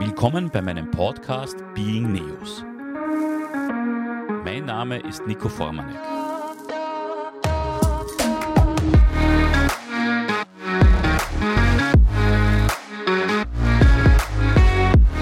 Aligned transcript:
Willkommen 0.00 0.50
bei 0.50 0.60
meinem 0.60 0.90
Podcast 0.90 1.56
Being 1.72 2.10
News. 2.10 2.64
Mein 4.44 4.64
Name 4.64 4.98
ist 4.98 5.24
Nico 5.24 5.48
Formanek. 5.48 5.94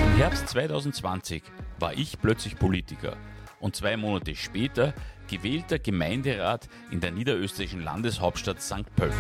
Im 0.07 0.17
Herbst 0.17 0.49
2020 0.49 1.43
war 1.79 1.93
ich 1.93 2.19
plötzlich 2.19 2.59
Politiker 2.59 3.19
und 3.61 3.77
zwei 3.77 3.99
Monate 3.99 4.35
später 4.35 4.95
gewählter 5.29 5.79
Gemeinderat 5.79 6.67
in 6.91 7.01
der 7.01 7.11
niederösterreichischen 7.11 7.83
Landeshauptstadt 7.83 8.63
St. 8.63 8.87
Pölten. 8.97 9.19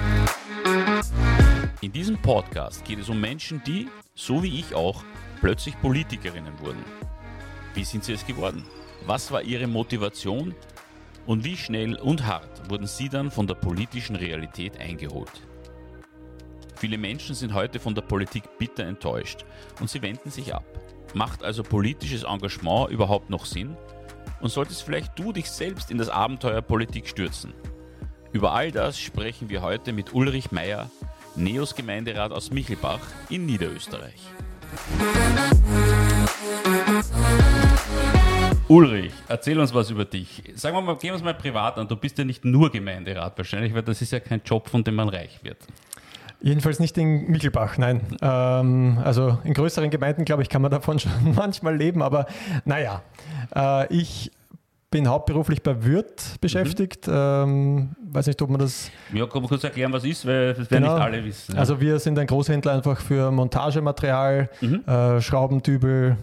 In 1.80 1.92
diesem 1.92 2.20
Podcast 2.20 2.84
geht 2.84 2.98
es 2.98 3.08
um 3.08 3.20
Menschen, 3.20 3.62
die, 3.64 3.86
so 4.12 4.42
wie 4.42 4.58
ich 4.58 4.74
auch, 4.74 5.04
plötzlich 5.40 5.80
Politikerinnen 5.80 6.58
wurden. 6.58 6.84
Wie 7.74 7.84
sind 7.84 8.02
sie 8.02 8.14
es 8.14 8.26
geworden? 8.26 8.64
Was 9.06 9.30
war 9.30 9.42
ihre 9.42 9.68
Motivation? 9.68 10.56
Und 11.24 11.44
wie 11.44 11.56
schnell 11.56 11.94
und 11.94 12.26
hart 12.26 12.68
wurden 12.68 12.88
sie 12.88 13.08
dann 13.08 13.30
von 13.30 13.46
der 13.46 13.54
politischen 13.54 14.16
Realität 14.16 14.80
eingeholt? 14.80 15.30
Viele 16.74 16.98
Menschen 16.98 17.36
sind 17.36 17.54
heute 17.54 17.78
von 17.78 17.94
der 17.94 18.02
Politik 18.02 18.58
bitter 18.58 18.84
enttäuscht 18.84 19.44
und 19.78 19.88
sie 19.88 20.02
wenden 20.02 20.32
sich 20.32 20.52
ab. 20.52 20.64
Macht 21.14 21.44
also 21.44 21.62
politisches 21.62 22.24
Engagement 22.24 22.90
überhaupt 22.90 23.30
noch 23.30 23.46
Sinn? 23.46 23.76
Und 24.40 24.50
solltest 24.50 24.82
vielleicht 24.82 25.16
du 25.16 25.32
dich 25.32 25.48
selbst 25.48 25.92
in 25.92 25.98
das 25.98 26.08
Abenteuer 26.08 26.60
Politik 26.60 27.06
stürzen? 27.06 27.54
Über 28.32 28.52
all 28.52 28.72
das 28.72 28.98
sprechen 28.98 29.48
wir 29.48 29.62
heute 29.62 29.92
mit 29.92 30.12
Ulrich 30.12 30.50
Meyer, 30.50 30.90
Neos 31.38 31.72
Gemeinderat 31.74 32.32
aus 32.32 32.50
Michelbach 32.50 32.98
in 33.30 33.46
Niederösterreich. 33.46 34.20
Ulrich, 38.66 39.12
erzähl 39.28 39.58
uns 39.60 39.72
was 39.72 39.90
über 39.90 40.04
dich. 40.04 40.42
Sagen 40.56 40.76
wir 40.76 40.82
mal, 40.82 40.96
gehen 40.96 41.10
wir 41.10 41.16
es 41.16 41.22
mal 41.22 41.34
privat 41.34 41.78
an. 41.78 41.86
Du 41.86 41.94
bist 41.94 42.18
ja 42.18 42.24
nicht 42.24 42.44
nur 42.44 42.70
Gemeinderat 42.72 43.38
wahrscheinlich, 43.38 43.72
weil 43.72 43.82
das 43.82 44.02
ist 44.02 44.10
ja 44.10 44.18
kein 44.18 44.42
Job, 44.44 44.68
von 44.68 44.82
dem 44.82 44.96
man 44.96 45.08
reich 45.08 45.38
wird. 45.44 45.58
Jedenfalls 46.40 46.80
nicht 46.80 46.98
in 46.98 47.30
Michelbach, 47.30 47.78
nein. 47.78 48.00
Ähm, 48.20 49.00
also 49.04 49.38
in 49.44 49.54
größeren 49.54 49.90
Gemeinden, 49.90 50.24
glaube 50.24 50.42
ich, 50.42 50.48
kann 50.48 50.62
man 50.62 50.72
davon 50.72 50.98
schon 50.98 51.12
manchmal 51.36 51.76
leben, 51.76 52.02
aber 52.02 52.26
naja, 52.64 53.02
äh, 53.54 53.92
ich 53.94 54.32
bin 54.90 55.08
hauptberuflich 55.08 55.62
bei 55.62 55.84
Wirt 55.84 56.40
beschäftigt. 56.40 57.06
Mhm. 57.06 57.14
Ähm, 57.14 57.96
weiß 58.10 58.26
nicht, 58.26 58.40
ob 58.40 58.50
man 58.50 58.60
das. 58.60 58.90
Ja, 59.12 59.26
kann 59.26 59.42
man 59.42 59.48
kurz 59.48 59.64
erklären, 59.64 59.92
was 59.92 60.04
ist, 60.04 60.26
weil 60.26 60.54
das 60.54 60.70
werden 60.70 60.84
genau. 60.84 60.94
nicht 60.94 61.04
alle 61.04 61.24
wissen. 61.24 61.54
Ja. 61.54 61.60
Also, 61.60 61.80
wir 61.80 61.98
sind 61.98 62.18
ein 62.18 62.26
Großhändler 62.26 62.72
einfach 62.72 63.00
für 63.00 63.30
Montagematerial, 63.30 64.48
mhm. 64.60 64.84
äh, 64.86 65.20
Schraubendübel, 65.20 66.16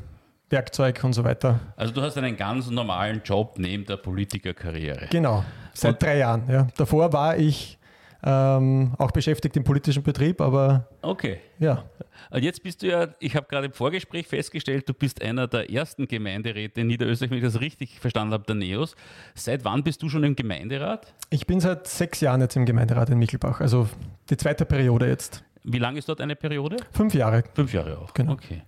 Werkzeug 0.50 1.04
und 1.04 1.14
so 1.14 1.24
weiter. 1.24 1.60
Also, 1.76 1.94
du 1.94 2.02
hast 2.02 2.18
einen 2.18 2.36
ganz 2.36 2.70
normalen 2.70 3.22
Job 3.24 3.56
neben 3.58 3.86
der 3.86 3.98
Politikerkarriere. 3.98 5.08
Genau, 5.12 5.44
seit 5.74 5.94
und 5.94 6.04
drei 6.04 6.18
Jahren. 6.18 6.44
Ja. 6.50 6.68
Davor 6.76 7.14
war 7.14 7.38
ich 7.38 7.78
ähm, 8.26 8.94
auch 8.98 9.12
beschäftigt 9.12 9.56
im 9.56 9.64
politischen 9.64 10.02
Betrieb, 10.02 10.42
aber. 10.42 10.90
Okay. 11.04 11.40
Ja. 11.59 11.86
Und 12.31 12.44
jetzt 12.44 12.64
bist 12.64 12.81
du 12.81 12.88
ja, 12.88 13.08
ich 13.20 13.36
habe 13.36 13.45
gerade 13.48 13.68
im 13.68 13.73
Vorgespräch 13.73 14.28
festgestellt, 14.28 14.90
du 14.90 14.94
bist 14.94 15.22
einer 15.22 15.48
der 15.48 15.72
ersten 15.72 16.08
Gemeinderäte 16.08 16.81
in 16.81 16.88
Niederösterreich, 16.88 17.30
wenn 17.30 17.38
ich 17.38 17.44
das 17.44 17.62
richtig 17.62 18.00
verstanden 18.00 18.34
habe, 18.34 18.44
der 18.46 18.56
NEOS. 18.56 18.96
Seit 19.36 19.64
wann 19.64 19.84
bist 19.84 20.02
du 20.02 20.09
schon 20.09 20.23
im 20.23 20.36
Gemeinderat? 20.36 21.14
Ich 21.30 21.46
bin 21.46 21.59
seit 21.59 21.88
sechs 21.88 22.20
Jahren 22.22 22.42
jetzt 22.42 22.56
im 22.56 22.66
Gemeinderat 22.66 23.09
in 23.12 23.20
Michelbach, 23.20 23.62
also 23.62 23.88
die 24.30 24.38
zweite 24.38 24.66
Periode 24.66 25.08
jetzt. 25.08 25.44
Wie 25.64 25.80
lange 25.80 26.00
ist 26.00 26.09
dort 26.09 26.22
eine 26.22 26.36
Periode? 26.36 26.78
Fünf 26.92 27.14
Jahre. 27.14 27.44
Fünf 27.53 27.73
Jahre 27.73 27.98
auch. 28.00 28.14
Genau. 28.14 28.34
Okay. 28.34 28.64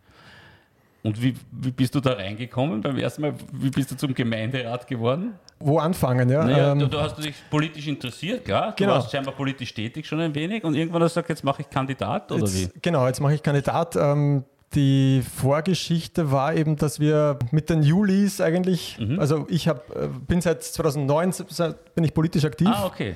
Und 1.07 1.21
wie, 1.23 1.33
wie 1.51 1.71
bist 1.71 1.95
du 1.95 2.01
da 2.01 2.13
reingekommen 2.13 2.81
beim 2.81 2.97
ersten 2.97 3.21
Mal? 3.21 3.33
Wie 3.53 3.69
bist 3.69 3.89
du 3.91 3.95
zum 3.95 4.13
Gemeinderat 4.13 4.85
geworden? 4.87 5.35
Wo 5.57 5.79
anfangen, 5.79 6.27
ja? 6.29 6.43
Naja, 6.43 6.71
ähm, 6.73 6.79
du, 6.79 6.87
du, 6.87 6.99
hast 6.99 7.17
dich 7.17 7.33
politisch 7.49 7.87
interessiert, 7.87 8.43
klar? 8.43 8.71
Du 8.71 8.83
genau. 8.83 8.95
warst 8.95 9.09
scheinbar 9.09 9.33
politisch 9.33 9.73
tätig 9.73 10.05
schon 10.05 10.19
ein 10.19 10.35
wenig 10.35 10.65
und 10.65 10.75
irgendwann 10.75 11.01
hast 11.03 11.15
du 11.15 11.21
gesagt, 11.21 11.29
jetzt 11.29 11.45
mache 11.45 11.61
ich 11.61 11.69
Kandidat 11.69 12.29
oder 12.29 12.41
jetzt, 12.41 12.75
wie? 12.75 12.79
Genau, 12.81 13.07
jetzt 13.07 13.21
mache 13.21 13.35
ich 13.35 13.41
Kandidat. 13.41 13.95
Ähm, 13.95 14.43
die 14.75 15.23
Vorgeschichte 15.37 16.29
war 16.29 16.53
eben, 16.53 16.75
dass 16.75 16.99
wir 16.99 17.39
mit 17.51 17.69
den 17.69 17.83
Julis 17.83 18.41
eigentlich, 18.41 18.97
mhm. 18.99 19.17
also 19.17 19.47
ich 19.49 19.69
hab, 19.69 19.89
äh, 19.95 20.09
bin 20.27 20.41
seit 20.41 20.61
2009 20.61 21.31
bin 21.95 22.03
ich 22.03 22.13
politisch 22.13 22.43
aktiv. 22.43 22.67
Ah, 22.69 22.85
okay. 22.85 23.15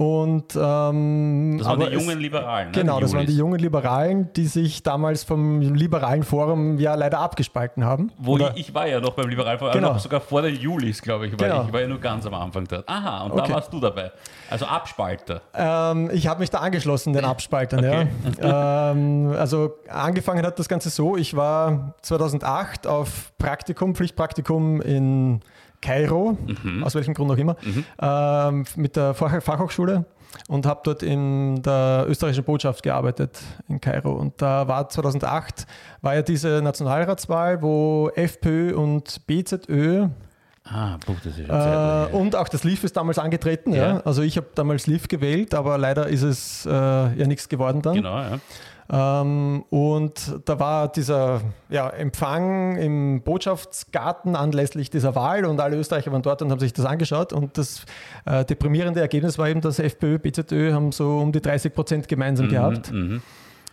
Und, 0.00 0.56
ähm, 0.56 1.56
das 1.58 1.68
waren 1.68 1.80
die 1.80 1.86
jungen 1.88 2.18
Liberalen. 2.18 2.68
Ne? 2.68 2.72
Genau, 2.72 3.00
das 3.00 3.12
waren 3.12 3.26
die 3.26 3.36
jungen 3.36 3.58
Liberalen, 3.58 4.32
die 4.32 4.46
sich 4.46 4.82
damals 4.82 5.24
vom 5.24 5.60
Liberalen 5.60 6.22
Forum 6.22 6.78
ja 6.78 6.94
leider 6.94 7.18
abgespalten 7.18 7.84
haben. 7.84 8.10
Wo 8.16 8.38
ich, 8.38 8.46
ich, 8.54 8.74
war 8.74 8.86
ja 8.86 8.98
noch 8.98 9.10
beim 9.10 9.28
Liberalen 9.28 9.58
Forum, 9.58 9.74
genau. 9.74 9.98
sogar 9.98 10.22
vor 10.22 10.40
den 10.40 10.56
Julis, 10.56 11.02
glaube 11.02 11.26
ich, 11.26 11.32
war 11.32 11.46
genau. 11.46 11.64
ich. 11.66 11.72
War 11.74 11.82
ja 11.82 11.86
nur 11.86 12.00
ganz 12.00 12.24
am 12.24 12.32
Anfang 12.32 12.66
dort. 12.66 12.88
Aha, 12.88 13.24
und 13.24 13.32
okay. 13.32 13.48
da 13.48 13.54
warst 13.56 13.70
du 13.74 13.78
dabei. 13.78 14.10
Also 14.48 14.64
Abspalter. 14.64 15.42
Ähm, 15.52 16.08
ich 16.14 16.26
habe 16.26 16.40
mich 16.40 16.48
da 16.48 16.60
angeschlossen, 16.60 17.12
den 17.12 17.24
Abspaltern. 17.26 17.80
okay. 17.80 18.06
ja. 18.40 18.92
ähm, 18.92 19.34
also 19.38 19.74
angefangen 19.86 20.46
hat 20.46 20.58
das 20.58 20.70
Ganze 20.70 20.88
so, 20.88 21.18
ich 21.18 21.36
war 21.36 21.92
2008 22.00 22.86
auf 22.86 23.36
Praktikum, 23.36 23.94
Pflichtpraktikum 23.94 24.80
in 24.80 25.42
Kairo, 25.80 26.36
mhm. 26.62 26.84
aus 26.84 26.94
welchem 26.94 27.14
Grund 27.14 27.30
auch 27.30 27.38
immer, 27.38 27.56
mhm. 27.62 27.84
ähm, 28.00 28.64
mit 28.76 28.96
der 28.96 29.14
Fachhochschule 29.14 30.04
und 30.48 30.66
habe 30.66 30.80
dort 30.84 31.02
in 31.02 31.62
der 31.62 32.04
österreichischen 32.08 32.44
Botschaft 32.44 32.82
gearbeitet 32.82 33.38
in 33.68 33.80
Kairo. 33.80 34.12
Und 34.12 34.40
da 34.40 34.68
war 34.68 34.88
2008, 34.88 35.66
war 36.02 36.14
ja 36.14 36.22
diese 36.22 36.60
Nationalratswahl, 36.62 37.62
wo 37.62 38.10
FPÖ 38.14 38.74
und 38.74 39.26
BZÖ 39.26 40.08
Ah, 40.64 40.98
Buch, 41.04 41.16
das 41.24 41.38
ist 41.38 41.48
äh, 41.48 42.16
Und 42.16 42.36
auch 42.36 42.48
das 42.48 42.64
LIF 42.64 42.84
ist 42.84 42.96
damals 42.96 43.18
angetreten. 43.18 43.72
Ja. 43.72 43.94
ja. 43.94 44.00
Also 44.04 44.22
ich 44.22 44.36
habe 44.36 44.48
damals 44.54 44.86
LIF 44.86 45.08
gewählt, 45.08 45.54
aber 45.54 45.78
leider 45.78 46.06
ist 46.06 46.22
es 46.22 46.66
äh, 46.66 46.70
ja 46.70 47.26
nichts 47.26 47.48
geworden 47.48 47.82
dann. 47.82 47.94
Genau, 47.94 48.18
ja. 48.18 48.38
Ähm, 48.92 49.64
und 49.70 50.40
da 50.44 50.58
war 50.58 50.90
dieser 50.90 51.42
ja, 51.68 51.88
Empfang 51.88 52.76
im 52.76 53.22
Botschaftsgarten 53.22 54.34
anlässlich 54.34 54.90
dieser 54.90 55.14
Wahl 55.14 55.44
und 55.44 55.60
alle 55.60 55.76
Österreicher 55.76 56.10
waren 56.10 56.22
dort 56.22 56.42
und 56.42 56.50
haben 56.50 56.58
sich 56.58 56.72
das 56.72 56.86
angeschaut. 56.86 57.32
Und 57.32 57.56
das 57.56 57.84
äh, 58.24 58.44
deprimierende 58.44 59.00
Ergebnis 59.00 59.38
war 59.38 59.48
eben, 59.48 59.60
dass 59.60 59.78
FPÖ, 59.78 60.18
BZÖ 60.18 60.72
haben 60.72 60.90
so 60.90 61.18
um 61.18 61.30
die 61.30 61.40
30 61.40 61.72
Prozent 61.72 62.08
gemeinsam 62.08 62.46
mhm, 62.46 62.50
gehabt. 62.50 62.92
Mhm. 62.92 63.22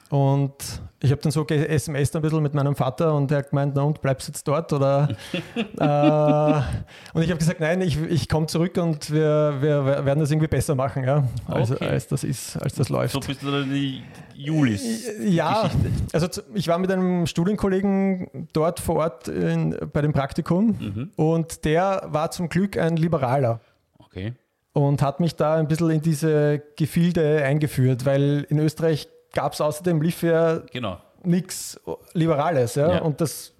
Und 0.09 0.53
ich 1.01 1.11
habe 1.11 1.21
dann 1.21 1.31
so 1.31 1.45
SMS 1.45 2.15
ein 2.15 2.21
bisschen 2.21 2.41
mit 2.41 2.53
meinem 2.53 2.75
Vater 2.75 3.13
und 3.13 3.29
er 3.31 3.39
hat 3.39 3.49
gemeint, 3.49 3.73
na 3.75 3.83
und 3.83 4.01
bleibst 4.01 4.27
jetzt 4.29 4.47
dort? 4.47 4.71
Oder, 4.71 5.09
äh, 5.55 7.13
und 7.13 7.23
ich 7.23 7.29
habe 7.29 7.37
gesagt, 7.37 7.59
nein, 7.59 7.81
ich, 7.81 8.01
ich 8.01 8.29
komme 8.29 8.47
zurück 8.47 8.77
und 8.77 9.11
wir, 9.11 9.57
wir 9.59 10.05
werden 10.05 10.19
das 10.19 10.31
irgendwie 10.31 10.47
besser 10.47 10.75
machen, 10.75 11.03
ja, 11.03 11.27
als, 11.45 11.71
okay. 11.71 11.87
als 11.87 12.07
das 12.07 12.23
ist, 12.23 12.57
als 12.57 12.75
das 12.75 12.87
läuft. 12.89 13.13
So 13.13 13.19
bist 13.19 13.43
du 13.43 13.51
dann 13.51 13.69
die 13.69 14.01
Julis. 14.33 15.07
Ja, 15.23 15.69
also 16.13 16.27
ich 16.53 16.67
war 16.67 16.77
mit 16.77 16.91
einem 16.91 17.27
Studienkollegen 17.27 18.47
dort 18.53 18.79
vor 18.79 18.95
Ort 18.97 19.27
in, 19.27 19.75
bei 19.91 20.01
dem 20.01 20.13
Praktikum 20.13 20.67
mhm. 20.79 21.11
und 21.17 21.65
der 21.65 22.07
war 22.07 22.31
zum 22.31 22.47
Glück 22.47 22.77
ein 22.77 22.95
Liberaler. 22.95 23.59
Okay. 23.99 24.33
Und 24.71 25.01
hat 25.01 25.19
mich 25.19 25.35
da 25.35 25.55
ein 25.55 25.67
bisschen 25.67 25.89
in 25.89 26.01
diese 26.01 26.61
Gefilde 26.77 27.43
eingeführt, 27.43 28.05
weil 28.05 28.45
in 28.49 28.59
Österreich 28.59 29.09
gab 29.37 29.53
es 29.53 29.61
außerdem 29.61 30.01
lief 30.01 30.23
ja 30.23 30.61
genau. 30.71 30.97
nichts 31.23 31.79
Liberales. 32.13 32.73
Ja? 32.73 32.93
ja? 32.93 33.01
Und 33.03 33.21
das 33.21 33.53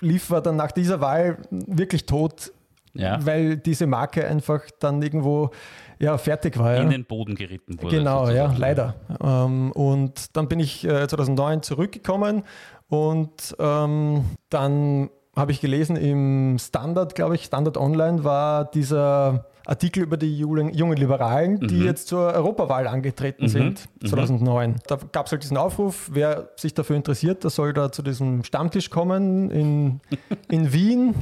lief 0.00 0.30
war 0.30 0.42
dann 0.42 0.56
nach 0.56 0.72
dieser 0.72 1.00
Wahl 1.00 1.38
wirklich 1.50 2.04
tot, 2.04 2.52
ja. 2.92 3.18
weil 3.24 3.56
diese 3.56 3.86
Marke 3.86 4.26
einfach 4.26 4.60
dann 4.78 5.00
irgendwo 5.00 5.50
ja, 5.98 6.18
fertig 6.18 6.58
war. 6.58 6.76
In 6.76 6.82
ja. 6.82 6.88
den 6.90 7.06
Boden 7.06 7.34
geritten 7.34 7.80
wurde. 7.80 7.96
Genau, 7.96 8.26
sozusagen. 8.26 8.52
ja, 8.52 8.58
leider. 8.58 8.94
Ähm, 9.22 9.72
und 9.72 10.36
dann 10.36 10.48
bin 10.48 10.60
ich 10.60 10.84
äh, 10.84 11.08
2009 11.08 11.62
zurückgekommen 11.62 12.42
und 12.88 13.56
ähm, 13.58 14.26
dann 14.50 15.08
habe 15.34 15.52
ich 15.52 15.62
gelesen 15.62 15.96
im 15.96 16.58
Standard, 16.58 17.14
glaube 17.14 17.36
ich, 17.36 17.44
Standard 17.44 17.78
Online 17.78 18.22
war 18.22 18.66
dieser 18.66 19.46
Artikel 19.66 20.02
über 20.02 20.16
die 20.16 20.38
jungen 20.38 20.96
Liberalen, 20.96 21.60
die 21.60 21.76
mhm. 21.76 21.84
jetzt 21.84 22.08
zur 22.08 22.32
Europawahl 22.32 22.86
angetreten 22.86 23.44
mhm. 23.44 23.48
sind, 23.48 23.88
2009. 24.04 24.70
Mhm. 24.70 24.76
Da 24.86 24.98
gab 25.12 25.26
es 25.26 25.32
halt 25.32 25.42
diesen 25.42 25.56
Aufruf, 25.56 26.10
wer 26.12 26.50
sich 26.56 26.74
dafür 26.74 26.96
interessiert, 26.96 27.44
der 27.44 27.50
soll 27.50 27.72
da 27.72 27.92
zu 27.92 28.02
diesem 28.02 28.42
Stammtisch 28.44 28.90
kommen 28.90 29.50
in, 29.50 30.00
in 30.48 30.72
Wien 30.72 31.14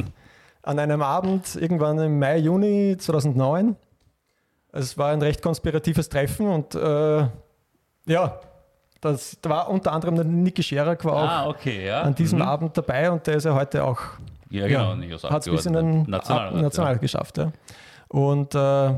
an 0.62 0.78
einem 0.78 1.02
Abend, 1.02 1.56
irgendwann 1.56 1.98
im 1.98 2.18
Mai, 2.18 2.38
Juni 2.38 2.96
2009. 2.98 3.76
Es 4.72 4.96
war 4.96 5.10
ein 5.10 5.20
recht 5.20 5.42
konspiratives 5.42 6.08
Treffen 6.08 6.46
und 6.48 6.74
äh, 6.74 7.26
ja, 8.06 8.40
das 9.00 9.38
da 9.40 9.50
war 9.50 9.68
unter 9.68 9.92
anderem 9.92 10.16
der 10.16 10.24
Niki 10.24 10.62
Scherer 10.62 10.96
war 11.04 11.28
ah, 11.28 11.48
okay, 11.48 11.86
ja. 11.86 12.02
an 12.02 12.14
diesem 12.14 12.38
mhm. 12.38 12.44
Abend 12.44 12.76
dabei 12.76 13.10
und 13.10 13.26
der 13.26 13.36
ist 13.36 13.44
ja 13.44 13.54
heute 13.54 13.84
auch. 13.84 14.00
Ja, 14.50 14.66
genau, 14.66 14.94
ja, 14.94 15.30
hat 15.30 15.46
es 15.46 15.52
bis 15.52 15.66
in 15.66 15.72
den 15.72 16.02
Nationalrat, 16.02 16.54
National 16.54 16.92
ja. 16.94 16.98
geschafft. 16.98 17.38
Ja. 17.38 17.52
Und 18.10 18.54
äh, 18.54 18.92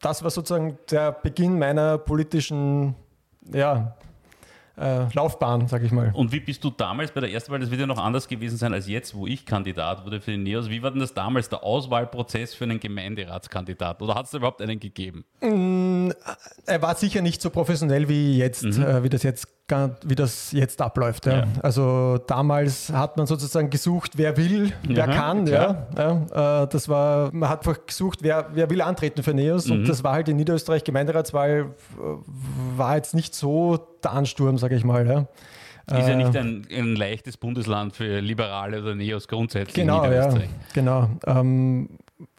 das 0.00 0.22
war 0.22 0.30
sozusagen 0.30 0.78
der 0.90 1.12
Beginn 1.12 1.58
meiner 1.58 1.98
politischen 1.98 2.94
ja, 3.52 3.94
äh, 4.76 5.06
Laufbahn, 5.12 5.68
sag 5.68 5.82
ich 5.82 5.92
mal. 5.92 6.12
Und 6.14 6.32
wie 6.32 6.40
bist 6.40 6.64
du 6.64 6.70
damals 6.70 7.12
bei 7.12 7.20
der 7.20 7.30
ersten 7.30 7.52
Wahl, 7.52 7.60
das 7.60 7.70
wird 7.70 7.80
ja 7.80 7.86
noch 7.86 7.98
anders 7.98 8.26
gewesen 8.26 8.56
sein 8.56 8.72
als 8.72 8.88
jetzt, 8.88 9.14
wo 9.14 9.26
ich 9.26 9.44
Kandidat 9.44 10.04
wurde 10.04 10.20
für 10.20 10.32
die 10.32 10.38
Neos. 10.38 10.70
Wie 10.70 10.82
war 10.82 10.90
denn 10.90 11.00
das 11.00 11.14
damals, 11.14 11.48
der 11.48 11.62
Auswahlprozess 11.62 12.54
für 12.54 12.64
einen 12.64 12.80
Gemeinderatskandidat? 12.80 14.02
Oder 14.02 14.14
hat 14.14 14.26
es 14.26 14.34
überhaupt 14.34 14.62
einen 14.62 14.80
gegeben? 14.80 15.24
Mm, 15.40 16.10
er 16.66 16.82
war 16.82 16.94
sicher 16.96 17.20
nicht 17.20 17.42
so 17.42 17.50
professionell 17.50 18.08
wie 18.08 18.38
jetzt, 18.38 18.64
mhm. 18.64 18.82
äh, 18.82 19.02
wie 19.02 19.10
das 19.10 19.22
jetzt 19.22 19.63
wie 20.04 20.14
das 20.14 20.52
jetzt 20.52 20.82
abläuft. 20.82 21.26
Ja. 21.26 21.38
Ja. 21.38 21.44
Also 21.62 22.18
damals 22.26 22.92
hat 22.92 23.16
man 23.16 23.26
sozusagen 23.26 23.70
gesucht, 23.70 24.12
wer 24.16 24.36
will, 24.36 24.72
wer 24.82 25.06
ja, 25.06 25.06
kann. 25.06 25.46
Ja, 25.46 25.86
äh, 25.96 26.66
das 26.68 26.88
war, 26.88 27.32
man 27.32 27.48
hat 27.48 27.66
einfach 27.66 27.86
gesucht, 27.86 28.18
wer, 28.22 28.50
wer 28.52 28.68
will 28.68 28.82
antreten 28.82 29.22
für 29.22 29.32
Neos. 29.32 29.66
Mhm. 29.66 29.72
Und 29.72 29.88
das 29.88 30.04
war 30.04 30.12
halt 30.12 30.28
in 30.28 30.36
Niederösterreich 30.36 30.84
Gemeinderatswahl, 30.84 31.70
äh, 31.96 32.76
war 32.76 32.96
jetzt 32.96 33.14
nicht 33.14 33.34
so 33.34 33.78
der 34.02 34.12
Ansturm, 34.12 34.58
sage 34.58 34.76
ich 34.76 34.84
mal. 34.84 35.06
Ja. 35.06 35.26
Ist 35.98 36.08
ja 36.08 36.16
nicht 36.16 36.34
ein, 36.34 36.66
ein, 36.70 36.96
leichtes 36.96 37.36
Bundesland 37.36 37.94
für 37.94 38.20
Liberale 38.20 38.80
oder 38.80 38.94
Neos 38.94 39.28
grundsätzlich. 39.28 39.74
Genau, 39.74 40.04
ja, 40.10 40.32
genau. 40.72 41.10
Ähm, 41.26 41.90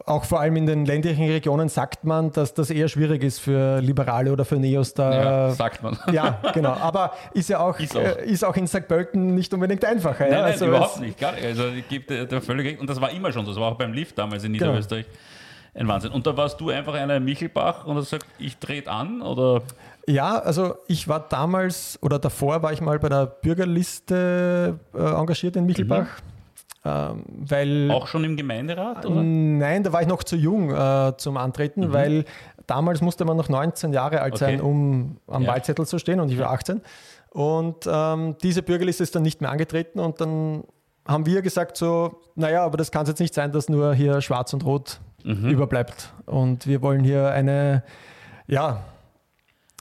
auch 0.06 0.24
vor 0.24 0.40
allem 0.40 0.56
in 0.56 0.66
den 0.66 0.86
ländlichen 0.86 1.26
Regionen 1.26 1.68
sagt 1.68 2.04
man, 2.04 2.32
dass 2.32 2.54
das 2.54 2.70
eher 2.70 2.88
schwierig 2.88 3.24
ist 3.24 3.40
für 3.40 3.80
Liberale 3.80 4.32
oder 4.32 4.46
für 4.46 4.58
Neos 4.58 4.94
da. 4.94 5.24
Ja, 5.24 5.52
sagt 5.52 5.82
man. 5.82 5.98
Ja, 6.12 6.40
genau. 6.54 6.74
Aber 6.74 7.14
ist 7.34 7.50
ja 7.50 7.60
auch, 7.60 7.80
ist 7.80 7.98
auch, 7.98 8.02
äh, 8.02 8.26
ist 8.26 8.44
auch 8.44 8.56
in 8.56 8.68
St. 8.68 8.88
Pölten 8.88 9.34
nicht 9.34 9.54
unbedingt 9.54 9.84
einfacher. 9.84 10.26
Nein, 10.26 10.32
ja? 10.32 10.42
nein, 10.42 10.52
also 10.52 10.68
überhaupt 10.68 11.00
nicht. 11.00 11.20
Gar 11.20 11.34
nicht. 11.34 11.46
Also 11.46 11.68
ich 11.70 11.88
gebe 11.88 12.28
dir 12.28 12.42
völlig. 12.42 12.80
Und 12.80 12.90
das 12.90 13.02
war 13.02 13.12
immer 13.12 13.32
schon 13.32 13.46
so. 13.46 13.52
Das 13.52 13.60
war 13.60 13.72
auch 13.72 13.78
beim 13.78 13.94
Lift 13.94 14.18
damals 14.18 14.44
in 14.44 14.54
genau. 14.54 14.68
Niederösterreich. 14.68 15.06
Genau. 15.06 15.82
Ein 15.82 15.88
Wahnsinn. 15.90 16.12
Und 16.12 16.26
da 16.26 16.38
warst 16.38 16.62
du 16.62 16.70
einfach 16.70 16.94
einer 16.94 17.20
Michelbach 17.20 17.86
und 17.86 17.98
hast 17.98 18.12
gesagt, 18.12 18.28
ich 18.38 18.58
trete 18.58 18.90
an 18.90 19.22
oder? 19.22 19.62
Ja, 20.08 20.38
also 20.38 20.76
ich 20.88 21.08
war 21.08 21.20
damals 21.20 22.00
oder 22.02 22.20
davor 22.20 22.62
war 22.62 22.72
ich 22.72 22.80
mal 22.80 23.00
bei 23.00 23.10
der 23.10 23.26
Bürgerliste 23.26 24.80
äh, 24.94 24.98
engagiert 24.98 25.56
in 25.56 25.66
Michelbach. 25.66 26.06
Mhm. 26.06 26.35
Ähm, 26.86 27.24
weil, 27.28 27.90
Auch 27.90 28.08
schon 28.08 28.24
im 28.24 28.38
Gemeinderat? 28.38 29.06
Oder? 29.06 29.24
Nein, 29.24 29.82
da 29.84 29.92
war 29.92 30.04
ich 30.04 30.08
noch 30.08 30.24
zu 30.24 30.36
jung 30.36 30.72
äh, 30.72 31.14
zum 31.18 31.36
Antreten, 31.38 31.88
mhm. 31.88 31.94
weil 31.94 32.26
damals 32.68 33.02
musste 33.02 33.26
man 33.26 33.36
noch 33.36 33.50
19 33.50 33.92
Jahre 33.92 34.22
alt 34.22 34.34
okay. 34.34 34.46
sein, 34.46 34.62
um 34.62 35.18
am 35.28 35.44
ja. 35.44 35.50
Wahlzettel 35.50 35.88
zu 35.88 35.98
stehen 35.98 36.20
und 36.20 36.32
ich 36.32 36.38
war 36.38 36.52
18. 36.52 36.82
Und 37.32 37.90
ähm, 37.92 38.36
diese 38.44 38.62
Bürgerliste 38.62 39.04
ist 39.04 39.16
dann 39.16 39.24
nicht 39.24 39.42
mehr 39.42 39.50
angetreten 39.50 40.00
und 40.00 40.22
dann 40.22 40.64
haben 41.08 41.26
wir 41.26 41.42
gesagt 41.42 41.76
so, 41.76 42.22
naja, 42.36 42.64
aber 42.64 42.78
das 42.78 42.92
kann 42.92 43.04
es 43.04 43.10
jetzt 43.10 43.20
nicht 43.20 43.34
sein, 43.34 43.52
dass 43.52 43.68
nur 43.68 43.94
hier 43.94 44.22
Schwarz 44.22 44.54
und 44.54 44.64
Rot 44.64 45.00
mhm. 45.24 45.50
überbleibt. 45.50 46.14
Und 46.26 46.68
wir 46.68 46.82
wollen 46.82 47.04
hier 47.04 47.32
eine, 47.32 47.84
ja, 48.48 48.84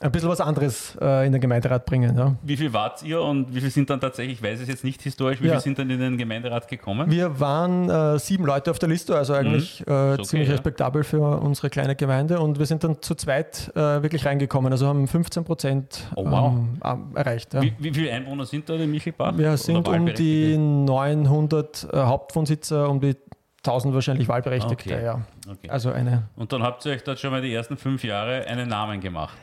ein 0.00 0.10
bisschen 0.10 0.28
was 0.28 0.40
anderes 0.40 0.96
äh, 1.00 1.26
in 1.26 1.32
den 1.32 1.40
Gemeinderat 1.40 1.86
bringen. 1.86 2.16
Ja. 2.16 2.34
Wie 2.42 2.56
viel 2.56 2.72
wart 2.72 3.02
ihr 3.04 3.20
und 3.20 3.54
wie 3.54 3.60
viel 3.60 3.70
sind 3.70 3.90
dann 3.90 4.00
tatsächlich, 4.00 4.38
ich 4.38 4.42
weiß 4.42 4.60
es 4.60 4.68
jetzt 4.68 4.82
nicht 4.82 5.00
historisch, 5.02 5.40
wie 5.40 5.46
ja. 5.46 5.52
viel 5.52 5.60
sind 5.60 5.78
dann 5.78 5.88
in 5.88 6.00
den 6.00 6.18
Gemeinderat 6.18 6.66
gekommen? 6.66 7.10
Wir 7.10 7.38
waren 7.38 7.88
äh, 7.88 8.18
sieben 8.18 8.44
Leute 8.44 8.72
auf 8.72 8.80
der 8.80 8.88
Liste, 8.88 9.16
also 9.16 9.34
eigentlich 9.34 9.84
mhm. 9.86 9.92
äh, 9.92 10.12
okay, 10.14 10.22
ziemlich 10.24 10.48
ja. 10.48 10.54
respektabel 10.54 11.04
für 11.04 11.38
unsere 11.38 11.70
kleine 11.70 11.94
Gemeinde 11.94 12.40
und 12.40 12.58
wir 12.58 12.66
sind 12.66 12.82
dann 12.82 13.02
zu 13.02 13.14
zweit 13.14 13.70
äh, 13.76 14.02
wirklich 14.02 14.26
reingekommen, 14.26 14.72
also 14.72 14.88
haben 14.88 15.06
15 15.06 15.44
Prozent 15.44 16.10
oh, 16.16 16.24
wow. 16.28 16.54
ähm, 16.84 17.12
erreicht. 17.14 17.54
Wie, 17.60 17.72
wie, 17.78 17.94
viele 17.94 18.12
Einwohner 18.12 18.46
sind 18.46 18.68
da 18.68 18.74
in 18.74 18.90
Michelbach? 18.90 19.38
Wir 19.38 19.56
sind 19.56 19.86
um 19.86 20.06
die 20.06 20.56
900 20.58 21.88
äh, 21.92 21.96
Hauptwohnsitzer, 21.98 22.90
um 22.90 23.00
die 23.00 23.14
1000 23.58 23.94
wahrscheinlich 23.94 24.28
Wahlberechtigte, 24.28 24.94
okay. 24.94 25.04
ja. 25.04 25.20
Okay. 25.48 25.70
Also 25.70 25.92
eine. 25.92 26.24
Und 26.36 26.52
dann 26.52 26.62
habt 26.62 26.84
ihr 26.84 26.92
euch 26.92 27.04
dort 27.04 27.18
schon 27.18 27.30
mal 27.30 27.42
die 27.42 27.52
ersten 27.54 27.76
fünf 27.76 28.02
Jahre 28.02 28.46
einen 28.46 28.68
Namen 28.68 29.00
gemacht. 29.00 29.36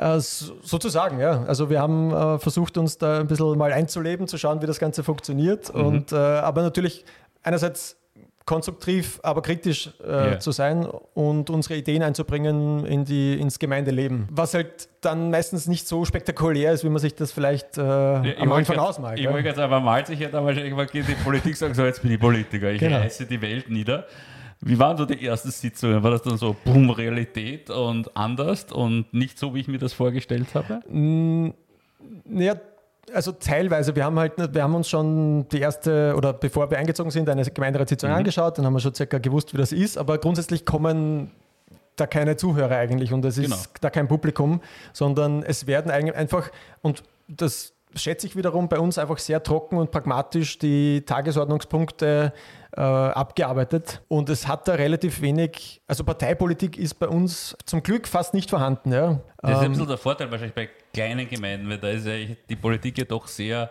Äh, 0.00 0.18
sozusagen, 0.18 1.20
ja. 1.20 1.44
Also 1.44 1.68
wir 1.68 1.80
haben 1.80 2.10
äh, 2.10 2.38
versucht, 2.38 2.78
uns 2.78 2.96
da 2.96 3.20
ein 3.20 3.26
bisschen 3.26 3.58
mal 3.58 3.70
einzuleben, 3.70 4.26
zu 4.26 4.38
schauen, 4.38 4.62
wie 4.62 4.66
das 4.66 4.78
Ganze 4.78 5.04
funktioniert. 5.04 5.74
Mhm. 5.74 5.84
Und, 5.84 6.12
äh, 6.12 6.16
aber 6.16 6.62
natürlich 6.62 7.04
einerseits 7.42 7.96
konstruktiv, 8.46 9.20
aber 9.22 9.42
kritisch 9.42 9.90
äh, 10.02 10.08
yeah. 10.08 10.40
zu 10.40 10.52
sein 10.52 10.86
und 11.14 11.50
unsere 11.50 11.76
Ideen 11.76 12.02
einzubringen 12.02 12.86
in 12.86 13.04
die, 13.04 13.38
ins 13.38 13.58
Gemeindeleben. 13.58 14.26
Was 14.30 14.54
halt 14.54 14.88
dann 15.02 15.30
meistens 15.30 15.68
nicht 15.68 15.86
so 15.86 16.06
spektakulär 16.06 16.72
ist, 16.72 16.82
wie 16.82 16.88
man 16.88 16.98
sich 16.98 17.14
das 17.14 17.30
vielleicht 17.30 17.76
äh, 17.76 17.82
ja, 17.82 18.22
am 18.38 18.50
Anfang 18.52 18.78
ausmalt. 18.78 19.20
Ich 19.20 19.28
wollte 19.28 19.48
jetzt 19.48 19.60
aber 19.60 19.80
malt 19.80 20.06
sich 20.06 20.18
ja 20.18 20.30
dann 20.30 20.46
wahrscheinlich 20.46 20.74
mal 20.74 20.86
die 20.86 21.02
Politik 21.22 21.56
sagen, 21.56 21.74
so 21.74 21.84
jetzt 21.84 22.00
bin 22.00 22.10
ich 22.10 22.18
Politiker, 22.18 22.70
ich 22.70 22.80
genau. 22.80 22.96
reiße 22.96 23.26
die 23.26 23.40
Welt 23.42 23.68
nieder. 23.68 24.06
Wie 24.62 24.78
waren 24.78 24.96
so 24.96 25.06
die 25.06 25.24
ersten 25.24 25.50
Sitzungen? 25.50 26.02
War 26.02 26.10
das 26.10 26.22
dann 26.22 26.36
so, 26.36 26.54
boom, 26.64 26.90
Realität 26.90 27.70
und 27.70 28.14
anders 28.14 28.66
und 28.70 29.12
nicht 29.12 29.38
so, 29.38 29.54
wie 29.54 29.60
ich 29.60 29.68
mir 29.68 29.78
das 29.78 29.94
vorgestellt 29.94 30.54
habe? 30.54 30.80
Mm, 30.88 31.54
naja, 32.24 32.56
also 33.14 33.32
teilweise. 33.32 33.96
Wir 33.96 34.04
haben 34.04 34.18
halt, 34.18 34.34
wir 34.36 34.62
haben 34.62 34.74
uns 34.74 34.88
schon 34.88 35.48
die 35.48 35.60
erste, 35.60 36.14
oder 36.16 36.32
bevor 36.32 36.70
wir 36.70 36.78
eingezogen 36.78 37.10
sind, 37.10 37.28
eine 37.28 37.44
Gemeinderatssitzung 37.44 38.10
mhm. 38.10 38.16
angeschaut, 38.16 38.58
dann 38.58 38.66
haben 38.66 38.74
wir 38.74 38.80
schon 38.80 38.94
circa 38.94 39.18
gewusst, 39.18 39.54
wie 39.54 39.58
das 39.58 39.72
ist, 39.72 39.96
aber 39.96 40.18
grundsätzlich 40.18 40.64
kommen 40.66 41.30
da 41.96 42.06
keine 42.06 42.36
Zuhörer 42.36 42.76
eigentlich 42.76 43.12
und 43.12 43.24
es 43.24 43.38
ist 43.38 43.44
genau. 43.44 43.56
da 43.80 43.90
kein 43.90 44.08
Publikum, 44.08 44.60
sondern 44.92 45.42
es 45.42 45.66
werden 45.66 45.90
eigentlich 45.90 46.16
einfach, 46.16 46.50
und 46.82 47.02
das 47.28 47.74
schätze 47.94 48.26
ich 48.26 48.36
wiederum 48.36 48.68
bei 48.68 48.78
uns 48.78 48.98
einfach 48.98 49.18
sehr 49.18 49.42
trocken 49.42 49.76
und 49.76 49.90
pragmatisch 49.90 50.58
die 50.58 51.02
Tagesordnungspunkte 51.02 52.32
äh, 52.76 52.80
abgearbeitet. 52.80 54.02
Und 54.08 54.28
es 54.28 54.46
hat 54.46 54.68
da 54.68 54.74
relativ 54.74 55.20
wenig, 55.20 55.82
also 55.86 56.04
Parteipolitik 56.04 56.78
ist 56.78 56.94
bei 56.94 57.08
uns 57.08 57.56
zum 57.64 57.82
Glück 57.82 58.06
fast 58.06 58.34
nicht 58.34 58.50
vorhanden. 58.50 58.92
Ja. 58.92 59.20
Das 59.38 59.50
ist 59.52 59.56
ein 59.58 59.64
ähm, 59.64 59.72
bisschen 59.72 59.88
der 59.88 59.98
Vorteil 59.98 60.30
wahrscheinlich 60.30 60.54
bei 60.54 60.68
kleinen 60.92 61.28
Gemeinden, 61.28 61.68
weil 61.68 61.78
da 61.78 61.88
ist 61.88 62.06
ja 62.06 62.14
die 62.48 62.56
Politik 62.56 62.98
ja 62.98 63.04
doch 63.04 63.26
sehr 63.26 63.70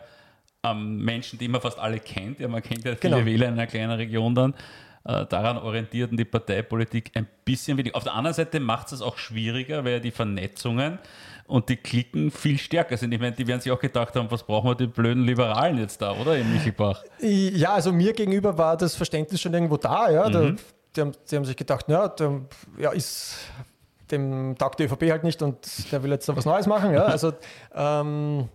ähm, 0.63 1.04
Menschen, 1.04 1.39
die 1.39 1.48
man 1.48 1.62
fast 1.62 1.80
alle 1.80 2.00
kennt. 2.00 2.39
Ja, 2.39 2.48
man 2.48 2.62
kennt 2.62 2.83
ja 2.86 2.95
viele 2.95 3.16
genau. 3.16 3.25
Wähler 3.25 3.48
in 3.48 3.54
einer 3.54 3.68
kleinen 3.68 3.92
Region 3.92 4.36
dann. 4.36 4.54
Äh, 5.10 5.26
daran 5.26 5.58
orientiert 5.58 6.12
und 6.12 6.18
die 6.18 6.26
Parteipolitik 6.26 7.10
ein 7.16 7.26
bisschen 7.44 7.80
wenig. 7.80 7.96
Auf 7.96 8.04
der 8.04 8.14
anderen 8.14 8.36
Seite 8.36 8.60
macht 8.60 8.88
es 8.88 8.94
es 8.94 9.02
auch 9.02 9.18
schwieriger, 9.18 9.84
weil 9.84 10.00
die 10.02 10.12
Vernetzungen 10.12 11.00
und 11.48 11.68
die 11.70 11.78
Klicken 11.78 12.30
viel 12.30 12.60
stärker 12.60 12.96
sind. 12.96 13.12
Ich 13.12 13.20
meine, 13.20 13.36
die 13.36 13.48
werden 13.48 13.60
sich 13.60 13.72
auch 13.72 13.80
gedacht 13.80 14.16
haben, 14.16 14.30
was 14.30 14.44
brauchen 14.44 14.70
wir 14.70 14.76
die 14.76 14.86
blöden 14.86 15.24
Liberalen 15.24 15.80
jetzt 15.80 16.00
da, 16.00 16.12
oder 16.14 16.38
in 16.38 16.54
Michelbach? 16.54 17.04
Ja, 17.22 17.74
also 17.74 17.92
mir 17.92 18.14
gegenüber 18.14 18.56
war 18.56 18.78
das 18.78 18.94
Verständnis 18.94 19.42
schon 19.42 19.52
irgendwo 19.52 19.78
da. 19.78 20.12
Ja. 20.12 20.30
Mhm. 20.30 20.32
Da, 20.32 20.52
die, 20.96 21.02
haben, 21.02 21.12
die, 21.32 21.36
haben, 21.36 21.46
sich 21.46 21.58
gedacht, 21.58 21.90
ja, 21.90 22.08
der, 22.08 22.42
ja, 22.78 22.92
ist, 22.92 23.36
dem 24.12 24.56
taugt 24.60 24.80
die 24.80 24.84
ÖVP 24.84 25.10
halt 25.10 25.24
nicht 25.24 25.42
und 25.42 25.92
der 25.92 26.04
will 26.04 26.12
jetzt 26.12 26.30
da 26.30 26.36
was 26.36 26.46
Neues 26.46 26.68
machen. 26.68 26.94
Ja. 26.94 27.06
Also 27.06 27.34
ähm, 27.74 28.48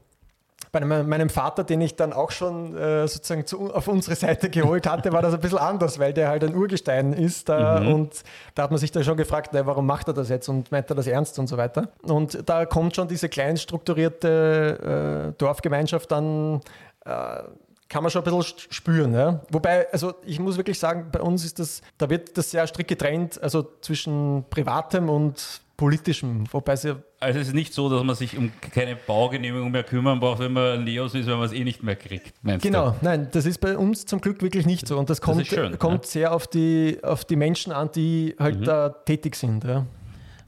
bei 0.75 0.85
meinem 0.85 1.31
Vater, 1.31 1.63
den 1.63 1.81
ich 1.81 1.95
dann 1.95 2.13
auch 2.13 2.33
schon 2.33 2.77
äh, 2.77 3.07
sozusagen 3.07 3.47
zu, 3.47 3.73
auf 3.73 3.87
unsere 3.87 4.17
Seite 4.17 4.51
geholt 4.51 4.89
hatte, 4.89 5.13
war 5.13 5.23
das 5.23 5.33
ein 5.33 5.41
bisschen 5.41 5.59
anders, 5.59 6.01
weil 6.01 6.13
der 6.13 6.29
halt 6.29 6.43
ein 6.43 6.55
Urgestein 6.55 7.13
ist. 7.13 7.49
Äh, 7.49 7.81
mhm. 7.81 7.95
Und 7.95 8.23
da 8.57 8.65
hat 8.65 8.73
man 8.73 8.79
sich 8.79 8.91
dann 8.91 9.05
schon 9.05 9.17
gefragt, 9.17 9.51
na, 9.53 9.65
warum 9.67 9.87
macht 9.87 10.09
er 10.09 10.15
das 10.15 10.29
jetzt 10.29 10.49
und 10.49 10.73
meint 10.73 10.91
er 10.91 10.97
das 10.97 11.07
ernst 11.07 11.39
und 11.39 11.47
so 11.47 11.57
weiter. 11.57 11.89
Und 12.03 12.49
da 12.49 12.67
kommt 12.67 12.97
schon 12.97 13.07
diese 13.07 13.29
klein 13.29 13.57
strukturierte 13.57 15.31
äh, 15.33 15.39
Dorfgemeinschaft 15.39 16.11
dann 16.11 16.61
äh, 17.05 17.43
kann 17.89 18.03
man 18.03 18.11
schon 18.11 18.25
ein 18.25 18.37
bisschen 18.37 18.59
spüren. 18.71 19.15
Ja? 19.15 19.41
Wobei, 19.51 19.87
also 19.93 20.15
ich 20.25 20.41
muss 20.41 20.57
wirklich 20.57 20.81
sagen, 20.81 21.11
bei 21.13 21.21
uns 21.21 21.45
ist 21.45 21.61
das, 21.61 21.83
da 21.99 22.11
wird 22.11 22.37
das 22.37 22.51
sehr 22.51 22.67
strikt 22.67 22.89
getrennt, 22.89 23.41
also 23.41 23.69
zwischen 23.83 24.45
Privatem 24.51 25.09
und 25.09 25.61
politischem, 25.77 26.45
wobei 26.53 26.77
sie. 26.77 26.97
Also 27.21 27.41
es 27.41 27.49
ist 27.49 27.55
nicht 27.55 27.73
so, 27.73 27.89
dass 27.89 28.03
man 28.03 28.15
sich 28.15 28.37
um 28.37 28.53
keine 28.73 28.97
Baugenehmigung 28.97 29.71
mehr 29.71 29.85
kümmern 29.85 30.21
braucht, 30.21 30.41
wenn 30.41 30.53
man 30.53 30.85
Leos 30.85 31.15
ist, 31.15 31.27
wenn 31.27 31.37
man 31.37 31.47
es 31.47 31.53
eh 31.53 31.65
nicht 31.65 31.83
mehr 31.83 31.97
kriegt. 31.97 32.35
Genau, 32.43 32.91
du? 32.91 32.97
nein, 33.01 33.29
das 33.33 33.47
ist 33.47 33.59
bei 33.59 33.77
uns 33.77 34.05
zum 34.05 34.21
Glück 34.21 34.43
wirklich 34.43 34.67
nicht 34.67 34.87
so. 34.87 34.99
Und 34.99 35.11
das 35.11 35.21
kommt, 35.21 35.41
das 35.41 35.49
schön, 35.49 35.79
kommt 35.79 36.05
ja. 36.05 36.11
sehr 36.11 36.35
auf 36.35 36.47
die, 36.47 36.99
auf 37.03 37.25
die 37.25 37.37
Menschen 37.37 37.73
an, 37.73 37.91
die 37.95 38.35
halt 38.39 38.61
mhm. 38.61 38.65
da 38.65 38.89
tätig 38.91 39.37
sind. 39.37 39.65
Ja. 39.65 39.87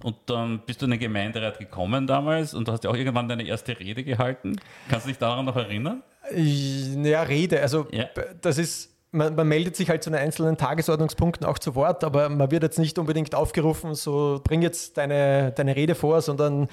Und 0.03 0.17
dann 0.27 0.61
bist 0.61 0.83
du 0.83 0.85
in 0.85 0.93
den 0.93 1.01
Gemeinderat 1.01 1.59
gekommen 1.59 2.07
damals 2.07 2.55
und 2.55 2.69
du 2.69 2.73
hast 2.73 2.85
ja 2.85 2.91
auch 2.91 2.97
irgendwann 2.97 3.29
deine 3.29 3.45
erste 3.45 3.79
Rede 3.79 4.05
gehalten. 4.05 4.61
Kannst 4.89 5.07
du 5.07 5.09
dich 5.09 5.19
daran 5.19 5.45
noch 5.45 5.57
erinnern? 5.57 6.03
Naja, 6.33 7.23
Rede. 7.23 7.61
Also 7.61 7.87
ja. 7.91 8.07
das 8.41 8.59
ist 8.59 8.96
man, 9.17 9.35
man, 9.35 9.49
meldet 9.49 9.77
sich 9.77 9.89
halt 9.89 10.03
zu 10.03 10.11
den 10.11 10.19
einzelnen 10.19 10.57
Tagesordnungspunkten 10.57 11.47
auch 11.47 11.59
zu 11.59 11.75
Wort, 11.75 12.05
aber 12.05 12.29
man 12.29 12.51
wird 12.51 12.63
jetzt 12.63 12.79
nicht 12.79 12.99
unbedingt 12.99 13.35
aufgerufen, 13.35 13.95
so 13.95 14.41
bring 14.45 14.63
jetzt 14.63 14.97
deine, 14.97 15.53
deine 15.53 15.75
Rede 15.75 15.95
vor, 15.95 16.21
sondern 16.23 16.69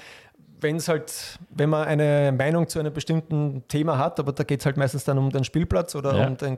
wenn 0.59 0.77
es 0.77 0.88
halt, 0.88 1.39
wenn 1.50 1.69
man 1.69 1.88
eine 1.88 2.33
Meinung 2.35 2.67
zu 2.67 2.79
einem 2.79 2.93
bestimmten 2.93 3.63
Thema 3.67 3.97
hat, 3.97 4.19
aber 4.19 4.31
da 4.31 4.43
geht 4.43 4.62
es 4.62 4.65
halt 4.65 4.77
meistens 4.77 5.03
dann 5.03 5.17
um 5.17 5.29
den 5.29 5.43
Spielplatz 5.43 5.95
oder 5.95 6.15
ja. 6.15 6.27
um 6.27 6.38
den 6.38 6.57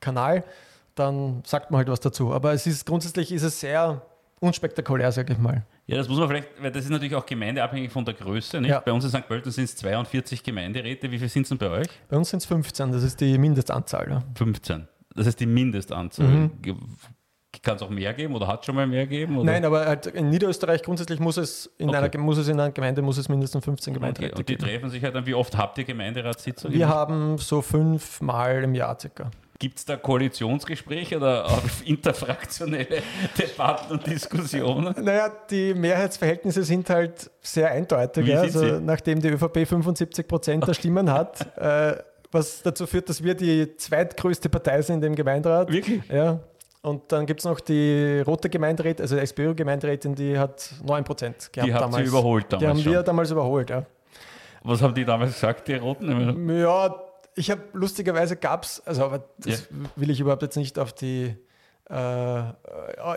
Kanal, 0.00 0.44
dann 0.94 1.42
sagt 1.44 1.70
man 1.70 1.78
halt 1.78 1.88
was 1.88 2.00
dazu. 2.00 2.32
Aber 2.32 2.52
es 2.52 2.66
ist 2.66 2.86
grundsätzlich 2.86 3.32
ist 3.32 3.42
es 3.42 3.60
sehr 3.60 4.02
unspektakulär, 4.40 5.12
sage 5.12 5.32
ich 5.32 5.38
mal. 5.38 5.64
Ja, 5.86 5.96
das 5.96 6.08
muss 6.08 6.18
man 6.18 6.28
vielleicht, 6.28 6.48
weil 6.60 6.72
das 6.72 6.84
ist 6.84 6.90
natürlich 6.90 7.14
auch 7.14 7.24
gemeindeabhängig 7.24 7.92
von 7.92 8.04
der 8.04 8.14
Größe. 8.14 8.60
Nicht? 8.60 8.70
Ja. 8.70 8.80
Bei 8.80 8.92
uns 8.92 9.04
in 9.04 9.10
St. 9.10 9.26
Pölten 9.28 9.52
sind 9.52 9.64
es 9.64 9.76
42 9.76 10.42
Gemeinderäte. 10.42 11.10
Wie 11.10 11.18
viele 11.18 11.30
sind 11.30 11.42
es 11.42 11.50
denn 11.50 11.58
bei 11.58 11.70
euch? 11.70 11.86
Bei 12.08 12.16
uns 12.16 12.30
sind 12.30 12.40
es 12.40 12.46
15, 12.46 12.92
das 12.92 13.02
ist 13.02 13.20
die 13.20 13.38
Mindestanzahl. 13.38 14.10
Ja. 14.10 14.22
15. 14.34 14.88
Das 15.16 15.26
heißt 15.26 15.40
die 15.40 15.46
Mindestanzahl. 15.46 16.26
Mhm. 16.26 16.50
kann 17.62 17.76
es 17.76 17.82
auch 17.82 17.90
mehr 17.90 18.12
geben 18.14 18.34
oder 18.34 18.46
hat 18.46 18.64
schon 18.66 18.74
mal 18.74 18.86
mehr 18.86 19.06
gegeben? 19.06 19.38
Oder? 19.38 19.50
Nein, 19.52 19.64
aber 19.64 19.86
halt 19.86 20.06
in 20.06 20.28
Niederösterreich 20.28 20.82
grundsätzlich 20.82 21.18
muss 21.20 21.36
es 21.38 21.66
in, 21.78 21.88
Okay. 21.88 21.98
einer, 21.98 22.18
muss 22.18 22.36
es 22.38 22.48
in 22.48 22.60
einer 22.60 22.70
Gemeinde 22.70 23.00
muss 23.02 23.16
es 23.18 23.28
mindestens 23.28 23.64
15 23.64 23.94
Gemeinderäte 23.94 24.32
Okay, 24.34 24.40
und 24.42 24.48
die 24.48 24.56
geben. 24.56 24.68
treffen 24.68 24.90
sich 24.90 25.02
halt 25.02 25.14
dann, 25.14 25.24
wie 25.26 25.34
oft 25.34 25.56
habt 25.56 25.78
ihr 25.78 25.84
Gemeinderatssitzungen? 25.84 26.76
Wir 26.78 26.88
haben 26.88 27.38
so 27.38 27.62
fünfmal 27.62 28.62
im 28.62 28.74
Jahr 28.74 28.98
circa. 29.00 29.30
Gibt 29.58 29.78
es 29.78 29.84
da 29.86 29.96
Koalitionsgespräche 29.96 31.16
oder 31.16 31.46
auch 31.46 31.62
interfraktionelle 31.86 33.02
Debatten 33.38 33.92
und 33.94 34.06
Diskussionen? 34.06 34.94
Naja, 35.02 35.30
die 35.50 35.72
Mehrheitsverhältnisse 35.72 36.62
sind 36.62 36.90
halt 36.90 37.30
sehr 37.40 37.70
eindeutig. 37.70 38.26
Ja. 38.26 38.42
Also, 38.42 38.78
nachdem 38.80 39.20
die 39.20 39.28
ÖVP 39.28 39.66
75 39.66 40.28
Prozent 40.28 40.68
der 40.68 40.74
Stimmen 40.74 41.10
hat, 41.10 41.56
äh, 41.56 41.96
was 42.32 42.62
dazu 42.62 42.86
führt, 42.86 43.08
dass 43.08 43.22
wir 43.22 43.34
die 43.34 43.76
zweitgrößte 43.76 44.48
Partei 44.48 44.82
sind 44.82 45.04
im 45.04 45.14
Gemeinderat. 45.14 45.70
Wirklich? 45.70 46.02
Ja. 46.10 46.40
Und 46.82 47.10
dann 47.10 47.26
gibt 47.26 47.40
es 47.40 47.44
noch 47.46 47.58
die 47.58 48.20
rote 48.24 48.48
Gemeinderätin, 48.48 49.02
also 49.02 49.16
SPÖ-Gemeinderätin, 49.16 50.14
die 50.14 50.38
hat 50.38 50.70
9 50.84 51.02
Prozent 51.02 51.52
gehabt 51.52 51.68
Die 51.68 51.74
habt 51.74 51.98
ihr 51.98 52.04
überholt 52.04 52.46
damals 52.48 52.60
Die 52.62 52.68
haben 52.68 52.80
schon. 52.80 52.92
wir 52.92 53.02
damals 53.02 53.30
überholt, 53.30 53.70
ja. 53.70 53.84
Was 54.62 54.82
haben 54.82 54.94
die 54.94 55.04
damals 55.04 55.32
gesagt, 55.34 55.66
die 55.66 55.74
Roten? 55.74 56.48
Ja, 56.56 56.94
ich 57.34 57.50
habe 57.50 57.62
lustigerweise 57.72 58.36
gab 58.36 58.64
es, 58.64 58.80
also 58.86 59.04
aber 59.04 59.24
das 59.38 59.68
will 59.96 60.10
ich 60.10 60.20
überhaupt 60.20 60.42
jetzt 60.42 60.56
nicht 60.56 60.78
auf 60.78 60.92
die 60.92 61.36
äh, 61.88 62.42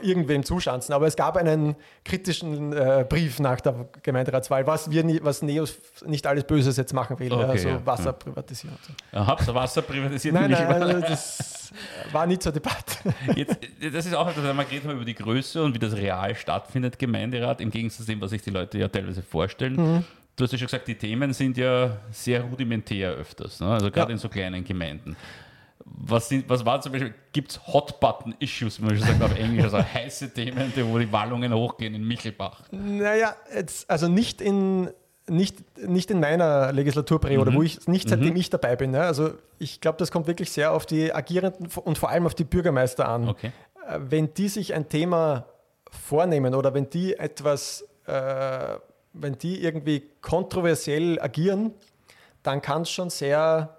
irgendwem 0.01 0.43
zuschanzen, 0.43 0.93
aber 0.93 1.07
es 1.07 1.15
gab 1.15 1.38
einen 1.38 1.75
kritischen 2.05 2.71
äh, 2.73 3.03
Brief 3.07 3.39
nach 3.39 3.61
der 3.61 3.88
Gemeinderatswahl, 4.03 4.67
was 4.67 4.91
wir 4.91 5.03
nie, 5.03 5.19
was 5.23 5.41
Neos 5.41 5.75
nicht 6.05 6.27
alles 6.27 6.43
Böses 6.43 6.77
jetzt 6.77 6.93
machen 6.93 7.17
will, 7.19 7.31
Okay, 7.33 7.43
also 7.45 7.69
ja. 7.69 7.85
Wasser 7.85 8.13
privatisieren. 8.13 8.77
so. 9.11 9.25
Habt 9.25 9.47
ihr 9.47 9.55
Wasser 9.55 9.81
privatisiert? 9.81 10.35
Nein, 10.35 10.51
Nicht 10.51 10.59
nein, 10.61 10.83
also 10.83 10.99
das 11.01 11.73
war 12.11 12.27
nie 12.27 12.38
zur 12.38 12.51
Debatte. 12.51 12.97
Jetzt, 13.35 13.57
das 13.93 14.05
ist 14.05 14.13
auch 14.13 14.27
etwas, 14.29 14.43
wenn 14.43 14.55
man 14.55 14.65
geredet 14.67 14.88
haben 14.88 14.95
über 14.97 15.05
die 15.05 15.15
Größe 15.15 15.63
und 15.63 15.73
wie 15.73 15.79
das 15.79 15.95
real 15.95 16.35
stattfindet, 16.35 16.99
Gemeinderat, 16.99 17.61
im 17.61 17.71
Gegensatz 17.71 18.05
zu 18.05 18.11
dem, 18.11 18.21
was 18.21 18.29
sich 18.29 18.41
die 18.43 18.51
Leute 18.51 18.77
ja 18.77 18.88
teilweise 18.88 19.21
vorstellen. 19.23 19.75
Mhm. 19.95 20.03
Du 20.35 20.43
hast 20.43 20.51
ja 20.51 20.57
schon 20.59 20.67
gesagt, 20.67 20.88
die 20.88 20.95
Themen 20.95 21.33
sind 21.33 21.57
ja 21.57 21.97
sehr 22.11 22.41
rudimentär 22.43 23.11
öfters, 23.13 23.59
ne? 23.59 23.67
also 23.67 23.89
gerade 23.91 24.11
Ja. 24.11 24.13
in 24.13 24.17
so 24.19 24.29
kleinen 24.29 24.63
Gemeinden. 24.63 25.15
Was, 26.01 26.29
sind, 26.29 26.48
was 26.50 26.65
war 26.65 26.79
zum 26.81 26.91
Beispiel, 26.91 27.13
gibt 27.34 27.51
es 27.51 27.67
Hot-Button-Issues, 27.67 28.79
wie 28.81 28.86
man 28.86 28.98
schon 28.98 29.08
sagt 29.08 29.22
auf 29.22 29.38
Englisch, 29.38 29.63
also 29.65 29.77
heiße 29.93 30.34
Themen, 30.34 30.72
die- 30.75 30.86
wo 30.86 30.98
die 30.98 31.12
Wallungen 31.12 31.53
hochgehen 31.53 31.93
in 31.96 32.08
Michelbach? 32.08 32.63
Naja, 32.72 33.36
jetzt, 33.53 33.89
also 33.89 34.08
nicht 34.08 34.41
in, 34.41 34.89
nicht, 35.27 35.77
nicht 35.77 36.10
in 36.12 36.19
meiner 36.19 36.72
Legislaturperiode, 36.72 37.51
Mhm. 37.51 37.55
wo 37.55 37.63
ich 37.63 37.88
nicht 37.88 38.10
seitdem 38.10 38.36
ich 38.36 38.50
dabei 38.50 38.75
bin. 38.75 38.93
Ja. 38.93 39.01
Also 39.01 39.31
ich 39.60 39.81
glaube, 39.81 39.98
das 39.98 40.12
kommt 40.12 40.27
wirklich 40.27 40.51
sehr 40.51 40.72
auf 40.74 40.86
die 40.86 41.13
Agierenden 41.13 41.67
und 41.84 41.98
vor 41.98 42.10
allem 42.10 42.25
auf 42.25 42.34
die 42.36 42.43
Bürgermeister 42.46 43.08
an. 43.08 43.27
Okay. 43.29 43.51
Äh, 43.88 44.00
Wenn 44.10 44.34
die 44.34 44.48
sich 44.50 44.74
ein 44.74 44.89
Thema 44.89 45.46
vornehmen 45.91 46.53
oder 46.55 46.74
wenn 46.74 46.89
die 46.89 47.15
etwas, 47.15 47.84
äh, 48.05 48.75
wenn 49.13 49.38
die 49.38 49.62
irgendwie 49.63 50.03
kontroversiell 50.22 51.19
agieren, 51.22 51.74
dann 52.43 52.62
kann 52.62 52.84
es 52.84 52.89
schon 52.91 53.10
sehr 53.10 53.75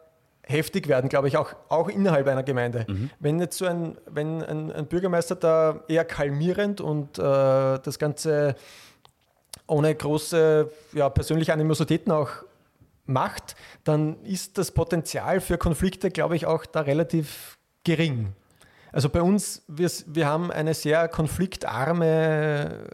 heftig 0.50 0.88
werden, 0.88 1.08
glaube 1.08 1.28
ich, 1.28 1.36
auch, 1.36 1.54
auch 1.68 1.88
innerhalb 1.88 2.26
einer 2.26 2.42
Gemeinde. 2.42 2.86
Wenn 3.18 3.40
jetzt 3.40 3.58
so 3.58 3.66
ein, 3.66 3.96
wenn 4.06 4.42
ein, 4.42 4.72
ein 4.72 4.86
Bürgermeister 4.86 5.34
da 5.34 5.84
eher 5.88 6.04
kalmierend 6.04 6.80
und 6.80 7.18
äh, 7.18 7.22
das 7.22 7.98
Ganze 7.98 8.56
ohne 9.66 9.94
große 9.94 10.70
ja, 10.92 11.08
persönliche 11.08 11.52
Animositäten 11.52 12.12
auch 12.12 12.30
macht, 13.06 13.56
dann 13.84 14.22
ist 14.24 14.58
das 14.58 14.72
Potenzial 14.72 15.40
für 15.40 15.58
Konflikte, 15.58 16.10
glaube 16.10 16.36
ich, 16.36 16.46
auch 16.46 16.66
da 16.66 16.80
relativ 16.80 17.58
gering. 17.84 18.34
Also 18.92 19.08
bei 19.08 19.22
uns, 19.22 19.62
wir, 19.68 19.90
wir 20.06 20.26
haben 20.26 20.50
eine 20.50 20.74
sehr 20.74 21.08
konfliktarme 21.08 22.86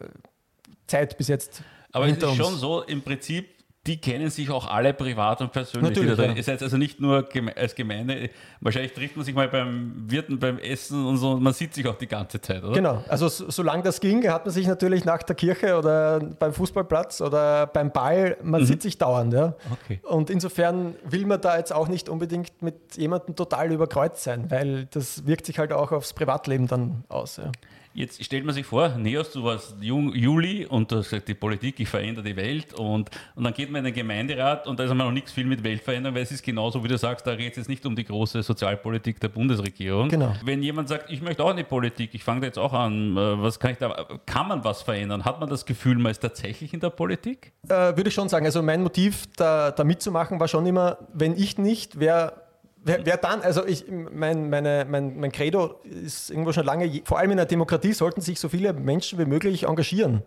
Zeit 0.87 1.17
bis 1.17 1.29
jetzt. 1.29 1.63
Aber 1.93 2.07
es 2.07 2.19
ist 2.19 2.37
schon 2.37 2.57
so, 2.57 2.83
im 2.83 3.03
Prinzip, 3.03 3.56
die 3.87 4.01
kennen 4.01 4.31
sich 4.31 4.51
auch 4.51 4.69
alle 4.69 4.93
privat 4.93 5.41
und 5.41 5.53
persönlich. 5.53 5.91
Natürlich, 5.91 6.19
ja. 6.19 6.33
Ihr 6.33 6.43
seid 6.43 6.63
also 6.63 6.77
nicht 6.77 7.01
nur 7.01 7.29
als 7.57 7.75
Gemeinde, 7.75 8.31
wahrscheinlich 8.61 8.93
trifft 8.93 9.17
man 9.17 9.25
sich 9.25 9.35
mal 9.35 9.49
beim 9.49 10.05
Wirten, 10.09 10.39
beim 10.39 10.59
Essen 10.59 11.07
und 11.07 11.19
so, 11.19 11.33
und 11.33 11.43
man 11.43 11.53
sieht 11.53 11.75
sich 11.75 11.87
auch 11.87 11.97
die 11.97 12.07
ganze 12.07 12.41
Zeit, 12.41 12.63
oder? 12.65 12.75
Genau, 12.75 13.05
also 13.09 13.29
so, 13.29 13.51
solange 13.51 13.83
das 13.83 14.01
ging, 14.01 14.29
hat 14.29 14.45
man 14.45 14.53
sich 14.53 14.67
natürlich 14.67 15.05
nach 15.05 15.23
der 15.23 15.37
Kirche 15.37 15.77
oder 15.79 16.21
beim 16.21 16.53
Fußballplatz 16.53 17.21
oder 17.21 17.67
beim 17.67 17.93
Ball, 17.93 18.37
man 18.43 18.65
sieht 18.67 18.83
sich 18.83 18.99
dauernd. 18.99 19.33
Ja. 19.33 19.49
Mhm. 19.49 19.55
Okay. 19.85 20.01
Und 20.03 20.31
insofern 20.31 20.95
will 21.05 21.27
man 21.27 21.41
da 21.41 21.57
jetzt 21.57 21.73
auch 21.73 21.89
nicht 21.89 22.09
unbedingt 22.09 22.63
mit 22.63 22.97
jemandem 22.97 23.37
total 23.37 23.73
überkreuzt 23.73 24.23
sein, 24.23 24.51
weil 24.51 24.87
das 24.87 25.27
wirkt 25.27 25.47
sich 25.47 25.59
halt 25.59 25.73
auch 25.73 25.93
aufs 25.93 26.13
Privatleben 26.13 26.67
dann 26.67 27.05
aus. 27.09 27.37
Ja. 27.37 27.53
Jetzt 27.97 28.23
stellt 28.23 28.45
man 28.45 28.55
sich 28.55 28.67
vor, 28.67 28.91
Neos, 28.91 29.33
du 29.33 29.43
warst 29.43 29.77
jung, 29.81 30.15
Juli 30.15 30.67
und 30.67 30.93
du 30.93 30.97
hast 30.97 31.09
gesagt, 31.09 31.29
die 31.29 31.35
Politik, 31.35 31.81
ich 31.81 31.89
verändere 31.89 32.27
die 32.27 32.37
Welt 32.37 32.75
und, 32.75 33.09
und 33.35 33.45
dann 33.45 33.55
geht 33.55 33.71
man 33.71 33.79
in 33.79 33.85
den 33.87 33.95
Gemeinderat 33.95 34.67
und 34.67 34.79
da 34.79 34.85
ist 34.85 34.91
man 34.91 34.99
noch 34.99 35.13
nichts 35.13 35.33
viel 35.33 35.47
mit 35.47 35.65
Weltveränderung, 35.65 36.15
weil 36.15 36.23
es 36.23 36.31
ist 36.31 36.45
genauso, 36.45 36.85
wie 36.85 36.89
du 36.89 36.99
sagst, 36.99 37.27
da 37.27 37.35
geht 37.35 37.53
es 37.53 37.57
jetzt 37.57 37.69
nicht 37.71 37.87
um 37.87 37.97
die 37.97 38.05
große 38.05 38.43
Sozialpolitik 38.43 39.19
der 39.19 39.29
Bundesregierung. 39.29 40.11
Genau. 40.11 40.35
Wenn 40.45 40.63
jemand 40.63 40.91
sagt, 40.91 41.11
ich 41.11 41.23
möchte 41.23 41.43
auch 41.43 41.51
in 41.53 41.57
die 41.57 41.65
Politik, 41.65 42.11
ich 42.13 42.23
fange 42.23 42.43
da 42.43 42.49
jetzt 42.49 42.59
auch 42.59 42.75
an, 42.75 43.17
äh, 43.17 43.43
was 43.43 43.59
kann 43.59 43.71
ich 43.71 43.79
da, 43.79 44.07
kann 44.27 44.49
man 44.49 44.63
was 44.63 44.83
verändern? 44.83 45.25
Hat 45.25 45.41
man 45.41 45.49
das 45.49 45.65
Gefühl, 45.65 45.97
man 45.97 46.13
ist 46.13 46.21
tatsächlich 46.21 46.75
in 46.75 46.81
der 46.81 46.91
Politik? 46.91 47.55
Äh, 47.65 47.97
würde 47.97 48.09
ich 48.09 48.15
schon 48.15 48.29
sagen, 48.29 48.45
also 48.45 48.63
mein 48.63 48.83
Motiv 48.83 49.25
da, 49.39 49.71
da 49.71 49.85
mitzumachen 49.85 50.39
war 50.39 50.49
schon 50.49 50.67
immer, 50.67 50.99
wenn 51.15 51.35
ich 51.35 51.57
nicht, 51.57 51.99
wer 51.99 52.46
Wer, 52.87 53.05
wer 53.05 53.17
dann, 53.17 53.43
also 53.43 53.67
ich, 53.67 53.85
mein, 53.91 54.49
meine, 54.49 54.87
mein, 54.89 55.19
mein 55.19 55.33
Credo 55.33 55.81
ist 55.83 56.31
irgendwo 56.31 56.53
schon 56.53 56.65
lange, 56.65 57.03
vor 57.05 57.19
allem 57.19 57.33
in 57.33 57.39
einer 57.39 57.47
Demokratie 57.47 57.93
sollten 57.93 58.21
sich 58.21 58.39
so 58.39 58.49
viele 58.49 58.73
Menschen 58.73 59.19
wie 59.19 59.25
möglich 59.25 59.65
engagieren. 59.65 60.23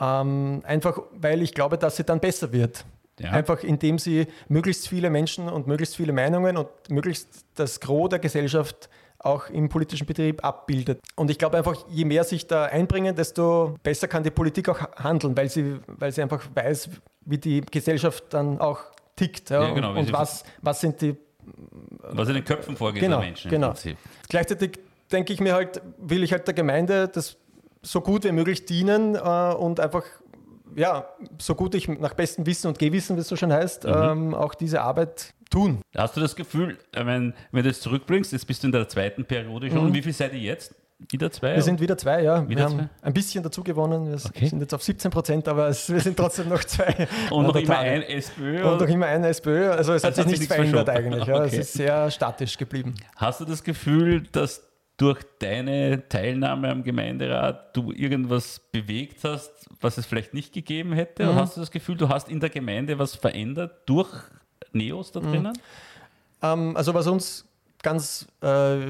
Ähm, 0.00 0.62
einfach, 0.64 0.98
weil 1.12 1.42
ich 1.42 1.52
glaube, 1.52 1.76
dass 1.76 1.96
sie 1.96 2.04
dann 2.04 2.20
besser 2.20 2.52
wird. 2.52 2.86
Ja. 3.20 3.32
Einfach 3.32 3.62
indem 3.64 3.98
sie 3.98 4.28
möglichst 4.48 4.88
viele 4.88 5.10
Menschen 5.10 5.48
und 5.48 5.66
möglichst 5.66 5.96
viele 5.96 6.12
Meinungen 6.12 6.56
und 6.56 6.68
möglichst 6.88 7.44
das 7.54 7.80
Gros 7.80 8.08
der 8.08 8.18
Gesellschaft 8.18 8.88
auch 9.18 9.50
im 9.50 9.68
politischen 9.68 10.06
Betrieb 10.06 10.42
abbildet. 10.44 11.00
Und 11.16 11.30
ich 11.30 11.38
glaube 11.38 11.58
einfach, 11.58 11.84
je 11.90 12.04
mehr 12.04 12.24
sich 12.24 12.46
da 12.46 12.64
einbringen, 12.64 13.14
desto 13.14 13.74
besser 13.82 14.08
kann 14.08 14.22
die 14.22 14.30
Politik 14.30 14.68
auch 14.70 14.78
handeln, 14.96 15.36
weil 15.36 15.50
sie, 15.50 15.80
weil 15.86 16.12
sie 16.12 16.22
einfach 16.22 16.46
weiß, 16.54 16.88
wie 17.26 17.38
die 17.38 17.60
Gesellschaft 17.60 18.24
dann 18.30 18.58
auch 18.58 18.80
tickt. 19.16 19.50
Ja, 19.50 19.64
Ja, 19.64 19.74
genau, 19.74 19.90
und 19.90 19.98
und 19.98 20.12
was, 20.12 20.44
was 20.62 20.80
sind 20.80 21.00
die 21.02 21.16
Was 22.02 22.28
in 22.28 22.34
den 22.34 22.44
Köpfen 22.44 22.76
vorgeht 22.76 23.02
Genau, 23.02 23.18
der 23.18 23.26
Menschen 23.26 23.50
genau. 23.50 23.74
Gleichzeitig 24.28 24.78
denke 25.12 25.32
ich 25.32 25.40
mir 25.40 25.54
halt, 25.54 25.80
will 25.98 26.22
ich 26.22 26.32
halt 26.32 26.46
der 26.46 26.54
Gemeinde 26.54 27.08
das 27.08 27.36
so 27.82 28.00
gut 28.00 28.24
wie 28.24 28.32
möglich 28.32 28.64
dienen 28.66 29.14
äh, 29.14 29.18
und 29.18 29.80
einfach, 29.80 30.04
ja, 30.76 31.08
so 31.38 31.54
gut 31.54 31.74
ich 31.74 31.88
nach 31.88 32.14
bestem 32.14 32.44
Wissen 32.46 32.66
und 32.68 32.78
Gewissen, 32.78 33.16
wie 33.16 33.20
es 33.20 33.28
so 33.28 33.36
schön 33.36 33.52
heißt, 33.52 33.84
Mhm. 33.84 33.90
ähm, 33.94 34.34
auch 34.34 34.54
diese 34.54 34.82
Arbeit 34.82 35.32
tun. 35.50 35.80
Hast 35.96 36.16
du 36.16 36.20
das 36.20 36.36
Gefühl, 36.36 36.76
ich 36.94 37.04
meine, 37.04 37.32
wenn 37.52 37.62
du 37.62 37.68
jetzt 37.70 37.82
zurückblickst, 37.82 38.32
jetzt 38.32 38.46
bist 38.46 38.62
du 38.62 38.66
in 38.68 38.72
der 38.72 38.88
zweiten 38.88 39.24
Periode 39.24 39.70
schon, 39.70 39.94
wie 39.94 40.02
viel 40.02 40.12
seid 40.12 40.34
ihr 40.34 40.40
jetzt? 40.40 40.74
Wieder 41.10 41.30
zwei? 41.30 41.52
Mhm. 41.52 41.56
Wir 41.56 41.62
sind 41.62 41.80
wieder 41.80 41.96
zwei, 41.96 42.22
ja. 42.22 42.48
Wieder 42.48 42.58
wir 42.58 42.64
haben 42.64 42.78
zwei? 42.78 42.88
ein 43.02 43.12
bisschen 43.14 43.42
dazu 43.44 43.62
gewonnen. 43.62 44.08
Wir 44.08 44.14
Okay. 44.26 44.46
sind 44.48 44.60
jetzt 44.60 44.74
auf 44.74 44.82
17 44.82 45.10
Prozent, 45.12 45.46
aber 45.46 45.68
es, 45.68 45.88
wir 45.88 46.00
sind 46.00 46.16
trotzdem 46.16 46.48
noch 46.48 46.64
zwei. 46.64 47.06
und 47.30 47.46
noch 47.46 47.54
immer 47.56 47.78
ein 47.78 48.02
SPÖ? 48.02 48.64
Und 48.64 48.80
noch 48.80 48.88
immer 48.88 49.06
ein 49.06 49.22
SPÖ. 49.24 49.70
Also 49.70 49.92
es 49.94 50.02
hat 50.02 50.16
sich 50.16 50.26
nichts 50.26 50.46
verändert 50.46 50.86
verschoben. 50.88 51.06
eigentlich. 51.14 51.26
Ja. 51.28 51.42
Es 51.44 51.52
Okay. 51.52 51.60
ist 51.60 51.72
sehr 51.74 52.10
statisch 52.10 52.58
geblieben. 52.58 52.94
Hast 53.16 53.40
du 53.40 53.44
das 53.44 53.62
Gefühl, 53.62 54.22
dass 54.32 54.64
durch 54.96 55.20
deine 55.38 56.08
Teilnahme 56.08 56.68
am 56.70 56.82
Gemeinderat 56.82 57.76
du 57.76 57.92
irgendwas 57.92 58.60
bewegt 58.72 59.22
hast, 59.22 59.52
was 59.80 59.96
es 59.98 60.06
vielleicht 60.06 60.34
nicht 60.34 60.52
gegeben 60.52 60.92
hätte? 60.92 61.22
Mhm. 61.22 61.28
Oder 61.30 61.40
hast 61.42 61.56
du 61.56 61.60
das 61.60 61.70
Gefühl, 61.70 61.96
du 61.96 62.08
hast 62.08 62.28
in 62.28 62.40
der 62.40 62.50
Gemeinde 62.50 62.98
was 62.98 63.14
verändert 63.14 63.70
durch 63.86 64.08
Neos 64.72 65.14
Mhm. 65.14 65.20
da 65.22 65.30
drinnen? 65.30 65.58
Ähm, 66.42 66.76
also 66.76 66.92
was 66.94 67.06
uns 67.06 67.44
ganz 67.82 68.26
äh, 68.42 68.46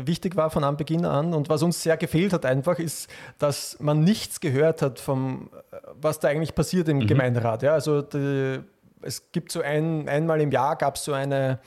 wichtig 0.06 0.36
war 0.36 0.50
von 0.50 0.64
Anbeginn 0.64 1.04
an 1.04 1.34
und 1.34 1.48
was 1.48 1.62
uns 1.62 1.82
sehr 1.82 1.96
gefehlt 1.96 2.32
hat 2.32 2.46
einfach, 2.46 2.78
ist, 2.78 3.10
dass 3.38 3.76
man 3.80 4.02
nichts 4.02 4.40
gehört 4.40 4.82
hat 4.82 4.98
vom, 4.98 5.50
äh, 5.70 5.76
was 6.00 6.20
da 6.20 6.28
eigentlich 6.28 6.54
passiert 6.54 6.88
im 6.88 7.06
Gemeinderat. 7.06 7.62
Ja, 7.62 7.74
also 7.74 8.02
die, 8.02 8.60
es 9.02 9.30
gibt 9.32 9.52
so 9.52 9.60
ein, 9.60 10.08
einmal 10.08 10.40
im 10.40 10.50
Jahr 10.50 10.76
gab 10.76 10.96
es 10.96 11.04
so 11.04 11.12
eine, 11.12 11.58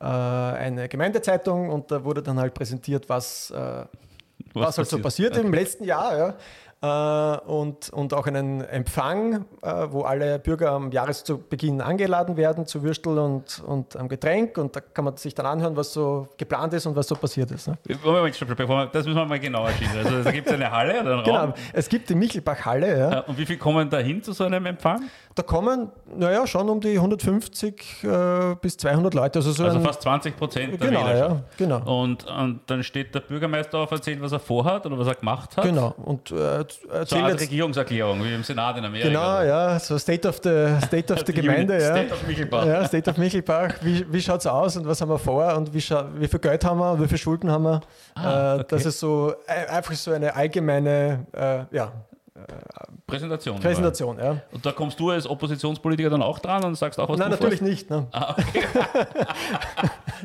äh, 0.00 0.04
eine 0.04 0.88
Gemeindezeitung 0.88 1.70
und 1.70 1.90
da 1.90 2.04
wurde 2.04 2.22
dann 2.22 2.38
halt 2.38 2.54
präsentiert, 2.54 3.08
was, 3.08 3.50
äh, 3.50 3.84
was, 4.54 4.78
halt 4.78 4.88
so 4.88 4.98
passiert 4.98 5.36
im 5.36 5.52
letzten 5.52 5.84
Jahr. 5.84 6.16
Ja. 6.16 6.34
Äh, 6.82 6.86
und, 6.86 7.88
und 7.90 8.12
auch 8.12 8.26
einen 8.26 8.60
Empfang, 8.60 9.46
äh, 9.62 9.86
wo 9.88 10.02
alle 10.02 10.38
Bürger 10.38 10.72
am 10.72 10.90
Jahresbeginn 10.90 11.80
angeladen 11.80 12.36
werden 12.36 12.66
zu 12.66 12.82
Würstel 12.82 13.18
und, 13.18 13.62
und 13.66 13.96
einem 13.96 14.08
Getränk 14.08 14.58
und 14.58 14.76
da 14.76 14.80
kann 14.80 15.06
man 15.06 15.16
sich 15.16 15.34
dann 15.34 15.46
anhören, 15.46 15.76
was 15.76 15.92
so 15.92 16.28
geplant 16.36 16.74
ist 16.74 16.86
und 16.86 16.94
was 16.94 17.08
so 17.08 17.14
passiert 17.14 17.50
ist. 17.50 17.68
Ne? 17.68 17.78
Das 17.86 17.96
müssen 19.06 19.16
wir 19.16 19.24
mal 19.24 19.40
genauer 19.40 19.70
schildern. 19.70 20.06
Also 20.06 20.22
da 20.22 20.30
gibt 20.30 20.48
es 20.48 20.52
eine 20.52 20.70
Halle 20.70 21.00
oder 21.00 21.14
einen 21.14 21.24
genau. 21.24 21.36
Raum? 21.38 21.52
Genau, 21.54 21.66
es 21.72 21.88
gibt 21.88 22.10
die 22.10 22.14
Michelbach-Halle. 22.14 22.98
Ja. 22.98 23.20
Und 23.20 23.38
wie 23.38 23.46
viele 23.46 23.58
kommen 23.58 23.88
da 23.88 23.98
hin 23.98 24.22
zu 24.22 24.32
so 24.32 24.44
einem 24.44 24.66
Empfang? 24.66 25.08
Da 25.34 25.42
kommen, 25.42 25.90
naja, 26.14 26.46
schon 26.46 26.68
um 26.70 26.80
die 26.80 26.96
150 26.96 28.04
äh, 28.04 28.54
bis 28.60 28.76
200 28.78 29.12
Leute. 29.12 29.38
Also, 29.38 29.52
so 29.52 29.64
also 29.64 29.80
fast 29.80 30.02
20 30.02 30.36
Prozent 30.36 30.80
der 30.80 30.90
genau, 30.90 31.08
ja, 31.08 31.42
genau. 31.58 32.02
Und, 32.02 32.24
und 32.24 32.60
dann 32.66 32.82
steht 32.82 33.14
der 33.14 33.20
Bürgermeister 33.20 33.78
auf, 33.78 33.90
erzählt, 33.90 34.20
was 34.22 34.32
er 34.32 34.40
vorhat 34.40 34.86
oder 34.86 34.98
was 34.98 35.06
er 35.06 35.14
gemacht 35.14 35.56
hat. 35.56 35.64
Genau. 35.64 35.94
Und 35.98 36.30
äh, 36.30 36.65
erzählt 36.90 37.08
so 37.08 37.16
eine 37.16 37.40
Regierungserklärung, 37.40 38.22
wie 38.24 38.34
im 38.34 38.42
Senat 38.42 38.76
in 38.78 38.84
Amerika. 38.84 39.08
Genau, 39.08 39.42
ja, 39.42 39.78
so 39.78 39.98
State 39.98 40.28
of 40.28 40.36
the, 40.42 40.66
State 40.86 41.12
of 41.12 41.22
the 41.26 41.32
Gemeinde. 41.32 41.74
ja. 41.74 41.96
State 41.96 42.12
of 42.12 42.26
Michelbach. 42.26 42.66
Ja, 42.66 42.84
State 42.84 43.10
of 43.10 43.16
Michelbach. 43.16 43.74
Wie, 43.82 44.06
wie 44.10 44.20
schaut 44.20 44.40
es 44.40 44.46
aus 44.46 44.76
und 44.76 44.86
was 44.86 45.00
haben 45.00 45.10
wir 45.10 45.18
vor 45.18 45.56
und 45.56 45.72
wie, 45.72 45.82
wie 46.18 46.28
viel 46.28 46.40
Geld 46.40 46.64
haben 46.64 46.78
wir, 46.78 47.00
wie 47.00 47.06
viele 47.06 47.18
Schulden 47.18 47.50
haben 47.50 47.64
wir. 47.64 47.80
Ah, 48.14 48.54
äh, 48.56 48.60
okay. 48.60 48.64
Das 48.68 48.86
ist 48.86 49.00
so 49.00 49.34
äh, 49.46 49.66
einfach 49.68 49.94
so 49.94 50.12
eine 50.12 50.34
allgemeine, 50.34 51.26
äh, 51.32 51.76
ja, 51.76 51.92
Präsentation. 53.06 53.60
Präsentation, 53.60 54.18
ja. 54.18 54.40
Und 54.52 54.66
da 54.66 54.72
kommst 54.72 54.98
du 54.98 55.10
als 55.10 55.28
Oppositionspolitiker 55.28 56.10
dann 56.10 56.22
auch 56.22 56.38
dran 56.38 56.64
und 56.64 56.74
sagst 56.74 56.98
auch 56.98 57.08
was 57.08 57.18
Nein, 57.18 57.30
natürlich 57.30 57.60
vorst? 57.60 57.70
nicht. 57.70 57.90
Ne? 57.90 58.06
Ah, 58.12 58.34
okay. 58.36 58.64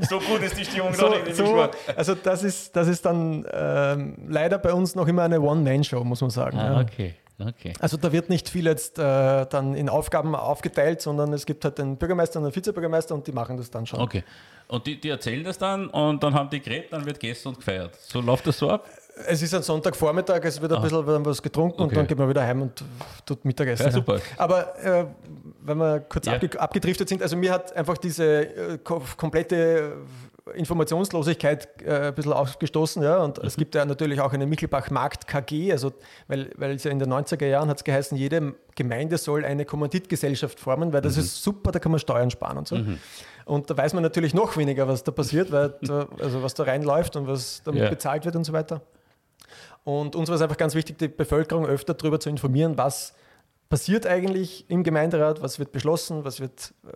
so 0.09 0.19
gut 0.19 0.41
ist 0.41 0.57
die 0.57 0.65
Stimmung 0.65 0.93
so, 0.93 1.09
noch 1.09 1.23
nicht. 1.23 1.35
So, 1.35 1.69
also 1.95 2.15
das 2.15 2.43
ist, 2.43 2.75
das 2.75 2.87
ist 2.87 3.05
dann 3.05 3.45
ähm, 3.51 4.17
leider 4.27 4.57
bei 4.57 4.73
uns 4.73 4.95
noch 4.95 5.07
immer 5.07 5.23
eine 5.23 5.39
One-Man-Show, 5.39 6.03
muss 6.03 6.21
man 6.21 6.31
sagen. 6.31 6.57
Ah, 6.57 6.73
ja. 6.73 6.81
okay. 6.81 7.15
Okay. 7.47 7.73
Also 7.79 7.97
da 7.97 8.11
wird 8.11 8.29
nicht 8.29 8.49
viel 8.49 8.65
jetzt 8.65 8.99
äh, 8.99 9.45
dann 9.45 9.73
in 9.73 9.89
Aufgaben 9.89 10.35
aufgeteilt, 10.35 11.01
sondern 11.01 11.33
es 11.33 11.45
gibt 11.45 11.63
halt 11.63 11.77
den 11.77 11.97
Bürgermeister 11.97 12.39
und 12.39 12.45
den 12.45 12.55
Vizebürgermeister 12.55 13.15
und 13.15 13.25
die 13.27 13.31
machen 13.31 13.57
das 13.57 13.71
dann 13.71 13.85
schon. 13.85 13.99
Okay. 13.99 14.23
Und 14.67 14.87
die, 14.87 14.99
die 14.99 15.09
erzählen 15.09 15.43
das 15.43 15.57
dann 15.57 15.87
und 15.87 16.23
dann 16.23 16.33
haben 16.33 16.49
die 16.49 16.61
geredet, 16.61 16.93
dann 16.93 17.05
wird 17.05 17.19
gegessen 17.19 17.49
und 17.49 17.57
gefeiert. 17.57 17.95
So 17.95 18.21
läuft 18.21 18.47
das 18.47 18.57
so 18.57 18.69
ab? 18.69 18.87
Es 19.27 19.41
ist 19.41 19.53
ein 19.53 19.61
Sonntagvormittag, 19.61 20.41
es 20.43 20.61
wird 20.61 20.71
ein 20.71 20.77
ah. 20.77 20.81
bisschen 20.81 21.25
was 21.25 21.41
getrunken 21.41 21.81
okay. 21.81 21.89
und 21.89 21.97
dann 21.97 22.07
geht 22.07 22.17
man 22.17 22.29
wieder 22.29 22.43
heim 22.43 22.61
und 22.63 22.83
tut 23.25 23.43
Mittagessen. 23.45 23.85
Ja, 23.85 23.91
super. 23.91 24.19
Aber 24.37 24.75
äh, 24.83 25.05
wenn 25.61 25.77
wir 25.77 25.99
kurz 26.01 26.25
ja. 26.25 26.33
abge 26.33 26.59
abgedriftet 26.59 27.09
sind, 27.09 27.21
also 27.21 27.37
mir 27.37 27.51
hat 27.51 27.75
einfach 27.75 27.97
diese 27.97 28.25
äh, 28.25 28.77
komplette 28.77 29.93
Informationslosigkeit 30.55 31.67
äh, 31.83 32.07
ein 32.07 32.15
bisschen 32.15 32.33
aufgestoßen. 32.33 33.03
Ja? 33.03 33.17
Und 33.23 33.37
mhm. 33.37 33.47
es 33.47 33.55
gibt 33.55 33.75
ja 33.75 33.85
natürlich 33.85 34.19
auch 34.21 34.33
eine 34.33 34.45
Michelbach-Markt 34.45 35.27
KG, 35.27 35.71
also, 35.71 35.93
weil, 36.27 36.51
weil 36.57 36.71
es 36.71 36.83
ja 36.83 36.91
in 36.91 36.99
den 36.99 37.11
90er 37.11 37.45
Jahren 37.45 37.69
hat 37.69 37.77
es 37.77 37.83
geheißen, 37.83 38.17
jede 38.17 38.55
Gemeinde 38.75 39.17
soll 39.17 39.45
eine 39.45 39.65
Kommanditgesellschaft 39.65 40.59
formen, 40.59 40.93
weil 40.93 41.01
das 41.01 41.15
mhm. 41.15 41.23
ist 41.23 41.43
super, 41.43 41.71
da 41.71 41.79
kann 41.79 41.91
man 41.91 41.99
Steuern 41.99 42.31
sparen 42.31 42.57
und 42.57 42.67
so. 42.67 42.75
Mhm. 42.75 42.97
Und 43.45 43.69
da 43.69 43.77
weiß 43.77 43.93
man 43.93 44.03
natürlich 44.03 44.33
noch 44.33 44.57
weniger, 44.57 44.87
was 44.87 45.03
da 45.03 45.11
passiert, 45.11 45.51
weil 45.51 45.73
da, 45.81 46.07
also 46.19 46.43
was 46.43 46.53
da 46.53 46.63
reinläuft 46.63 47.15
und 47.15 47.27
was 47.27 47.61
damit 47.63 47.83
ja. 47.83 47.89
bezahlt 47.89 48.25
wird 48.25 48.35
und 48.35 48.43
so 48.43 48.53
weiter. 48.53 48.81
Und 49.83 50.15
uns 50.15 50.29
war 50.29 50.35
es 50.35 50.41
einfach 50.41 50.57
ganz 50.57 50.75
wichtig, 50.75 50.97
die 50.97 51.07
Bevölkerung 51.07 51.65
öfter 51.65 51.93
darüber 51.93 52.19
zu 52.19 52.29
informieren, 52.29 52.77
was 52.77 53.13
passiert 53.69 54.05
eigentlich 54.05 54.69
im 54.69 54.83
Gemeinderat, 54.83 55.41
was 55.41 55.57
wird 55.57 55.71
beschlossen, 55.71 56.23
was 56.23 56.39
wird 56.39 56.73
äh, 56.85 56.91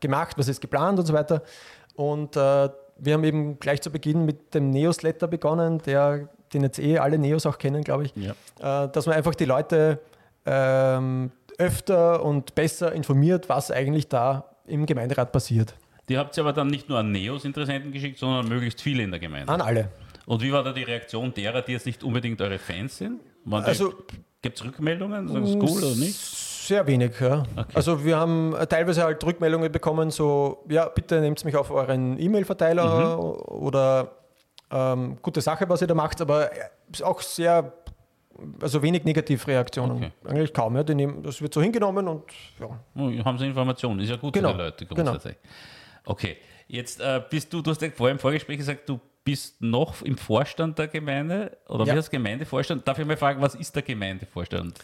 gemacht, 0.00 0.36
was 0.36 0.48
ist 0.48 0.60
geplant 0.60 0.98
und 0.98 1.06
so 1.06 1.14
weiter. 1.14 1.42
Und 1.94 2.36
äh, 2.36 2.68
wir 2.98 3.14
haben 3.14 3.24
eben 3.24 3.58
gleich 3.58 3.80
zu 3.80 3.90
Beginn 3.90 4.24
mit 4.24 4.54
dem 4.54 4.70
Newsletter 4.70 5.28
begonnen, 5.28 5.80
der, 5.86 6.28
den 6.52 6.62
jetzt 6.62 6.78
eh 6.78 6.98
alle 6.98 7.18
Neos 7.18 7.46
auch 7.46 7.58
kennen, 7.58 7.84
glaube 7.84 8.04
ich, 8.04 8.12
ja. 8.16 8.84
äh, 8.84 8.88
dass 8.90 9.06
man 9.06 9.16
einfach 9.16 9.34
die 9.34 9.44
Leute 9.44 10.00
ähm, 10.44 11.30
öfter 11.58 12.22
und 12.22 12.54
besser 12.54 12.92
informiert, 12.92 13.48
was 13.48 13.70
eigentlich 13.70 14.08
da 14.08 14.50
im 14.66 14.84
Gemeinderat 14.86 15.32
passiert. 15.32 15.74
Die 16.08 16.18
habt 16.18 16.36
ihr 16.36 16.42
aber 16.44 16.52
dann 16.52 16.68
nicht 16.68 16.88
nur 16.88 16.98
an 16.98 17.10
Neos-Interessenten 17.10 17.90
geschickt, 17.92 18.18
sondern 18.18 18.48
möglichst 18.48 18.80
viele 18.80 19.02
in 19.02 19.10
der 19.10 19.18
Gemeinde. 19.18 19.52
An 19.52 19.60
alle. 19.60 19.88
Und 20.26 20.42
wie 20.42 20.52
war 20.52 20.62
da 20.62 20.72
die 20.72 20.82
Reaktion 20.82 21.32
derer, 21.32 21.62
die 21.62 21.72
jetzt 21.72 21.86
nicht 21.86 22.02
unbedingt 22.02 22.40
eure 22.42 22.58
Fans 22.58 22.98
sind? 22.98 23.20
also, 23.50 23.94
Gibt 24.42 24.58
es 24.58 24.64
Rückmeldungen? 24.64 25.28
Sagen 25.28 25.46
sie 25.46 25.56
cool 25.56 25.84
oder 25.84 25.94
nicht? 25.94 26.14
Sehr 26.66 26.84
wenig, 26.86 27.12
ja. 27.20 27.44
Okay. 27.54 27.72
Also 27.74 28.04
wir 28.04 28.16
haben 28.16 28.54
teilweise 28.68 29.04
halt 29.04 29.24
Rückmeldungen 29.24 29.70
bekommen, 29.70 30.10
so, 30.10 30.64
ja, 30.68 30.88
bitte 30.88 31.20
nehmt 31.20 31.44
mich 31.44 31.54
auf 31.54 31.70
euren 31.70 32.18
E-Mail-Verteiler 32.18 33.16
mhm. 33.16 33.22
oder 33.22 34.16
ähm, 34.70 35.16
gute 35.22 35.40
Sache, 35.40 35.68
was 35.68 35.80
ihr 35.80 35.86
da 35.86 35.94
macht, 35.94 36.20
aber 36.20 36.50
auch 37.02 37.20
sehr, 37.20 37.72
also 38.60 38.82
wenig 38.82 39.04
Negativreaktionen. 39.04 39.96
Okay. 39.96 40.12
Eigentlich 40.24 40.52
kaum, 40.52 40.74
ja. 40.74 40.82
Die 40.82 40.96
nehmen, 40.96 41.22
das 41.22 41.40
wird 41.40 41.54
so 41.54 41.62
hingenommen 41.62 42.08
und 42.08 42.24
ja. 42.58 42.66
Oh, 42.96 43.24
haben 43.24 43.38
sie 43.38 43.46
Informationen, 43.46 44.00
ist 44.00 44.10
ja 44.10 44.16
gut 44.16 44.34
genau. 44.34 44.50
für 44.50 44.56
die 44.56 44.62
Leute 44.62 44.86
genau. 44.86 45.02
grundsätzlich. 45.04 45.36
Genau. 45.40 46.12
Okay, 46.12 46.36
jetzt 46.66 47.00
äh, 47.00 47.22
bist 47.30 47.52
du, 47.52 47.62
du 47.62 47.70
hast 47.70 47.80
ja 47.80 47.90
vorher 47.90 48.12
im 48.12 48.18
Vorgespräch 48.18 48.58
gesagt, 48.58 48.88
du 48.88 48.98
bist 49.26 49.60
noch 49.60 50.02
im 50.02 50.16
Vorstand 50.16 50.78
der 50.78 50.86
Gemeinde 50.86 51.58
oder 51.68 51.84
ja. 51.84 51.92
wie 51.92 51.98
heißt 51.98 52.10
Gemeindevorstand? 52.10 52.86
Darf 52.86 52.98
ich 52.98 53.04
mal 53.04 53.16
fragen, 53.16 53.42
was 53.42 53.56
ist 53.56 53.74
der 53.74 53.82
Gemeindevorstand? 53.82 54.78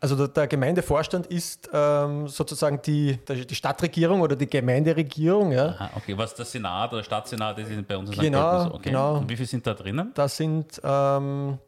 Also 0.00 0.16
der, 0.16 0.28
der 0.28 0.46
Gemeindevorstand 0.48 1.26
ist 1.26 1.68
ähm, 1.72 2.26
sozusagen 2.26 2.80
die, 2.82 3.18
die 3.28 3.54
Stadtregierung 3.54 4.22
oder 4.22 4.34
die 4.34 4.48
Gemeinderegierung. 4.48 5.52
Ja. 5.52 5.66
Aha, 5.66 5.90
okay, 5.94 6.16
was 6.16 6.34
der 6.34 6.46
Senat 6.46 6.92
oder 6.92 7.04
Stadtsenat 7.04 7.58
ist, 7.58 7.70
ist 7.70 7.86
bei 7.86 7.96
uns 7.96 8.10
in 8.10 8.18
genau, 8.18 8.64
so. 8.64 8.74
Okay. 8.74 8.88
Genau. 8.88 9.18
Und 9.18 9.28
wie 9.28 9.36
viele 9.36 9.46
sind 9.46 9.66
da 9.66 9.74
drinnen? 9.74 10.10
Da 10.14 10.26
sind 10.26 10.80
ähm, 10.82 11.58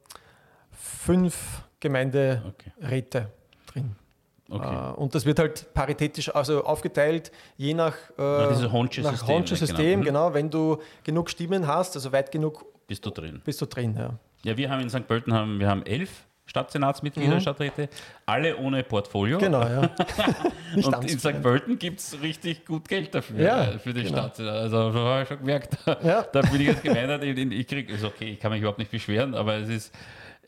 fünf 0.72 1.62
Gemeinderäte 1.78 2.40
okay. 2.48 3.26
drin. 3.66 3.96
Okay. 4.50 4.90
Äh, 4.90 4.94
und 4.94 5.14
das 5.14 5.24
wird 5.24 5.38
halt 5.38 5.72
paritätisch 5.72 6.34
also 6.34 6.64
aufgeteilt, 6.64 7.32
je 7.56 7.74
nach, 7.74 7.94
äh, 8.18 8.22
nach 8.22 8.72
Honcho-System. 8.72 10.02
Genau. 10.02 10.28
genau. 10.28 10.34
Wenn 10.34 10.50
du 10.50 10.78
genug 11.02 11.30
Stimmen 11.30 11.66
hast, 11.66 11.96
also 11.96 12.12
weit 12.12 12.30
genug, 12.30 12.64
bist 12.86 13.04
du 13.06 13.10
drin. 13.10 13.40
Bist 13.44 13.60
du 13.60 13.66
drin, 13.66 13.96
ja. 13.96 14.10
Ja, 14.44 14.56
wir 14.56 14.70
haben 14.70 14.80
in 14.80 14.90
St. 14.90 15.06
Pölten 15.08 15.32
haben, 15.32 15.58
wir 15.58 15.68
haben 15.68 15.84
elf 15.86 16.10
Stadtsenatsmitglieder, 16.46 17.36
mhm. 17.36 17.40
Stadträte, 17.40 17.88
alle 18.26 18.58
ohne 18.58 18.82
Portfolio. 18.82 19.38
Genau, 19.38 19.62
ja. 19.62 19.80
und 20.76 21.10
in 21.10 21.18
St. 21.18 21.40
Pölten 21.40 21.78
gibt 21.78 22.00
es 22.00 22.20
richtig 22.20 22.66
gut 22.66 22.86
Geld 22.86 23.14
dafür, 23.14 23.40
ja, 23.40 23.64
äh, 23.64 23.78
für 23.78 23.94
die 23.94 24.02
genau. 24.02 24.28
Stadt. 24.28 24.40
Also 24.40 24.92
das 24.92 24.94
habe 24.94 25.22
ich 25.22 25.28
schon 25.28 25.38
gemerkt. 25.38 25.78
Ja. 26.02 26.22
Da 26.32 26.42
bin 26.42 26.60
ich 26.60 26.68
als 26.68 26.82
Gemeinde, 26.82 27.24
ich 27.24 27.66
kriege, 27.66 27.92
also 27.92 28.08
okay, 28.08 28.32
ich 28.32 28.40
kann 28.40 28.50
mich 28.50 28.60
überhaupt 28.60 28.78
nicht 28.78 28.90
beschweren, 28.90 29.34
aber 29.34 29.54
es 29.54 29.68
ist 29.68 29.94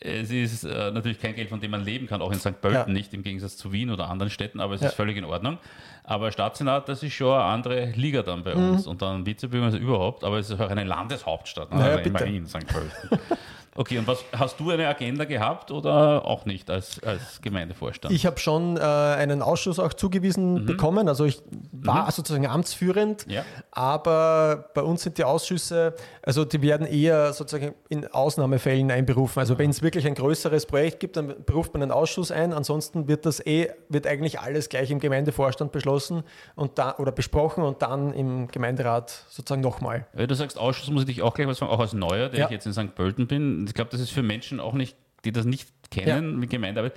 es 0.01 0.31
ist 0.31 0.65
äh, 0.65 0.91
natürlich 0.91 1.19
kein 1.19 1.35
Geld, 1.35 1.49
von 1.49 1.61
dem 1.61 1.71
man 1.71 1.85
leben 1.85 2.07
kann, 2.07 2.23
auch 2.23 2.33
in 2.33 2.39
St. 2.39 2.61
Pölten 2.61 2.89
ja. 2.89 2.93
nicht, 2.93 3.15
im 3.15 3.23
Gegensatz 3.23 3.57
zu 3.57 3.73
Wien 3.73 3.91
oder 3.91 4.09
anderen 4.09 4.31
Städten, 4.31 4.61
aber 4.61 4.75
es 4.75 4.81
ja. 4.81 4.89
ist 4.89 4.95
völlig 4.95 5.17
in 5.17 5.25
Ordnung. 5.25 5.59
Aber 6.05 6.31
Stadtsenat, 6.31 6.89
das 6.89 7.03
ist 7.03 7.15
schon 7.15 7.33
eine 7.33 7.45
andere 7.45 7.87
Liga 7.97 8.23
dann 8.23 8.45
bei 8.45 8.55
mhm. 8.55 8.71
uns 8.71 8.87
und 8.87 9.03
dann 9.03 9.27
Vizebürgermeister 9.27 9.81
überhaupt, 9.81 10.25
aber 10.25 10.39
es 10.39 10.51
ist 10.51 10.61
auch 10.61 10.71
eine 10.71 10.85
Landeshauptstadt, 10.85 11.73
ne? 11.73 11.79
naja, 11.79 11.97
immerhin 11.99 12.47
St. 12.47 12.67
Pölten. 12.67 13.19
Okay, 13.77 13.99
und 13.99 14.07
was 14.07 14.25
hast 14.37 14.59
du 14.59 14.71
eine 14.71 14.89
Agenda 14.89 15.25
gehabt 15.25 15.71
oder 15.71 16.25
auch 16.25 16.47
nicht 16.47 16.71
als, 16.71 17.03
als 17.03 17.41
Gemeindevorstand? 17.43 18.15
Ich 18.15 18.25
habe 18.25 18.39
schon 18.39 18.77
äh, 18.77 18.81
einen 18.81 19.43
Ausschuss 19.43 19.79
auch 19.79 19.93
zugewiesen 19.93 20.63
mhm. 20.63 20.67
bekommen. 20.67 21.09
Also 21.09 21.27
ich 21.27 21.43
war 21.73 22.07
mhm. 22.07 22.11
sozusagen 22.11 22.47
amtsführend, 22.47 23.27
ja. 23.29 23.45
aber 23.71 24.71
bei 24.75 24.83
uns 24.83 25.03
sind 25.03 25.19
die 25.19 25.25
Ausschüsse, 25.25 25.95
also 26.23 26.45
die 26.45 26.63
werden 26.63 26.87
eher 26.87 27.33
sozusagen 27.35 27.75
in 27.89 28.07
Ausnahmefällen 28.07 28.91
einberufen. 28.91 29.41
Also 29.41 29.59
wenn 29.59 29.71
es 29.71 29.83
wirklich 29.83 30.07
ein 30.07 30.15
größeres 30.15 30.67
Projekt 30.67 31.01
gibt, 31.01 31.17
dann 31.17 31.35
beruft 31.45 31.75
man 31.75 31.83
einen 31.83 31.93
Ausschuss 31.93 32.31
ein. 32.31 32.53
Ansonsten 32.55 33.09
wird 33.09 33.27
das 33.27 33.45
eh, 33.45 33.71
wird 33.91 34.07
eigentlich 34.07 34.41
alles 34.41 34.71
gleich 34.71 34.91
im 34.91 35.01
Gemeindevorstand 35.01 35.73
beschlossen 35.73 36.23
und 36.55 36.79
da, 36.79 36.97
oder 36.97 37.13
besprochen 37.13 37.63
und 37.63 37.83
dann 37.83 38.15
im 38.15 38.49
Gemeinderat 38.49 39.27
sozusagen 39.29 39.61
nochmal. 39.61 40.07
Ja, 40.17 40.27
du 40.27 40.35
sagst 40.35 40.59
Ausschuss, 40.59 40.91
muss 40.91 41.03
ich 41.03 41.09
dich 41.09 41.23
auch 41.23 41.35
gleich 41.35 41.47
was 41.47 41.59
fragen, 41.59 41.73
auch 41.73 41.81
als 41.81 41.93
Neuer, 41.93 42.31
der 42.31 42.41
ja. 42.41 42.47
ich 42.47 42.53
jetzt 42.53 42.67
in 42.67 42.73
St. 42.73 42.95
Pölten 42.95 43.27
bin 43.27 43.66
ich 43.69 43.75
glaube, 43.75 43.91
das 43.91 44.01
ist 44.01 44.11
für 44.11 44.23
Menschen 44.23 44.61
auch 44.61 44.75
nicht, 44.75 44.97
die 45.25 45.33
das 45.33 45.45
nicht 45.45 45.69
kennen 45.91 46.31
ja. 46.33 46.37
mit 46.37 46.51
Gemeindearbeit, 46.51 46.95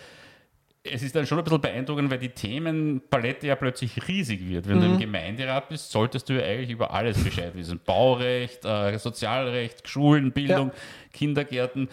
es 0.84 1.04
ist 1.04 1.16
dann 1.16 1.26
schon 1.26 1.38
ein 1.38 1.44
bisschen 1.44 1.62
beeindruckend, 1.62 2.10
weil 2.10 2.20
die 2.20 2.30
Themenpalette 2.30 3.48
ja 3.48 3.56
plötzlich 3.56 4.08
riesig 4.08 4.48
wird. 4.48 4.68
Wenn 4.68 4.78
mhm. 4.78 4.82
du 4.82 4.86
im 4.88 4.94
mhm. 4.94 5.00
Gemeinderat 5.00 5.70
bist, 5.70 5.92
solltest 5.92 6.30
du 6.30 6.34
ja 6.34 6.46
eigentlich 6.46 6.70
über 6.70 6.92
alles 6.92 7.22
Bescheid 7.24 7.54
wissen. 7.56 7.80
Baurecht, 7.86 8.64
äh, 8.66 8.98
Sozialrecht, 8.98 9.88
Schulen, 9.88 10.32
Bildung, 10.32 10.70
ja. 10.70 10.74
Kindergärten. 11.12 11.90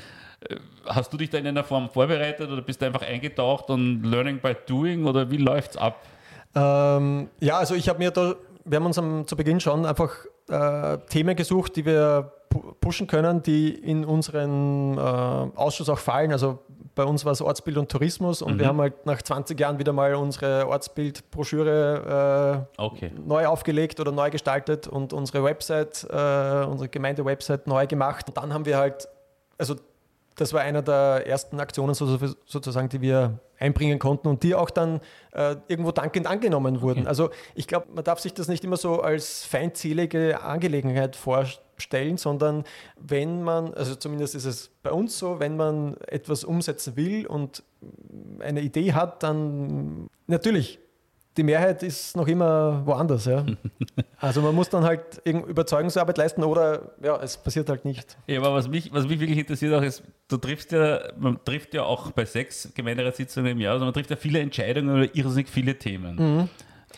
Äh, 0.49 0.57
hast 0.87 1.13
du 1.13 1.17
dich 1.17 1.31
da 1.31 1.39
in 1.39 1.47
einer 1.47 1.65
Form 1.65 1.91
vorbereitet 1.91 2.51
oder 2.51 2.63
bist 2.63 2.81
du 2.81 2.87
einfach 2.87 3.03
eingetaucht 3.03 3.71
und 3.71 4.05
learning 4.05 4.39
by 4.39 4.55
doing 4.67 5.05
oder 5.05 5.31
wie 5.31 5.39
läuft 5.39 5.73
es 5.73 5.77
ab? 5.77 6.07
Ähm, 6.55 7.29
ja, 7.41 7.59
also 7.59 7.75
ich 7.75 7.89
habe 7.89 7.99
mir 7.99 8.13
da, 8.13 8.37
wir 8.65 8.77
haben 8.77 8.87
uns 8.87 8.99
am, 8.99 9.27
zu 9.27 9.37
Beginn 9.37 9.59
schon 9.59 9.85
einfach 9.85 10.15
äh, 10.49 10.99
Themen 11.09 11.35
gesucht, 11.35 11.77
die 11.77 11.85
wir 11.85 12.33
pushen 12.81 13.07
können, 13.07 13.43
die 13.43 13.71
in 13.71 14.05
unseren 14.05 14.97
äh, 14.97 15.01
Ausschuss 15.01 15.89
auch 15.89 15.99
fallen. 15.99 16.33
Also 16.33 16.61
bei 16.97 17.05
uns 17.05 17.25
war 17.25 17.33
es 17.33 17.43
Ortsbild 17.43 17.77
und 17.77 17.91
Tourismus 17.91 18.43
und 18.43 18.55
mhm. 18.55 18.59
wir 18.59 18.67
haben 18.67 18.81
halt 18.81 19.07
nach 19.07 19.21
20 19.21 19.61
Jahren 19.61 19.79
wieder 19.79 19.93
mal 19.93 20.15
unsere 20.15 20.67
Ortsbildbroschüre 20.67 22.67
äh, 22.79 22.83
okay. 22.83 23.13
neu 23.25 23.47
aufgelegt 23.47 24.01
oder 24.01 24.13
neu 24.13 24.31
gestaltet 24.31 24.89
und 24.89 25.13
unsere 25.13 25.45
Website, 25.45 26.07
äh, 26.11 26.65
unsere 26.65 26.89
Gemeinde-Website 26.89 27.67
neu 27.67 27.87
gemacht. 27.87 28.29
Und 28.29 28.39
dann 28.39 28.55
haben 28.55 28.65
wir 28.65 28.79
halt, 28.79 29.09
also 29.59 29.77
das 30.37 30.53
war 30.53 30.63
einer 30.63 30.83
der 30.83 31.27
ersten 31.27 31.61
Aktionen 31.61 31.95
sozusagen, 31.95 32.89
die 32.89 33.01
wir 33.01 33.39
einbringen 33.59 33.99
konnten 33.99 34.29
und 34.29 34.43
die 34.43 34.55
auch 34.55 34.71
dann 34.71 35.01
äh, 35.33 35.57
irgendwo 35.69 35.93
dankend 35.93 36.27
angenommen 36.27 36.81
wurden. 36.81 37.01
Okay. 37.01 37.09
Also 37.09 37.31
ich 37.55 37.67
glaube, 37.67 37.87
man 37.95 38.05
darf 38.05 38.21
sich 38.21 38.35
das 38.35 38.49
nicht 38.49 38.65
immer 38.65 38.77
so 38.77 39.01
als 39.01 39.45
feindselige 39.45 40.43
Angelegenheit 40.43 41.17
vorstellen, 41.17 41.66
sondern 42.17 42.65
wenn 42.99 43.43
man, 43.43 43.75
also 43.75 43.95
zumindest 43.95 44.35
ist 44.35 44.45
es 44.45 44.71
bei 44.83 44.91
uns 44.91 45.19
so, 45.19 45.41
wenn 45.41 45.57
man 45.57 45.97
etwas 46.07 46.45
umsetzen 46.45 46.97
will 46.97 47.27
und 47.27 47.63
eine 48.41 48.61
Idee 48.61 48.93
hat, 48.93 49.23
dann 49.23 50.09
natürlich 50.27 50.79
die 51.37 51.43
Mehrheit 51.43 51.83
ist 51.83 52.17
noch 52.17 52.27
immer 52.27 52.83
woanders. 52.87 53.27
Ja. 53.27 53.45
Also 54.19 54.41
man 54.41 54.55
muss 54.55 54.71
dann 54.71 54.83
halt 54.83 55.21
Überzeugungsarbeit 55.27 56.17
leisten 56.17 56.43
oder 56.43 56.95
ja, 57.03 57.21
es 57.21 57.37
passiert 57.37 57.69
halt 57.69 57.85
nicht. 57.85 58.17
Ja, 58.27 58.41
aber 58.41 58.55
was 58.55 58.67
mich, 58.67 58.91
was 58.91 59.07
mich 59.07 59.21
wirklich 59.21 59.39
interessiert 59.39 59.75
auch 59.75 59.83
ist, 59.83 60.03
du 60.29 60.39
triffst 60.39 60.73
ja, 60.73 61.13
man 61.19 61.39
trifft 61.45 61.75
ja 61.75 61.83
auch 61.83 62.13
bei 62.13 62.25
sechs 62.25 62.73
Gemeinderatssitzungen 62.75 63.53
im 63.53 63.61
Jahr, 63.61 63.75
also 63.75 63.85
man 63.85 63.93
trifft 63.93 64.09
ja 64.09 64.17
viele 64.17 64.41
Entscheidungen 64.41 64.89
oder 64.89 65.15
irrsinnig 65.15 65.51
viele 65.51 65.79
Themen. 65.79 66.17
Mhm. 66.17 66.49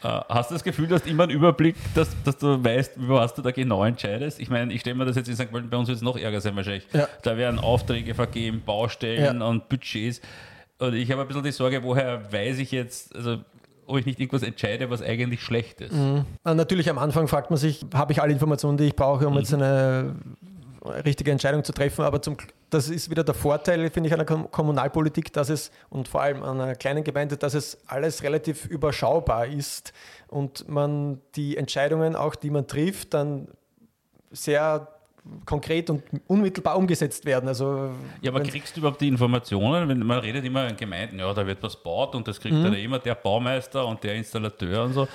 Äh, 0.02 0.20
hast 0.28 0.50
du 0.50 0.54
das 0.54 0.64
Gefühl, 0.64 0.86
du 0.86 0.94
hast 0.94 1.06
immer 1.06 1.24
einen 1.24 1.32
Überblick, 1.32 1.76
dass, 1.94 2.10
dass 2.24 2.38
du 2.38 2.62
weißt, 2.62 2.96
über 2.96 3.16
was 3.16 3.34
du 3.34 3.42
da 3.42 3.50
genau 3.50 3.84
entscheidest? 3.84 4.40
Ich 4.40 4.50
meine, 4.50 4.72
ich 4.72 4.80
stelle 4.80 4.96
mir 4.96 5.04
das 5.04 5.16
jetzt 5.16 5.28
in 5.28 5.34
St. 5.34 5.50
Pölten, 5.50 5.70
bei 5.70 5.76
uns 5.76 5.88
wird 5.88 5.96
es 5.96 6.02
noch 6.02 6.16
ärger 6.16 6.40
sein 6.40 6.54
wahrscheinlich. 6.56 6.86
Ja. 6.92 7.08
Da 7.22 7.36
werden 7.36 7.58
Aufträge 7.58 8.14
vergeben, 8.14 8.62
Baustellen 8.64 9.40
ja. 9.40 9.46
und 9.46 9.68
Budgets. 9.68 10.20
Und 10.78 10.94
ich 10.94 11.10
habe 11.10 11.22
ein 11.22 11.28
bisschen 11.28 11.42
die 11.42 11.50
Sorge, 11.50 11.82
woher 11.82 12.32
weiß 12.32 12.58
ich 12.58 12.70
jetzt, 12.70 13.14
also 13.16 13.38
ob 13.86 13.98
ich 13.98 14.06
nicht 14.06 14.20
irgendwas 14.20 14.42
entscheide, 14.42 14.90
was 14.90 15.02
eigentlich 15.02 15.42
schlecht 15.42 15.80
ist. 15.80 15.94
Mhm. 15.94 16.24
Natürlich 16.44 16.90
am 16.90 16.98
Anfang 16.98 17.26
fragt 17.26 17.50
man 17.50 17.58
sich, 17.58 17.84
habe 17.94 18.12
ich 18.12 18.22
alle 18.22 18.32
Informationen, 18.32 18.76
die 18.76 18.84
ich 18.84 18.96
brauche, 18.96 19.26
um 19.26 19.32
mhm. 19.32 19.38
jetzt 19.38 19.54
eine 19.54 20.14
richtige 20.84 21.30
Entscheidung 21.30 21.64
zu 21.64 21.72
treffen. 21.72 22.04
Aber 22.04 22.20
zum, 22.22 22.36
das 22.70 22.88
ist 22.88 23.10
wieder 23.10 23.24
der 23.24 23.34
Vorteil, 23.34 23.90
finde 23.90 24.08
ich, 24.08 24.14
einer 24.14 24.24
Kommunalpolitik, 24.24 25.32
dass 25.32 25.48
es 25.48 25.70
und 25.90 26.08
vor 26.08 26.22
allem 26.22 26.42
an 26.42 26.60
einer 26.60 26.74
kleinen 26.74 27.04
Gemeinde, 27.04 27.36
dass 27.36 27.54
es 27.54 27.78
alles 27.86 28.22
relativ 28.22 28.66
überschaubar 28.66 29.46
ist 29.46 29.92
und 30.28 30.68
man 30.68 31.20
die 31.34 31.56
Entscheidungen 31.56 32.16
auch, 32.16 32.34
die 32.34 32.50
man 32.50 32.66
trifft, 32.66 33.14
dann 33.14 33.48
sehr 34.30 34.88
konkret 35.44 35.90
und 35.90 36.02
unmittelbar 36.26 36.76
umgesetzt 36.76 37.24
werden. 37.24 37.48
Also, 37.48 37.90
ja, 38.22 38.30
aber 38.30 38.42
kriegst 38.42 38.76
du 38.76 38.80
überhaupt 38.80 39.00
die 39.00 39.08
Informationen? 39.08 39.88
Wenn 39.88 39.98
man 39.98 40.20
redet 40.20 40.44
immer 40.44 40.68
in 40.68 40.76
Gemeinden, 40.76 41.18
ja, 41.18 41.32
da 41.32 41.46
wird 41.46 41.62
was 41.62 41.76
baut 41.82 42.14
und 42.14 42.26
das 42.26 42.40
kriegt 42.40 42.54
mhm. 42.54 42.64
dann 42.64 42.74
immer 42.74 42.98
der 42.98 43.14
Baumeister 43.14 43.86
und 43.86 44.02
der 44.02 44.14
Installateur 44.14 44.84
und 44.84 44.94
so. 44.94 45.08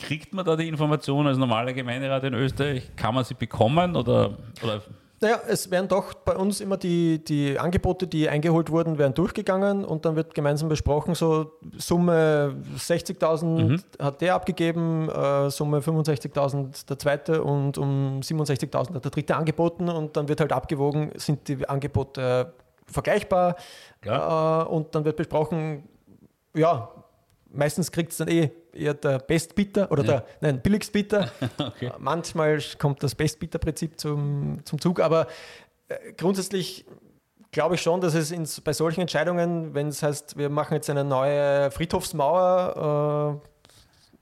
Kriegt 0.00 0.32
man 0.32 0.44
da 0.44 0.56
die 0.56 0.68
Informationen 0.68 1.28
als 1.28 1.38
normaler 1.38 1.72
Gemeinderat 1.72 2.24
in 2.24 2.34
Österreich? 2.34 2.90
Kann 2.96 3.14
man 3.14 3.24
sie 3.24 3.34
bekommen 3.34 3.96
oder, 3.96 4.38
oder 4.62 4.82
naja, 5.22 5.38
es 5.48 5.70
werden 5.70 5.86
doch 5.86 6.14
bei 6.14 6.34
uns 6.34 6.62
immer 6.62 6.78
die, 6.78 7.22
die 7.22 7.58
Angebote, 7.58 8.06
die 8.06 8.30
eingeholt 8.30 8.70
wurden, 8.70 8.96
werden 8.96 9.12
durchgegangen 9.12 9.84
und 9.84 10.06
dann 10.06 10.16
wird 10.16 10.34
gemeinsam 10.34 10.70
besprochen, 10.70 11.14
so 11.14 11.52
Summe 11.76 12.56
60.000 12.78 13.44
mhm. 13.44 13.82
hat 13.98 14.22
der 14.22 14.34
abgegeben, 14.34 15.10
äh, 15.10 15.50
Summe 15.50 15.80
65.000 15.80 16.86
der 16.86 16.98
zweite 16.98 17.44
und 17.44 17.76
um 17.76 18.20
67.000 18.20 18.94
hat 18.94 19.04
der 19.04 19.10
dritte 19.10 19.36
angeboten 19.36 19.90
und 19.90 20.16
dann 20.16 20.26
wird 20.28 20.40
halt 20.40 20.52
abgewogen, 20.52 21.10
sind 21.16 21.48
die 21.48 21.68
Angebote 21.68 22.54
vergleichbar 22.86 23.56
ja. 24.02 24.62
äh, 24.62 24.64
und 24.68 24.94
dann 24.94 25.04
wird 25.04 25.16
besprochen, 25.16 25.86
ja, 26.54 26.88
meistens 27.52 27.92
kriegt 27.92 28.12
es 28.12 28.16
dann 28.16 28.28
eh 28.28 28.50
eher 28.72 28.94
der 28.94 29.18
Bestbieter 29.18 29.90
oder 29.90 30.04
ja. 30.04 30.10
der 30.12 30.26
nein, 30.40 30.60
Billigstbieter. 30.60 31.30
okay. 31.58 31.92
Manchmal 31.98 32.60
kommt 32.78 33.02
das 33.02 33.14
Bestbieter-Prinzip 33.14 33.98
zum, 33.98 34.58
zum 34.64 34.80
Zug, 34.80 35.00
aber 35.00 35.26
äh, 35.88 36.12
grundsätzlich 36.16 36.84
glaube 37.52 37.74
ich 37.74 37.82
schon, 37.82 38.00
dass 38.00 38.14
es 38.14 38.30
in, 38.30 38.46
bei 38.64 38.72
solchen 38.72 39.00
Entscheidungen, 39.02 39.74
wenn 39.74 39.88
es 39.88 40.02
heißt, 40.02 40.38
wir 40.38 40.48
machen 40.48 40.74
jetzt 40.74 40.88
eine 40.90 41.04
neue 41.04 41.70
Friedhofsmauer, 41.70 43.40
äh, 43.42 43.50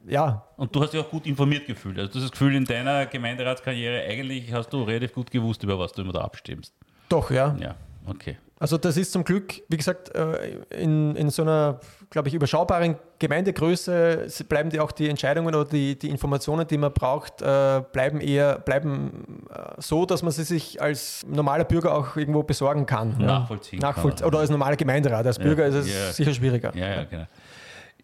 ja. 0.06 0.44
Und 0.56 0.74
du 0.74 0.80
hast 0.80 0.92
dich 0.94 1.00
auch 1.00 1.10
gut 1.10 1.26
informiert 1.26 1.66
gefühlt. 1.66 1.98
Also 1.98 2.20
das 2.20 2.30
Gefühl, 2.30 2.54
in 2.54 2.64
deiner 2.64 3.06
Gemeinderatskarriere 3.06 4.04
eigentlich 4.04 4.52
hast 4.52 4.72
du 4.72 4.82
relativ 4.82 5.12
gut 5.12 5.30
gewusst, 5.30 5.62
über 5.62 5.78
was 5.78 5.92
du 5.92 6.02
immer 6.02 6.12
da 6.12 6.20
abstimmst. 6.20 6.72
Doch, 7.08 7.30
ja. 7.30 7.56
Ja, 7.60 7.74
okay. 8.06 8.38
Also 8.60 8.76
das 8.76 8.96
ist 8.96 9.12
zum 9.12 9.24
Glück, 9.24 9.62
wie 9.68 9.76
gesagt, 9.76 10.14
äh, 10.14 10.56
in, 10.70 11.14
in 11.14 11.30
so 11.30 11.42
einer, 11.42 11.80
glaube 12.10 12.28
ich, 12.28 12.34
überschaubaren 12.34 12.96
Gemeindegröße 13.18 14.26
bleiben 14.48 14.70
die 14.70 14.80
auch 14.80 14.90
die 14.90 15.08
Entscheidungen 15.08 15.54
oder 15.54 15.64
die, 15.64 15.96
die 15.98 16.08
Informationen, 16.08 16.66
die 16.66 16.76
man 16.76 16.92
braucht, 16.92 17.40
äh, 17.40 17.82
bleiben 17.92 18.20
eher 18.20 18.58
bleiben 18.58 19.46
äh, 19.50 19.80
so, 19.80 20.06
dass 20.06 20.22
man 20.22 20.32
sie 20.32 20.44
sich 20.44 20.82
als 20.82 21.24
normaler 21.28 21.64
Bürger 21.64 21.94
auch 21.94 22.16
irgendwo 22.16 22.42
besorgen 22.42 22.86
kann. 22.86 23.16
Nachvollziehen. 23.18 23.78
Nachvollziehen 23.78 24.26
Oder 24.26 24.40
als 24.40 24.50
normaler 24.50 24.76
Gemeinderat. 24.76 25.26
Als 25.26 25.38
Bürger 25.38 25.62
ja, 25.62 25.68
ist 25.68 25.74
es 25.86 25.88
ja. 25.88 26.12
sicher 26.12 26.34
schwieriger. 26.34 26.74
Ja, 26.74 26.88
ja, 26.88 27.04
genau. 27.04 27.26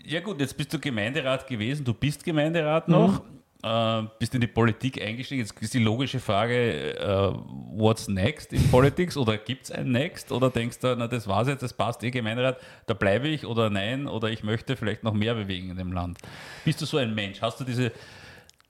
Ja 0.06 0.20
gut, 0.20 0.38
jetzt 0.40 0.56
bist 0.56 0.72
du 0.72 0.78
Gemeinderat 0.78 1.46
gewesen, 1.46 1.84
du 1.84 1.94
bist 1.94 2.22
Gemeinderat 2.22 2.88
noch. 2.88 3.24
Mhm 3.24 3.43
äh, 3.64 4.02
bist 4.18 4.34
in 4.34 4.40
die 4.42 4.46
Politik 4.46 5.00
eingestiegen. 5.00 5.40
Jetzt 5.40 5.60
ist 5.60 5.72
die 5.72 5.78
logische 5.78 6.20
Frage, 6.20 6.98
äh, 6.98 7.32
what's 7.72 8.08
next 8.08 8.52
in 8.52 8.62
Politics? 8.70 9.16
Oder 9.16 9.38
gibt 9.38 9.64
es 9.64 9.70
ein 9.70 9.90
Next? 9.90 10.30
Oder 10.30 10.50
denkst 10.50 10.80
du, 10.80 10.94
na 10.96 11.08
das 11.08 11.26
war's 11.26 11.48
jetzt, 11.48 11.62
das 11.62 11.72
passt 11.72 12.04
eh 12.04 12.10
Gemeinderat, 12.10 12.58
da 12.86 12.94
bleibe 12.94 13.28
ich 13.28 13.46
oder 13.46 13.70
nein? 13.70 14.06
Oder 14.06 14.28
ich 14.28 14.44
möchte 14.44 14.76
vielleicht 14.76 15.02
noch 15.02 15.14
mehr 15.14 15.34
bewegen 15.34 15.70
in 15.70 15.78
dem 15.78 15.92
Land. 15.92 16.18
Bist 16.64 16.82
du 16.82 16.84
so 16.84 16.98
ein 16.98 17.14
Mensch? 17.14 17.40
Hast 17.40 17.58
du 17.58 17.64
diese, 17.64 17.90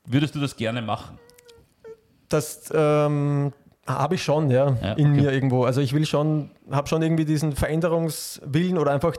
würdest 0.07 0.35
du 0.37 0.41
das 0.41 0.57
gerne 0.57 0.81
machen? 0.81 1.19
Das 2.29 2.71
ähm, 2.73 3.53
habe 3.87 4.15
ich 4.15 4.23
schon, 4.23 4.51
ja, 4.51 4.77
ja 4.81 4.93
in 4.93 5.11
okay. 5.11 5.23
mir 5.23 5.33
irgendwo. 5.33 5.65
Also 5.65 5.81
ich 5.81 5.93
will 5.93 6.07
schon, 6.07 6.51
habe 6.71 6.87
schon 6.89 7.03
irgendwie 7.03 7.25
diesen 7.25 7.53
Veränderungswillen 7.53 8.79
oder 8.79 8.93
einfach 8.93 9.17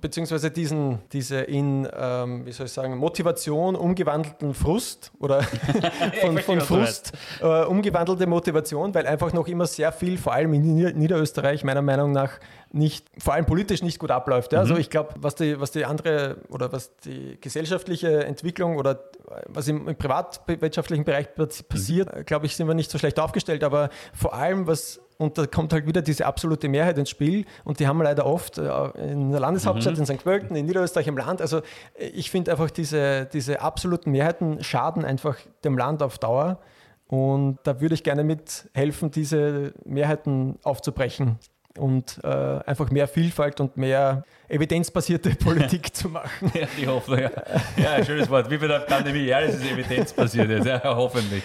beziehungsweise 0.00 0.50
diesen, 0.50 0.98
diese 1.12 1.40
in, 1.40 1.88
ähm, 1.96 2.46
wie 2.46 2.52
soll 2.52 2.66
ich 2.66 2.72
sagen, 2.72 2.96
Motivation 2.96 3.76
umgewandelten 3.76 4.54
Frust 4.54 5.12
oder 5.18 5.42
von, 6.20 6.38
von 6.38 6.60
Frust 6.60 7.12
äh, 7.40 7.64
umgewandelte 7.64 8.26
Motivation, 8.26 8.94
weil 8.94 9.06
einfach 9.06 9.32
noch 9.32 9.48
immer 9.48 9.66
sehr 9.66 9.92
viel, 9.92 10.18
vor 10.18 10.32
allem 10.32 10.54
in 10.54 10.74
Niederösterreich, 10.98 11.64
meiner 11.64 11.82
Meinung 11.82 12.12
nach, 12.12 12.38
nicht, 12.70 13.06
vor 13.18 13.34
allem 13.34 13.46
politisch 13.46 13.82
nicht 13.82 13.98
gut 13.98 14.10
abläuft. 14.10 14.52
Ja? 14.52 14.60
Also 14.60 14.74
mhm. 14.74 14.78
Also 14.78 14.80
ich 14.80 14.90
glaube, 14.90 15.14
was 15.16 15.34
die, 15.34 15.58
was 15.60 15.70
die 15.72 15.84
andere 15.84 16.36
oder 16.50 16.70
was 16.72 16.96
die 16.98 17.38
gesellschaftliche 17.40 18.24
Entwicklung 18.24 18.76
oder 18.76 19.00
was 19.46 19.66
im, 19.68 19.88
im 19.88 19.96
privatwirtschaftlichen 19.96 21.04
Bereich 21.04 21.28
passiert, 21.34 22.14
mhm. 22.14 22.24
glaube 22.24 22.46
ich, 22.46 22.56
sind 22.56 22.68
wir 22.68 22.74
nicht 22.74 22.90
so 22.90 22.98
schlecht 22.98 23.18
aufgestellt. 23.18 23.64
Aber 23.64 23.90
vor 24.12 24.34
allem, 24.34 24.66
was 24.66 25.00
und 25.18 25.36
da 25.36 25.46
kommt 25.46 25.72
halt 25.72 25.86
wieder 25.86 26.00
diese 26.00 26.26
absolute 26.26 26.68
Mehrheit 26.68 26.96
ins 26.96 27.10
Spiel 27.10 27.44
und 27.64 27.80
die 27.80 27.86
haben 27.86 27.98
wir 27.98 28.04
leider 28.04 28.24
oft 28.24 28.56
äh, 28.56 28.88
in 29.10 29.30
der 29.30 29.40
Landeshauptstadt, 29.40 29.94
mhm. 29.94 30.00
in 30.00 30.06
St. 30.06 30.24
Pölten, 30.24 30.56
in 30.56 30.64
Niederösterreich 30.66 31.08
im 31.08 31.18
Land. 31.18 31.42
Also 31.42 31.58
äh, 31.98 32.06
ich 32.14 32.30
finde 32.30 32.52
einfach 32.52 32.70
diese, 32.70 33.26
diese 33.26 33.60
absoluten 33.60 34.12
Mehrheiten 34.12 34.62
schaden 34.62 35.04
einfach 35.04 35.36
dem 35.64 35.76
Land 35.76 36.02
auf 36.02 36.18
Dauer 36.18 36.60
und 37.08 37.58
da 37.64 37.80
würde 37.80 37.94
ich 37.94 38.04
gerne 38.04 38.22
mithelfen, 38.22 39.10
diese 39.10 39.72
Mehrheiten 39.84 40.58
aufzubrechen 40.62 41.38
und 41.76 42.20
äh, 42.22 42.28
einfach 42.28 42.90
mehr 42.90 43.08
Vielfalt 43.08 43.60
und 43.60 43.76
mehr 43.76 44.24
evidenzbasierte 44.48 45.30
Politik 45.34 45.94
zu 45.96 46.10
machen. 46.10 46.52
Ja, 46.54 46.68
die 46.80 46.86
Hoffnung, 46.86 47.18
ja. 47.18 47.30
ja, 47.76 48.04
schönes 48.04 48.30
Wort. 48.30 48.50
Wie 48.50 48.58
bei 48.58 48.68
der 48.68 48.80
Pandemie, 48.80 49.24
ja, 49.24 49.40
das 49.40 49.56
ist 49.56 49.70
evidenzbasiert, 49.70 50.64
ja, 50.64 50.80
hoffentlich. 50.84 51.42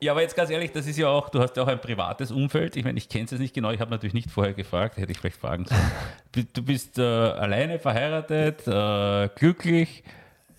Ja, 0.00 0.12
aber 0.12 0.22
jetzt 0.22 0.36
ganz 0.36 0.48
ehrlich, 0.50 0.70
das 0.70 0.86
ist 0.86 0.96
ja 0.96 1.08
auch, 1.08 1.28
du 1.28 1.40
hast 1.40 1.56
ja 1.56 1.64
auch 1.64 1.68
ein 1.68 1.80
privates 1.80 2.30
Umfeld. 2.30 2.76
Ich 2.76 2.84
meine, 2.84 2.98
ich 2.98 3.08
kenne 3.08 3.24
es 3.24 3.32
jetzt 3.32 3.40
nicht 3.40 3.52
genau, 3.52 3.72
ich 3.72 3.80
habe 3.80 3.90
natürlich 3.90 4.14
nicht 4.14 4.30
vorher 4.30 4.54
gefragt, 4.54 4.96
hätte 4.96 5.10
ich 5.10 5.18
vielleicht 5.18 5.38
fragen 5.38 5.64
sollen. 5.64 5.80
Du 6.52 6.62
bist 6.62 6.98
äh, 6.98 7.02
alleine 7.02 7.80
verheiratet, 7.80 8.64
äh, 8.68 9.28
glücklich. 9.34 10.04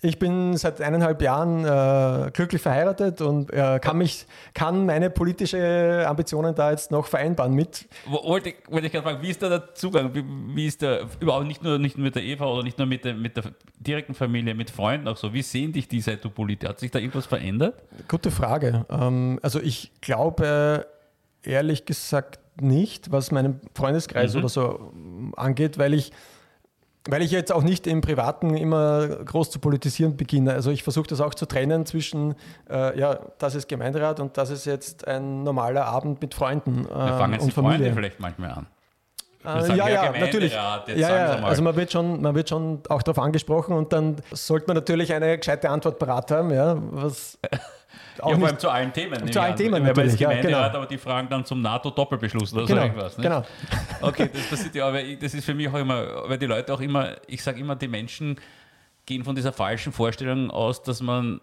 Ich 0.02 0.18
bin 0.18 0.56
seit 0.56 0.80
eineinhalb 0.80 1.20
Jahren 1.20 1.64
äh, 1.64 2.30
glücklich 2.30 2.62
verheiratet 2.62 3.20
und 3.20 3.52
äh, 3.52 3.78
kann 3.80 3.98
mich, 3.98 4.26
kann 4.54 4.86
meine 4.86 5.10
politische 5.10 6.04
Ambitionen 6.08 6.54
da 6.54 6.70
jetzt 6.70 6.90
noch 6.90 7.06
vereinbaren 7.06 7.52
mit. 7.52 7.86
Wollte, 8.06 8.54
wollte 8.68 8.86
ich 8.86 8.92
gerade 8.92 9.06
fragen, 9.06 9.22
wie 9.22 9.30
ist 9.30 9.42
da 9.42 9.50
der 9.50 9.74
Zugang? 9.74 10.14
Wie, 10.14 10.24
wie, 10.54 10.66
ist 10.66 10.80
der 10.80 11.06
überhaupt 11.20 11.46
nicht 11.46 11.62
nur, 11.62 11.78
nicht 11.78 11.98
nur 11.98 12.04
mit 12.04 12.14
der 12.14 12.22
Eva 12.22 12.46
oder 12.46 12.62
nicht 12.62 12.78
nur 12.78 12.86
mit 12.86 13.04
der, 13.04 13.14
mit 13.14 13.36
der 13.36 13.44
direkten 13.78 14.14
Familie, 14.14 14.54
mit 14.54 14.70
Freunden 14.70 15.06
auch 15.06 15.18
so? 15.18 15.34
Wie 15.34 15.42
sehen 15.42 15.72
dich 15.72 15.86
die 15.86 16.00
seit 16.00 16.24
du 16.24 16.30
Politiker? 16.30 16.70
Hat 16.70 16.80
sich 16.80 16.90
da 16.90 16.98
irgendwas 16.98 17.26
verändert? 17.26 17.82
Gute 18.08 18.30
Frage. 18.30 18.86
Ähm, 18.88 19.38
also 19.42 19.60
ich 19.60 19.92
glaube 20.00 20.86
ehrlich 21.42 21.84
gesagt 21.84 22.40
nicht, 22.60 23.12
was 23.12 23.30
meinen 23.30 23.60
Freundeskreis 23.74 24.32
mhm. 24.32 24.40
oder 24.40 24.48
so 24.48 24.92
angeht, 25.36 25.78
weil 25.78 25.94
ich 25.94 26.12
weil 27.08 27.22
ich 27.22 27.30
jetzt 27.30 27.52
auch 27.52 27.62
nicht 27.62 27.86
im 27.86 28.00
Privaten 28.00 28.56
immer 28.56 29.06
groß 29.08 29.50
zu 29.50 29.58
politisieren 29.58 30.16
beginne. 30.16 30.52
Also 30.52 30.70
ich 30.70 30.82
versuche 30.82 31.06
das 31.06 31.20
auch 31.20 31.34
zu 31.34 31.46
trennen 31.46 31.86
zwischen, 31.86 32.34
äh, 32.68 32.98
ja, 32.98 33.18
das 33.38 33.54
ist 33.54 33.68
Gemeinderat 33.68 34.20
und 34.20 34.36
das 34.36 34.50
ist 34.50 34.66
jetzt 34.66 35.08
ein 35.08 35.42
normaler 35.42 35.86
Abend 35.86 36.20
mit 36.20 36.34
Freunden. 36.34 36.84
Äh, 36.84 36.88
Wir 36.88 37.18
fangen 37.18 37.40
und 37.40 37.52
Familie. 37.52 37.78
Freunde 37.78 37.92
vielleicht 37.94 38.20
manchmal 38.20 38.50
an. 38.50 38.66
Äh, 39.44 39.74
ja, 39.74 39.88
ja, 39.88 40.12
natürlich. 40.12 40.52
Ja, 40.52 40.84
ja, 40.94 41.42
also 41.42 41.62
man 41.62 41.74
wird, 41.74 41.90
schon, 41.90 42.20
man 42.20 42.34
wird 42.34 42.50
schon 42.50 42.82
auch 42.88 43.02
darauf 43.02 43.24
angesprochen 43.24 43.74
und 43.74 43.92
dann 43.92 44.16
sollte 44.32 44.66
man 44.66 44.76
natürlich 44.76 45.12
eine 45.14 45.38
gescheite 45.38 45.70
Antwort 45.70 45.98
parat 45.98 46.30
haben. 46.30 46.50
Ja, 46.50 46.76
was, 46.90 47.38
auch 48.20 48.32
ja, 48.32 48.38
vor 48.38 48.48
allem 48.48 48.58
zu 48.58 48.68
allen 48.68 48.92
Themen. 48.92 49.32
Zu 49.32 49.40
allen 49.40 49.56
Themen 49.56 49.82
natürlich, 49.82 50.20
ja, 50.20 50.32
genau. 50.40 50.58
aber 50.58 50.84
die 50.84 50.98
fragen 50.98 51.28
dann 51.30 51.46
zum 51.46 51.62
NATO-Doppelbeschluss 51.62 52.52
oder 52.52 52.66
genau, 52.66 52.80
so 52.80 52.86
irgendwas. 52.86 53.16
Nicht? 53.16 53.26
Genau. 53.26 53.44
Okay, 54.02 54.28
das 54.32 54.46
passiert 54.48 54.74
ja, 54.74 54.88
aber 54.88 55.02
das 55.02 55.32
ist 55.32 55.44
für 55.44 55.54
mich 55.54 55.68
auch 55.68 55.74
immer, 55.74 56.28
weil 56.28 56.38
die 56.38 56.46
Leute 56.46 56.72
auch 56.74 56.80
immer, 56.80 57.16
ich 57.26 57.42
sage 57.42 57.60
immer, 57.60 57.76
die 57.76 57.88
Menschen 57.88 58.38
gehen 59.06 59.24
von 59.24 59.34
dieser 59.34 59.52
falschen 59.52 59.92
Vorstellung 59.92 60.50
aus, 60.50 60.82
dass 60.82 61.00
man 61.00 61.40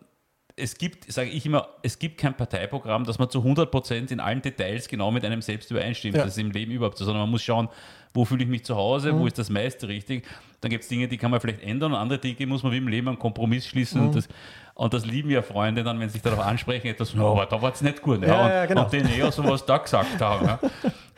es 0.59 0.75
gibt, 0.77 1.09
sage 1.11 1.29
ich 1.29 1.45
immer, 1.45 1.69
es 1.83 1.99
gibt 1.99 2.17
kein 2.17 2.35
Parteiprogramm, 2.35 3.05
das 3.05 3.19
man 3.19 3.29
zu 3.29 3.39
100 3.39 3.69
Prozent 3.69 4.11
in 4.11 4.19
allen 4.19 4.41
Details 4.41 4.87
genau 4.87 5.11
mit 5.11 5.23
einem 5.23 5.41
selbst 5.41 5.69
übereinstimmt. 5.69 6.17
Ja. 6.17 6.23
Das 6.23 6.33
ist 6.33 6.39
im 6.39 6.51
Leben 6.51 6.71
überhaupt 6.71 6.97
so, 6.97 7.05
sondern 7.05 7.21
man 7.21 7.29
muss 7.29 7.43
schauen, 7.43 7.69
wo 8.17 8.25
fühle 8.25 8.43
ich 8.43 8.49
mich 8.49 8.65
zu 8.65 8.75
Hause, 8.75 9.13
mhm. 9.13 9.19
wo 9.19 9.27
ist 9.27 9.37
das 9.37 9.49
meiste 9.49 9.87
richtig. 9.87 10.25
Dann 10.59 10.71
gibt 10.71 10.83
es 10.83 10.89
Dinge, 10.89 11.07
die 11.07 11.17
kann 11.17 11.29
man 11.29 11.39
vielleicht 11.39 11.61
ändern 11.61 11.93
und 11.93 11.99
andere 11.99 12.17
Dinge 12.17 12.47
muss 12.47 12.63
man 12.63 12.71
wie 12.71 12.77
im 12.77 12.87
Leben 12.87 13.07
einen 13.07 13.19
Kompromiss 13.19 13.67
schließen. 13.67 14.01
Mhm. 14.01 14.07
Und, 14.07 14.15
das, 14.15 14.27
und, 14.73 14.93
das, 14.93 15.05
lieben 15.05 15.29
ja 15.29 15.43
Freunde 15.43 15.83
dann, 15.83 15.99
wenn 15.99 16.09
sie 16.09 16.13
sich 16.13 16.23
darauf 16.23 16.39
ansprechen, 16.39 16.87
etwas, 16.87 17.13
no, 17.13 17.33
aber 17.33 17.45
da 17.45 17.61
war 17.61 17.71
es 17.71 17.81
nicht 17.81 18.01
gut. 18.01 18.23
Ja, 18.23 18.27
ja, 18.27 18.43
und, 18.43 18.49
ja, 18.49 18.65
genau. 18.65 18.83
und 18.85 18.93
den 18.93 19.07
eher 19.07 19.31
sowas 19.31 19.63
da 19.63 19.77
gesagt 19.77 20.19
haben. 20.19 20.47
Ja. 20.47 20.59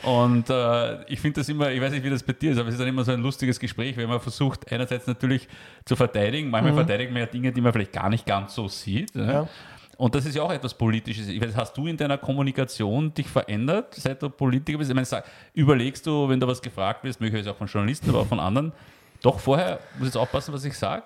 Und 0.03 0.49
äh, 0.49 1.03
ich 1.05 1.21
finde 1.21 1.39
das 1.39 1.47
immer, 1.47 1.71
ich 1.71 1.79
weiß 1.79 1.93
nicht, 1.93 2.03
wie 2.03 2.09
das 2.09 2.21
bei 2.21 2.33
dir 2.33 2.51
ist, 2.51 2.57
aber 2.57 2.67
es 2.67 2.75
ist 2.75 2.81
dann 2.81 2.87
immer 2.89 3.05
so 3.05 3.13
ein 3.13 3.21
lustiges 3.21 3.59
Gespräch, 3.59 3.95
wenn 3.95 4.09
man 4.09 4.19
versucht, 4.19 4.69
einerseits 4.69 5.07
natürlich 5.07 5.47
zu 5.85 5.95
verteidigen, 5.95 6.49
manchmal 6.49 6.73
mhm. 6.73 6.77
verteidigt 6.77 7.11
man 7.13 7.21
ja 7.21 7.25
Dinge, 7.27 7.53
die 7.53 7.61
man 7.61 7.71
vielleicht 7.71 7.93
gar 7.93 8.09
nicht 8.09 8.25
ganz 8.25 8.55
so 8.55 8.67
sieht. 8.67 9.15
Ja. 9.15 9.47
Und 9.99 10.15
das 10.15 10.25
ist 10.25 10.33
ja 10.33 10.43
auch 10.43 10.51
etwas 10.53 10.73
Politisches. 10.73 11.27
Ich 11.27 11.41
weiß, 11.41 11.57
hast 11.57 11.75
du 11.75 11.85
in 11.85 11.97
deiner 11.97 12.17
Kommunikation 12.17 13.13
dich 13.13 13.27
verändert, 13.27 13.95
seit 13.95 14.21
du 14.21 14.29
Politiker 14.29 14.77
bist? 14.77 14.89
Ich 14.89 14.95
meine, 14.95 15.03
sag, 15.03 15.25
überlegst 15.53 16.07
du, 16.07 16.29
wenn 16.29 16.39
du 16.39 16.47
was 16.47 16.61
gefragt 16.61 17.03
wirst, 17.03 17.19
möglicherweise 17.19 17.51
auch 17.51 17.57
von 17.57 17.67
Journalisten, 17.67 18.09
aber 18.09 18.19
auch 18.19 18.25
von 18.25 18.39
anderen, 18.39 18.71
doch 19.21 19.37
vorher, 19.37 19.81
muss 19.97 20.07
jetzt 20.07 20.15
aufpassen, 20.15 20.53
was 20.53 20.63
ich 20.63 20.77
sage? 20.77 21.03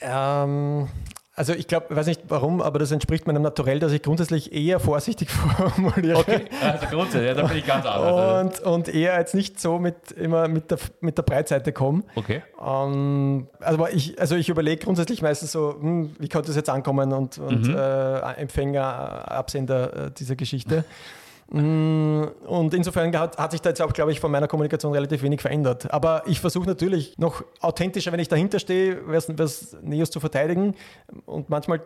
Ähm, 0.00 0.88
also 1.34 1.54
ich 1.54 1.66
glaube, 1.66 1.96
weiß 1.96 2.06
nicht 2.08 2.22
warum, 2.28 2.60
aber 2.60 2.78
das 2.78 2.92
entspricht 2.92 3.26
meinem 3.26 3.40
Naturell, 3.40 3.78
dass 3.78 3.92
ich 3.92 4.02
grundsätzlich 4.02 4.52
eher 4.52 4.80
vorsichtig 4.80 5.30
formuliere. 5.56 6.18
Okay, 6.18 6.44
also 6.60 6.86
grundsätzlich, 6.90 7.28
ja, 7.28 7.34
da 7.34 7.46
bin 7.46 7.56
ich 7.56 7.66
ganz 7.66 7.86
anders. 7.86 8.60
Und, 8.60 8.66
und 8.66 8.88
eher 8.94 9.18
jetzt 9.18 9.34
nicht 9.34 9.58
so 9.58 9.78
mit 9.78 10.10
immer 10.12 10.46
mit 10.48 10.70
der, 10.70 10.78
mit 11.00 11.16
der 11.16 11.22
Breitseite 11.22 11.72
komme. 11.72 12.02
Okay. 12.16 12.42
Ähm, 12.62 13.48
also 13.60 13.86
ich, 13.88 14.20
also 14.20 14.36
ich 14.36 14.50
überlege 14.50 14.84
grundsätzlich 14.84 15.22
meistens 15.22 15.52
so, 15.52 15.74
hm, 15.80 16.14
wie 16.18 16.28
könnte 16.28 16.48
das 16.48 16.56
jetzt 16.56 16.68
ankommen 16.68 17.12
und, 17.14 17.38
und 17.38 17.68
mhm. 17.68 17.76
äh, 17.76 18.34
Empfänger, 18.34 19.30
Absender 19.30 20.08
äh, 20.08 20.10
dieser 20.10 20.36
Geschichte. 20.36 20.84
Mm, 21.52 22.24
und 22.46 22.72
insofern 22.72 23.14
hat, 23.16 23.36
hat, 23.36 23.50
sich 23.50 23.60
da 23.60 23.68
jetzt 23.68 23.82
auch, 23.82 23.92
glaube 23.92 24.10
ich, 24.10 24.20
von 24.20 24.30
meiner 24.30 24.48
Kommunikation 24.48 24.92
relativ 24.92 25.22
wenig 25.22 25.42
verändert. 25.42 25.92
Aber 25.92 26.22
ich 26.26 26.40
versuche 26.40 26.66
natürlich 26.66 27.18
noch 27.18 27.44
authentischer, 27.60 28.10
wenn 28.10 28.20
ich 28.20 28.28
dahinter 28.28 28.58
stehe, 28.58 29.00
was 29.06 29.76
Neos 29.82 30.10
zu 30.10 30.18
verteidigen. 30.18 30.74
Und 31.26 31.50
manchmal 31.50 31.82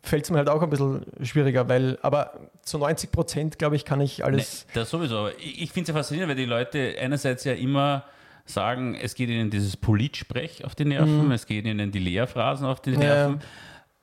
fällt 0.00 0.24
es 0.24 0.30
mir 0.30 0.38
halt 0.38 0.48
auch 0.48 0.62
ein 0.62 0.70
bisschen 0.70 1.04
schwieriger, 1.22 1.68
weil, 1.68 1.98
aber 2.02 2.38
zu 2.62 2.78
90 2.78 3.10
Prozent, 3.10 3.58
glaube 3.58 3.74
ich, 3.74 3.84
kann 3.84 4.00
ich 4.00 4.24
alles. 4.24 4.66
Nee, 4.68 4.80
das 4.80 4.90
sowieso. 4.90 5.28
Ich, 5.38 5.62
ich 5.62 5.72
finde 5.72 5.82
es 5.82 5.88
ja 5.88 5.94
faszinierend, 5.94 6.30
weil 6.30 6.36
die 6.36 6.44
Leute 6.44 6.94
einerseits 7.00 7.42
ja 7.42 7.54
immer 7.54 8.04
sagen, 8.44 8.94
es 8.94 9.16
geht 9.16 9.28
ihnen 9.28 9.50
dieses 9.50 9.76
Politsprech 9.76 10.64
auf 10.64 10.76
die 10.76 10.84
Nerven, 10.84 11.26
mhm. 11.26 11.32
es 11.32 11.46
geht 11.46 11.64
ihnen 11.64 11.90
die 11.90 11.98
Lehrphrasen 11.98 12.66
auf 12.66 12.80
die 12.80 12.96
Nerven. 12.96 13.40
Ja 13.40 13.46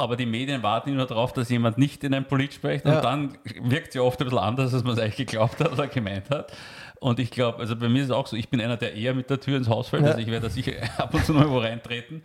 aber 0.02 0.16
die 0.16 0.26
Medien 0.26 0.64
warten 0.64 0.96
nur 0.96 1.06
darauf, 1.06 1.32
dass 1.32 1.50
jemand 1.50 1.78
nicht 1.78 2.04
in 2.04 2.14
ein 2.14 2.26
Polit 2.26 2.54
spricht 2.54 2.86
und 2.86 2.94
ja. 2.94 3.02
dann 3.02 3.38
wirkt 3.62 3.90
es 3.90 3.94
ja 3.94 4.02
oft 4.02 4.20
ein 4.20 4.26
bisschen 4.26 4.40
anders, 4.40 4.74
als 4.74 4.84
man 4.84 4.94
es 4.94 5.00
eigentlich 5.00 5.16
geglaubt 5.16 5.60
hat 5.60 5.72
oder 5.72 5.88
gemeint 5.88 6.30
hat. 6.32 6.52
Und 7.00 7.20
ich 7.20 7.30
glaube, 7.30 7.60
also 7.60 7.76
bei 7.76 7.88
mir 7.88 8.00
ist 8.00 8.10
es 8.10 8.12
auch 8.12 8.26
so, 8.26 8.36
ich 8.36 8.50
bin 8.50 8.60
einer, 8.62 8.78
der 8.78 8.96
eher 8.96 9.14
mit 9.14 9.30
der 9.30 9.40
Tür 9.40 9.58
ins 9.58 9.70
Haus 9.70 9.90
fällt, 9.90 10.04
ja. 10.04 10.10
also 10.10 10.20
ich 10.20 10.28
werde 10.28 10.48
da 10.48 10.50
sicher 10.52 10.74
ab 10.98 11.14
und 11.14 11.24
zu 11.24 11.34
noch 11.34 11.42
irgendwo 11.42 11.60
reintreten, 11.60 12.24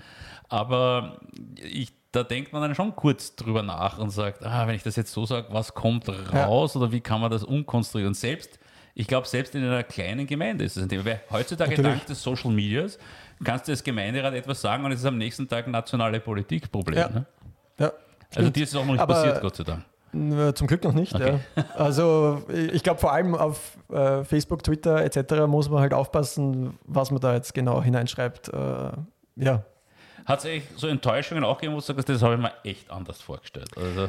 aber 0.48 1.18
ich, 1.62 1.92
da 2.12 2.22
denkt 2.22 2.54
man 2.54 2.62
dann 2.62 2.74
schon 2.74 2.96
kurz 2.96 3.36
drüber 3.36 3.62
nach 3.62 3.98
und 3.98 4.08
sagt, 4.08 4.44
ah, 4.44 4.66
wenn 4.66 4.74
ich 4.74 4.82
das 4.82 4.96
jetzt 4.96 5.12
so 5.12 5.26
sage, 5.26 5.48
was 5.50 5.74
kommt 5.74 6.08
raus 6.08 6.74
ja. 6.74 6.80
oder 6.80 6.92
wie 6.92 7.00
kann 7.00 7.20
man 7.20 7.30
das 7.30 7.44
umkonstruieren? 7.44 8.08
Und 8.08 8.14
selbst, 8.14 8.58
ich 8.94 9.06
glaube, 9.06 9.26
selbst 9.26 9.54
in 9.54 9.62
einer 9.64 9.82
kleinen 9.82 10.26
Gemeinde 10.26 10.64
ist 10.64 10.76
das 10.76 10.84
ein 10.84 10.88
Thema, 10.88 11.04
weil 11.04 11.20
heutzutage 11.30 11.70
Natürlich. 11.70 11.92
dank 11.92 12.06
des 12.06 12.22
Social 12.22 12.52
Medias 12.52 12.98
kannst 13.44 13.68
du 13.68 13.72
als 13.72 13.84
Gemeinderat 13.84 14.32
etwas 14.32 14.62
sagen 14.62 14.84
und 14.84 14.92
es 14.92 15.00
ist 15.00 15.06
am 15.06 15.18
nächsten 15.18 15.46
Tag 15.46 15.66
nationale 15.68 16.20
Politikproblem. 16.20 16.98
Ja. 16.98 17.08
Ne? 17.10 17.26
Ja, 17.78 17.92
also 18.34 18.50
dir 18.50 18.62
ist 18.62 18.70
es 18.70 18.76
auch 18.76 18.84
noch 18.84 18.92
nicht 18.92 19.00
Aber, 19.00 19.14
passiert, 19.14 19.40
Gott 19.40 19.56
sei 19.56 19.64
Dank. 19.64 19.84
Zum 20.56 20.66
Glück 20.66 20.82
noch 20.82 20.94
nicht. 20.94 21.14
Okay. 21.14 21.40
Ja. 21.56 21.64
Also 21.74 22.42
ich 22.48 22.82
glaube 22.82 23.00
vor 23.00 23.12
allem 23.12 23.34
auf 23.34 23.76
äh, 23.90 24.24
Facebook, 24.24 24.62
Twitter 24.62 25.04
etc. 25.04 25.46
muss 25.46 25.68
man 25.68 25.80
halt 25.80 25.92
aufpassen, 25.92 26.78
was 26.84 27.10
man 27.10 27.20
da 27.20 27.34
jetzt 27.34 27.52
genau 27.52 27.82
hineinschreibt. 27.82 28.48
Äh, 28.48 28.92
ja. 29.36 29.62
Hat 30.24 30.38
es 30.38 30.46
eigentlich 30.46 30.64
so 30.76 30.86
Enttäuschungen 30.86 31.44
auch 31.44 31.58
gegeben, 31.58 31.74
wo 31.74 31.80
du 31.80 31.84
sagst, 31.84 32.08
das 32.08 32.22
habe 32.22 32.34
ich 32.34 32.40
mir 32.40 32.52
echt 32.64 32.90
anders 32.90 33.20
vorgestellt? 33.20 33.70
Also 33.76 34.08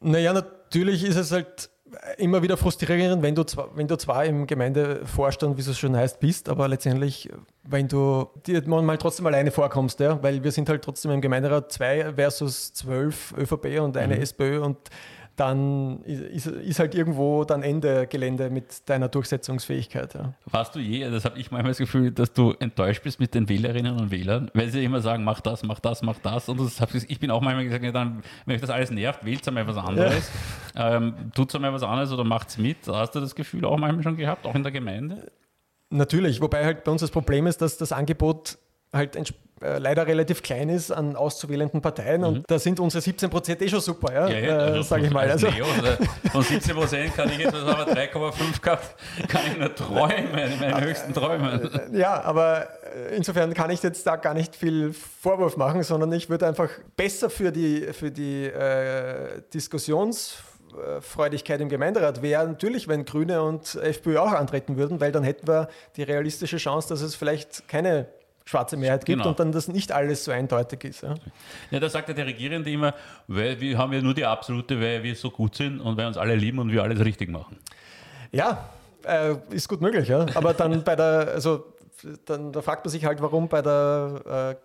naja, 0.00 0.32
natürlich 0.32 1.04
ist 1.04 1.16
es 1.16 1.32
halt 1.32 1.70
immer 2.18 2.42
wieder 2.42 2.56
frustrierend, 2.56 3.22
wenn 3.22 3.34
du 3.34 3.44
zwar, 3.44 3.76
wenn 3.76 3.88
du 3.88 3.96
zwar 3.96 4.24
im 4.24 4.46
Gemeindevorstand, 4.46 5.56
wie 5.56 5.60
es 5.60 5.78
schon 5.78 5.96
heißt, 5.96 6.20
bist, 6.20 6.48
aber 6.48 6.68
letztendlich, 6.68 7.28
wenn 7.64 7.88
du 7.88 8.28
dir 8.46 8.62
mal 8.66 8.96
trotzdem 8.98 9.26
alleine 9.26 9.50
vorkommst, 9.50 10.00
ja, 10.00 10.22
weil 10.22 10.42
wir 10.42 10.52
sind 10.52 10.68
halt 10.68 10.82
trotzdem 10.82 11.10
im 11.10 11.20
Gemeinderat 11.20 11.72
zwei 11.72 12.12
versus 12.14 12.72
zwölf 12.72 13.34
ÖVP 13.36 13.80
und 13.80 13.96
eine 13.96 14.16
mhm. 14.16 14.22
SPÖ 14.22 14.60
und 14.60 14.78
dann 15.36 16.02
ist, 16.02 16.46
ist, 16.46 16.78
halt 16.78 16.94
irgendwo 16.94 17.44
dann 17.44 17.62
Ende 17.62 18.06
Gelände 18.06 18.50
mit 18.50 18.88
deiner 18.88 19.08
Durchsetzungsfähigkeit. 19.08 20.14
Ja. 20.14 20.34
Warst 20.44 20.74
du 20.74 20.80
je, 20.80 21.10
das 21.10 21.24
habe 21.24 21.38
ich 21.38 21.50
manchmal 21.50 21.70
das 21.70 21.78
Gefühl, 21.78 22.10
dass 22.10 22.32
du 22.32 22.52
enttäuscht 22.58 23.02
bist 23.02 23.18
mit 23.18 23.34
den 23.34 23.48
Wählerinnen 23.48 23.98
und 23.98 24.10
Wählern, 24.10 24.50
weil 24.52 24.68
sie 24.68 24.84
immer 24.84 25.00
sagen, 25.00 25.24
mach 25.24 25.40
das, 25.40 25.62
mach 25.62 25.80
das, 25.80 26.02
mach 26.02 26.18
das. 26.18 26.48
Und 26.48 26.60
das 26.60 26.80
hab, 26.80 26.94
ich 26.94 27.18
bin 27.18 27.30
auch 27.30 27.40
manchmal 27.40 27.64
gesagt, 27.64 27.82
ja, 27.82 27.92
dann, 27.92 28.22
wenn 28.44 28.56
euch 28.56 28.60
das 28.60 28.70
alles 28.70 28.90
nervt, 28.90 29.24
wählt 29.24 29.46
einmal 29.48 29.66
was 29.66 29.76
anderes. 29.76 30.30
Ja. 30.74 30.96
Ähm, 30.96 31.14
Tut 31.34 31.54
einmal 31.54 31.72
was 31.72 31.82
anderes 31.82 32.12
oder 32.12 32.24
macht 32.24 32.50
es 32.50 32.58
mit. 32.58 32.86
Hast 32.86 33.14
du 33.14 33.20
das 33.20 33.34
Gefühl 33.34 33.64
auch 33.64 33.78
manchmal 33.78 34.02
schon 34.02 34.16
gehabt, 34.16 34.46
auch 34.46 34.54
in 34.54 34.62
der 34.62 34.72
Gemeinde? 34.72 35.32
Natürlich, 35.88 36.40
wobei 36.40 36.64
halt 36.64 36.84
bei 36.84 36.92
uns 36.92 37.00
das 37.00 37.10
Problem 37.10 37.46
ist, 37.46 37.62
dass 37.62 37.76
das 37.78 37.92
Angebot 37.92 38.58
halt 38.92 39.16
äh, 39.62 39.78
leider 39.78 40.06
relativ 40.06 40.42
klein 40.42 40.68
ist 40.68 40.90
an 40.90 41.16
auszuwählenden 41.16 41.80
Parteien 41.80 42.22
mhm. 42.22 42.26
und 42.26 42.50
da 42.50 42.58
sind 42.58 42.80
unsere 42.80 43.00
17 43.00 43.30
Prozent 43.30 43.62
eh 43.62 43.68
schon 43.68 43.80
super, 43.80 44.12
ja, 44.12 44.28
ja, 44.28 44.38
ja 44.38 44.46
äh, 44.46 44.62
also 44.70 44.82
sage 44.82 45.06
ich 45.06 45.12
mal. 45.12 45.30
Also. 45.30 45.48
Leo, 45.48 45.66
von 46.30 46.42
17 46.42 46.74
Prozent 46.74 47.14
kann 47.14 47.30
ich 47.30 47.38
jetzt, 47.38 47.52
was 47.52 47.62
haben 47.62 47.94
wir, 47.94 48.10
3,5 48.10 48.60
gehabt, 48.60 48.94
kann 49.28 49.42
ich 49.50 49.58
nur 49.58 49.74
träumen, 49.74 50.58
meine 50.60 50.80
höchsten 50.80 51.14
Träume. 51.14 51.70
Äh, 51.92 51.98
ja, 51.98 52.22
aber 52.22 52.66
äh, 52.94 53.16
insofern 53.16 53.54
kann 53.54 53.70
ich 53.70 53.82
jetzt 53.82 54.06
da 54.06 54.16
gar 54.16 54.34
nicht 54.34 54.56
viel 54.56 54.92
Vorwurf 54.92 55.56
machen, 55.56 55.82
sondern 55.82 56.12
ich 56.12 56.28
würde 56.28 56.46
einfach 56.46 56.70
besser 56.96 57.30
für 57.30 57.52
die, 57.52 57.92
für 57.92 58.10
die 58.10 58.46
äh, 58.46 59.42
Diskussions- 59.52 60.36
Freudigkeit 61.00 61.60
im 61.60 61.68
Gemeinderat 61.68 62.22
wäre 62.22 62.46
natürlich, 62.46 62.88
wenn 62.88 63.04
Grüne 63.04 63.42
und 63.42 63.74
FPÖ 63.74 64.18
auch 64.18 64.32
antreten 64.32 64.78
würden, 64.78 65.02
weil 65.02 65.12
dann 65.12 65.22
hätten 65.22 65.46
wir 65.46 65.68
die 65.96 66.02
realistische 66.02 66.56
Chance, 66.56 66.88
dass 66.88 67.02
es 67.02 67.14
vielleicht 67.14 67.68
keine 67.68 68.06
schwarze 68.44 68.76
Mehrheit 68.76 69.04
gibt 69.04 69.18
genau. 69.18 69.30
und 69.30 69.40
dann 69.40 69.52
das 69.52 69.68
nicht 69.68 69.92
alles 69.92 70.24
so 70.24 70.32
eindeutig 70.32 70.84
ist. 70.84 71.02
Ja, 71.02 71.14
ja 71.70 71.80
da 71.80 71.88
sagt 71.88 72.08
ja 72.08 72.14
der 72.14 72.26
Regierende 72.26 72.70
immer, 72.70 72.94
weil 73.28 73.60
wir 73.60 73.78
haben 73.78 73.92
ja 73.92 74.02
nur 74.02 74.14
die 74.14 74.24
absolute, 74.24 74.80
weil 74.80 75.02
wir 75.02 75.14
so 75.14 75.30
gut 75.30 75.56
sind 75.56 75.80
und 75.80 75.96
weil 75.96 76.06
uns 76.06 76.16
alle 76.16 76.34
lieben 76.34 76.58
und 76.58 76.72
wir 76.72 76.82
alles 76.82 77.04
richtig 77.04 77.30
machen. 77.30 77.58
Ja, 78.32 78.70
äh, 79.04 79.36
ist 79.50 79.68
gut 79.68 79.80
möglich, 79.80 80.08
ja. 80.08 80.26
Aber 80.34 80.54
dann 80.54 80.82
bei 80.84 80.96
der, 80.96 81.32
also 81.34 81.74
dann 82.24 82.52
da 82.52 82.62
fragt 82.62 82.84
man 82.84 82.90
sich 82.90 83.04
halt, 83.04 83.20
warum 83.20 83.48
bei 83.48 83.62
der 83.62 84.56
äh, 84.56 84.62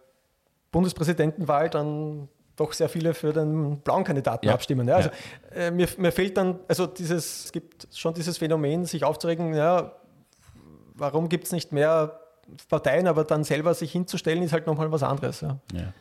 Bundespräsidentenwahl 0.72 1.70
dann 1.70 2.30
doch 2.56 2.74
sehr 2.74 2.90
viele 2.90 3.14
für 3.14 3.34
den 3.34 3.80
blauen 3.82 4.04
Kandidaten 4.04 4.48
ja. 4.48 4.54
abstimmen. 4.54 4.88
Ja, 4.88 4.96
also 4.96 5.10
ja. 5.56 5.68
Äh, 5.68 5.72
mir, 5.72 5.88
mir 5.98 6.12
fehlt 6.12 6.36
dann, 6.38 6.60
also 6.68 6.88
dieses, 6.88 7.46
es 7.46 7.52
gibt 7.52 7.88
schon 7.94 8.14
dieses 8.14 8.38
Phänomen, 8.38 8.86
sich 8.86 9.04
aufzuregen, 9.04 9.54
ja, 9.54 9.92
warum 10.96 11.30
gibt 11.30 11.46
es 11.46 11.52
nicht 11.52 11.72
mehr 11.72 12.20
Parteien, 12.70 13.08
aber 13.08 13.24
dann 13.24 13.44
selber 13.44 13.74
sich 13.74 13.92
hinzustellen, 13.92 14.44
ist 14.44 14.54
halt 14.54 14.68
nochmal 14.68 14.92
was 14.92 15.04
anderes. 15.04 15.42
Ja. 15.42 15.60
ja. 15.74 15.94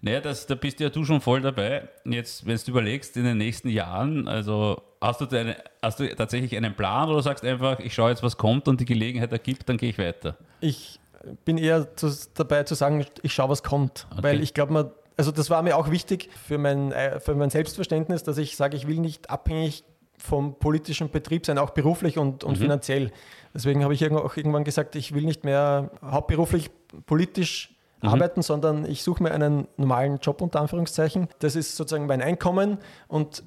Naja, 0.00 0.20
das, 0.20 0.46
da 0.46 0.54
bist 0.54 0.78
ja 0.80 0.90
du 0.90 1.04
schon 1.04 1.20
voll 1.20 1.40
dabei. 1.40 1.88
Jetzt, 2.04 2.46
wenn 2.46 2.56
du 2.56 2.70
überlegst, 2.70 3.16
in 3.16 3.24
den 3.24 3.38
nächsten 3.38 3.68
Jahren, 3.68 4.28
also 4.28 4.80
hast 5.00 5.20
du, 5.20 5.26
deine, 5.26 5.56
hast 5.82 5.98
du 5.98 6.14
tatsächlich 6.14 6.56
einen 6.56 6.74
Plan 6.74 7.08
oder 7.08 7.22
sagst 7.22 7.44
einfach, 7.44 7.80
ich 7.80 7.94
schaue 7.94 8.10
jetzt, 8.10 8.22
was 8.22 8.36
kommt 8.36 8.68
und 8.68 8.80
die 8.80 8.84
Gelegenheit 8.84 9.32
ergibt, 9.32 9.68
dann 9.68 9.76
gehe 9.76 9.90
ich 9.90 9.98
weiter? 9.98 10.36
Ich 10.60 11.00
bin 11.44 11.58
eher 11.58 11.96
zu, 11.96 12.14
dabei 12.34 12.62
zu 12.62 12.74
sagen, 12.74 13.04
ich 13.22 13.32
schaue, 13.32 13.48
was 13.48 13.64
kommt. 13.64 14.06
Okay. 14.12 14.22
Weil 14.22 14.42
ich 14.42 14.54
glaube, 14.54 14.94
also 15.16 15.32
das 15.32 15.50
war 15.50 15.62
mir 15.62 15.76
auch 15.76 15.90
wichtig 15.90 16.30
für 16.46 16.58
mein, 16.58 16.92
äh, 16.92 17.18
für 17.18 17.34
mein 17.34 17.50
Selbstverständnis, 17.50 18.22
dass 18.22 18.38
ich 18.38 18.56
sage, 18.56 18.76
ich 18.76 18.86
will 18.86 19.00
nicht 19.00 19.30
abhängig 19.30 19.82
vom 20.18 20.58
politischen 20.58 21.10
Betrieb 21.10 21.46
sein, 21.46 21.58
auch 21.58 21.70
beruflich 21.70 22.18
und, 22.18 22.44
und 22.44 22.58
mhm. 22.58 22.62
finanziell. 22.62 23.12
Deswegen 23.54 23.82
habe 23.84 23.94
ich 23.94 24.10
auch 24.10 24.36
irgendwann 24.36 24.64
gesagt, 24.64 24.96
ich 24.96 25.14
will 25.14 25.24
nicht 25.24 25.44
mehr 25.44 25.90
hauptberuflich 26.02 26.70
politisch 27.06 27.74
mhm. 28.02 28.08
arbeiten, 28.10 28.42
sondern 28.42 28.84
ich 28.84 29.02
suche 29.02 29.22
mir 29.22 29.32
einen 29.32 29.68
normalen 29.76 30.18
Job 30.18 30.42
unter 30.42 30.60
Anführungszeichen. 30.60 31.28
Das 31.38 31.56
ist 31.56 31.76
sozusagen 31.76 32.06
mein 32.06 32.22
Einkommen 32.22 32.78
und 33.06 33.42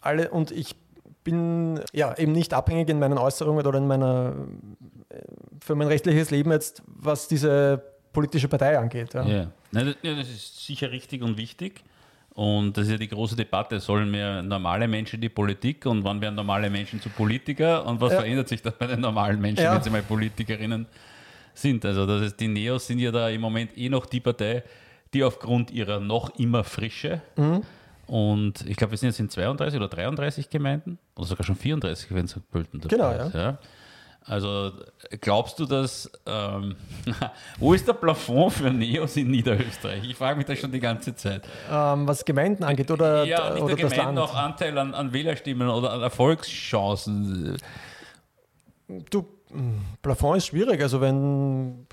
alle 0.00 0.30
und 0.30 0.50
ich 0.50 0.76
bin 1.24 1.80
ja 1.92 2.16
eben 2.16 2.32
nicht 2.32 2.54
abhängig 2.54 2.88
in 2.88 2.98
meinen 2.98 3.18
Äußerungen 3.18 3.66
oder 3.66 3.78
in 3.78 3.86
meiner 3.86 4.34
für 5.60 5.74
mein 5.74 5.88
rechtliches 5.88 6.30
Leben 6.30 6.52
jetzt, 6.52 6.82
was 6.86 7.28
diese 7.28 7.82
politische 8.12 8.48
Partei 8.48 8.78
angeht. 8.78 9.14
Ja, 9.14 9.26
ja. 9.26 9.50
das 9.72 10.28
ist 10.28 10.64
sicher 10.64 10.90
richtig 10.90 11.22
und 11.22 11.36
wichtig. 11.36 11.82
Und 12.36 12.76
das 12.76 12.84
ist 12.84 12.90
ja 12.92 12.98
die 12.98 13.08
große 13.08 13.34
Debatte, 13.34 13.80
sollen 13.80 14.12
wir 14.12 14.42
normale 14.42 14.86
Menschen 14.86 15.18
die 15.20 15.30
Politik 15.30 15.86
und 15.86 16.04
wann 16.04 16.20
werden 16.20 16.34
normale 16.34 16.68
Menschen 16.68 17.00
zu 17.00 17.08
Politiker 17.08 17.84
und 17.86 17.98
was 18.00 18.12
Ja. 18.12 18.18
verändert 18.20 18.48
sich 18.48 18.60
dann 18.60 18.74
bei 18.78 18.86
den 18.86 19.00
normalen 19.00 19.40
Menschen, 19.40 19.64
Ja. 19.64 19.74
wenn 19.74 19.82
sie 19.82 19.88
mal 19.88 20.02
Politikerinnen 20.02 20.86
sind? 21.54 21.82
Also 21.86 22.04
das 22.06 22.20
ist, 22.20 22.38
die 22.38 22.48
Neos 22.48 22.86
sind 22.86 22.98
ja 22.98 23.10
da 23.10 23.30
im 23.30 23.40
Moment 23.40 23.76
eh 23.78 23.88
noch 23.88 24.04
die 24.04 24.20
Partei, 24.20 24.62
die 25.14 25.24
aufgrund 25.24 25.70
ihrer 25.70 25.98
noch 25.98 26.38
immer 26.38 26.62
Frische 26.62 27.22
Mhm. 27.36 27.62
und 28.06 28.66
ich 28.68 28.76
glaube, 28.76 28.90
wir 28.90 28.98
sind 28.98 29.08
jetzt 29.08 29.20
in 29.20 29.30
32 29.30 29.78
oder 29.80 29.88
33 29.88 30.50
Gemeinden 30.50 30.98
oder 31.16 31.26
sogar 31.26 31.46
schon 31.46 31.56
34, 31.56 32.12
wenn 32.14 32.28
St. 32.28 32.50
Pölten 32.50 32.80
dabei 32.82 32.96
Genau, 33.16 33.26
ist. 33.28 33.34
Ja. 33.34 33.58
Also 34.28 34.72
glaubst 35.20 35.58
du, 35.60 35.66
dass 35.66 36.10
ähm, 36.26 36.74
wo 37.60 37.74
ist 37.74 37.86
der 37.86 37.92
Plafond 37.92 38.52
für 38.54 38.70
Neos 38.70 39.16
in 39.16 39.30
Niederösterreich? 39.30 40.02
Ich 40.02 40.16
frage 40.16 40.36
mich 40.36 40.46
das 40.46 40.58
schon 40.58 40.72
die 40.72 40.80
ganze 40.80 41.14
Zeit. 41.14 41.42
Ähm, 41.70 42.08
was 42.08 42.24
Gemeinden 42.24 42.64
angeht 42.64 42.90
oder, 42.90 43.24
Ja, 43.24 43.50
nicht 43.54 43.62
oder 43.62 43.76
der 43.76 43.84
das 43.84 43.92
Gemeinden 43.92 44.16
Land. 44.16 44.30
auch 44.30 44.34
Anteil 44.34 44.76
an, 44.78 44.94
an 44.94 45.12
Wählerstimmen 45.12 45.68
oder 45.68 45.92
an 45.92 46.02
Erfolgschancen. 46.02 47.56
Du, 49.10 49.26
mh, 49.50 49.72
Plafond 50.02 50.38
ist 50.38 50.46
schwierig. 50.46 50.80
Also 50.82 51.00
wenn, 51.00 51.86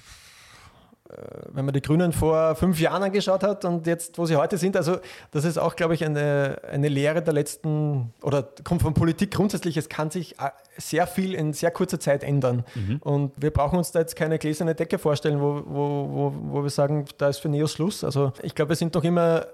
wenn 1.50 1.66
man 1.66 1.74
die 1.74 1.82
Grünen 1.82 2.12
vor 2.12 2.56
fünf 2.56 2.80
Jahren 2.80 3.04
angeschaut 3.04 3.44
hat 3.44 3.66
und 3.66 3.88
jetzt, 3.88 4.18
wo 4.18 4.26
sie 4.26 4.36
heute 4.36 4.58
sind, 4.58 4.76
also 4.78 4.98
das 5.32 5.46
ist 5.46 5.58
auch, 5.58 5.76
glaube 5.76 5.94
ich, 5.94 6.04
eine, 6.04 6.58
eine 6.70 6.88
Lehre 6.88 7.22
der 7.22 7.34
letzten, 7.34 8.14
oder 8.22 8.48
kommt 8.64 8.82
von 8.82 8.94
Politik 8.94 9.32
grundsätzlich, 9.32 9.78
es 9.78 9.90
kann 9.90 10.12
sich 10.12 10.40
äh, 10.40 10.50
sehr 10.78 11.08
viel 11.08 11.34
in 11.34 11.54
sehr 11.54 11.72
kurzer 11.72 12.00
Zeit 12.00 12.24
ändern. 12.24 12.64
Und 13.02 13.32
wir 13.38 13.52
brauchen 13.52 13.78
uns 13.78 13.92
da 13.92 14.00
jetzt 14.00 14.16
keine 14.16 14.40
gläserne 14.40 14.76
Decke 14.76 14.98
vorstellen, 14.98 15.40
wo, 15.40 15.64
wo, 15.66 16.10
wo, 16.10 16.34
wo 16.52 16.64
wir 16.64 16.70
sagen, 16.70 17.06
da 17.18 17.30
ist 17.30 17.40
für 17.40 17.50
Neos 17.50 17.74
Schluss. 17.74 18.04
Also 18.04 18.34
ich 18.42 18.56
glaube, 18.56 18.70
wir 18.70 18.76
sind 18.76 18.94
noch 18.96 19.04
immer 19.04 19.46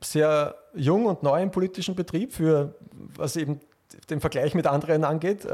sehr 0.00 0.54
jung 0.74 1.06
und 1.06 1.22
neu 1.22 1.42
im 1.42 1.50
politischen 1.50 1.94
Betrieb, 1.94 2.32
für 2.32 2.74
was 3.16 3.36
eben 3.36 3.60
den 4.10 4.20
Vergleich 4.20 4.54
mit 4.54 4.66
anderen 4.66 5.04
angeht. 5.04 5.44
Äh, 5.44 5.48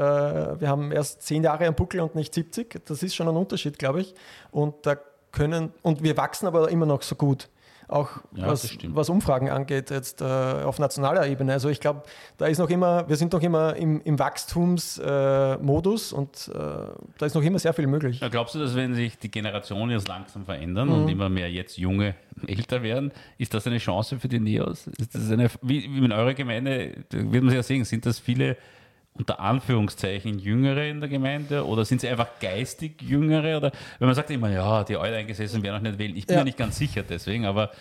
Wir 0.59 0.67
haben 0.67 0.91
erst 0.91 1.21
zehn 1.21 1.43
Jahre 1.43 1.67
am 1.67 1.75
Buckel 1.75 2.01
und 2.01 2.15
nicht 2.15 2.33
70. 2.33 2.81
Das 2.85 3.03
ist 3.03 3.15
schon 3.15 3.27
ein 3.27 3.35
Unterschied, 3.35 3.77
glaube 3.79 4.01
ich. 4.01 4.15
Und 4.51 4.85
da 4.85 4.97
können, 5.33 5.73
und 5.81 6.01
wir 6.03 6.15
wachsen 6.15 6.47
aber 6.47 6.69
immer 6.71 6.85
noch 6.85 7.01
so 7.01 7.15
gut. 7.15 7.49
Auch 7.89 8.09
Ja, 8.33 8.47
was, 8.47 8.77
was 8.87 9.09
Umfragen 9.09 9.49
angeht, 9.49 9.89
jetzt 9.91 10.21
äh, 10.21 10.23
auf 10.23 10.79
nationaler 10.79 11.27
Ebene. 11.27 11.51
Also 11.51 11.67
ich 11.67 11.81
glaube, 11.81 12.03
da 12.37 12.45
ist 12.47 12.57
noch 12.57 12.69
immer, 12.69 13.07
wir 13.09 13.17
sind 13.17 13.33
noch 13.33 13.41
immer 13.41 13.75
im, 13.75 14.01
im 14.03 14.17
Wachstumsmodus 14.17 16.11
äh, 16.11 16.15
und 16.15 16.51
äh, 16.53 16.59
da 17.17 17.25
ist 17.25 17.35
noch 17.35 17.41
immer 17.43 17.59
sehr 17.59 17.73
viel 17.73 17.87
möglich. 17.87 18.19
Ja, 18.21 18.29
Glaubst 18.29 18.55
du, 18.55 18.59
dass 18.59 18.75
wenn 18.75 18.93
sich 18.93 19.17
die 19.17 19.29
Generationen 19.29 19.91
jetzt 19.91 20.07
langsam 20.07 20.45
verändern 20.45 20.87
Mhm. 20.89 20.93
und 20.95 21.07
immer 21.09 21.29
mehr 21.29 21.51
jetzt 21.51 21.77
junge 21.77 22.15
älter 22.47 22.83
werden, 22.83 23.11
ist 23.37 23.53
das 23.53 23.67
eine 23.67 23.77
Chance 23.79 24.19
für 24.19 24.27
die 24.27 24.39
Neos? 24.39 24.87
Ist 24.87 25.13
das 25.15 25.29
eine, 25.31 25.49
wie, 25.61 25.83
wie 25.83 26.05
in 26.05 26.11
eurer 26.11 26.33
Gemeinde, 26.33 26.95
wird 27.11 27.43
man 27.43 27.49
sich 27.49 27.57
ja 27.57 27.63
sehen, 27.63 27.83
sind 27.85 28.05
das 28.05 28.17
viele 28.19 28.57
unter 29.15 29.39
Anführungszeichen 29.39 30.39
Jüngere 30.39 30.87
in 30.87 30.99
der 30.99 31.09
Gemeinde 31.09 31.65
oder 31.65 31.85
sind 31.85 32.01
sie 32.01 32.09
einfach 32.09 32.39
geistig 32.39 33.01
Jüngere? 33.01 33.57
Oder 33.57 33.71
wenn 33.99 34.07
man 34.07 34.15
sagt 34.15 34.31
immer, 34.31 34.49
ja, 34.49 34.83
die 34.83 34.95
Alteingesessenen 34.97 35.63
werden 35.63 35.77
auch 35.77 35.81
nicht 35.81 35.99
wählen. 35.99 36.15
Ich 36.15 36.25
bin 36.25 36.33
ja. 36.33 36.39
Ja. 36.39 36.45
nicht 36.45 36.57
ganz 36.57 36.77
sicher 36.77 37.03
deswegen, 37.03 37.45
aber 37.45 37.71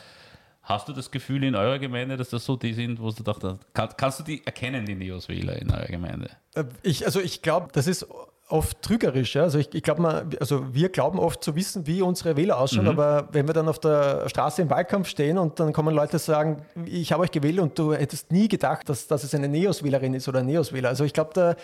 hast 0.63 0.89
du 0.89 0.93
das 0.93 1.11
Gefühl 1.11 1.43
in 1.45 1.55
eurer 1.55 1.79
Gemeinde, 1.79 2.17
dass 2.17 2.29
das 2.31 2.45
so 2.45 2.57
die 2.57 2.75
sind, 2.75 3.01
wo 3.01 3.11
du 3.11 3.23
dachtest, 3.23 3.59
kann, 3.75 3.89
kannst 3.97 4.21
du 4.21 4.25
die 4.25 4.47
erkennen, 4.47 4.85
die 4.87 4.95
Neos-Wähler 4.95 5.61
in 5.61 5.71
eurer 5.71 5.87
Gemeinde? 5.87 6.31
Äh, 6.55 6.65
Ich, 6.83 7.05
also 7.07 7.21
ich 7.21 7.43
glaube, 7.43 7.69
das 7.73 7.87
ist 7.87 8.07
oft 8.53 8.83
trügerisch. 8.83 9.35
Ja? 9.35 9.43
Also 9.43 9.59
ich, 9.59 9.75
ich 9.75 9.83
glaube, 9.83 10.27
also 10.39 10.75
wir 10.75 10.89
glauben 10.91 11.19
oft 11.19 11.43
zu 11.43 11.57
wissen, 11.57 11.87
wie 11.87 12.03
unsere 12.03 12.37
Wähler 12.37 12.59
ausschauen, 12.59 12.87
aber 12.89 13.29
wenn 13.33 13.47
wir 13.47 13.55
dann 13.55 13.69
auf 13.69 13.79
der 13.79 14.29
Straße 14.29 14.63
im 14.63 14.71
Wahlkampf 14.71 15.09
stehen 15.09 15.39
und 15.39 15.59
dann 15.59 15.73
kommen 15.73 15.95
Leute 15.95 16.19
sagen, 16.19 16.63
ich 16.85 17.13
habe 17.13 17.23
euch 17.23 17.31
gewählt 17.31 17.59
und 17.59 17.79
du 17.79 17.95
hättest 17.95 18.31
nie 18.31 18.49
gedacht, 18.49 18.89
dass, 18.89 19.07
dass 19.07 19.25
es 19.25 19.35
eine 19.35 19.49
Neos-Wählerin 19.49 20.15
ist 20.15 20.29
oder 20.29 20.41
ein 20.41 20.47
Neos-Wähler. 20.47 20.89
Also 20.91 21.05
ich 21.05 21.13
glaube, 21.13 21.31
da 21.35 21.57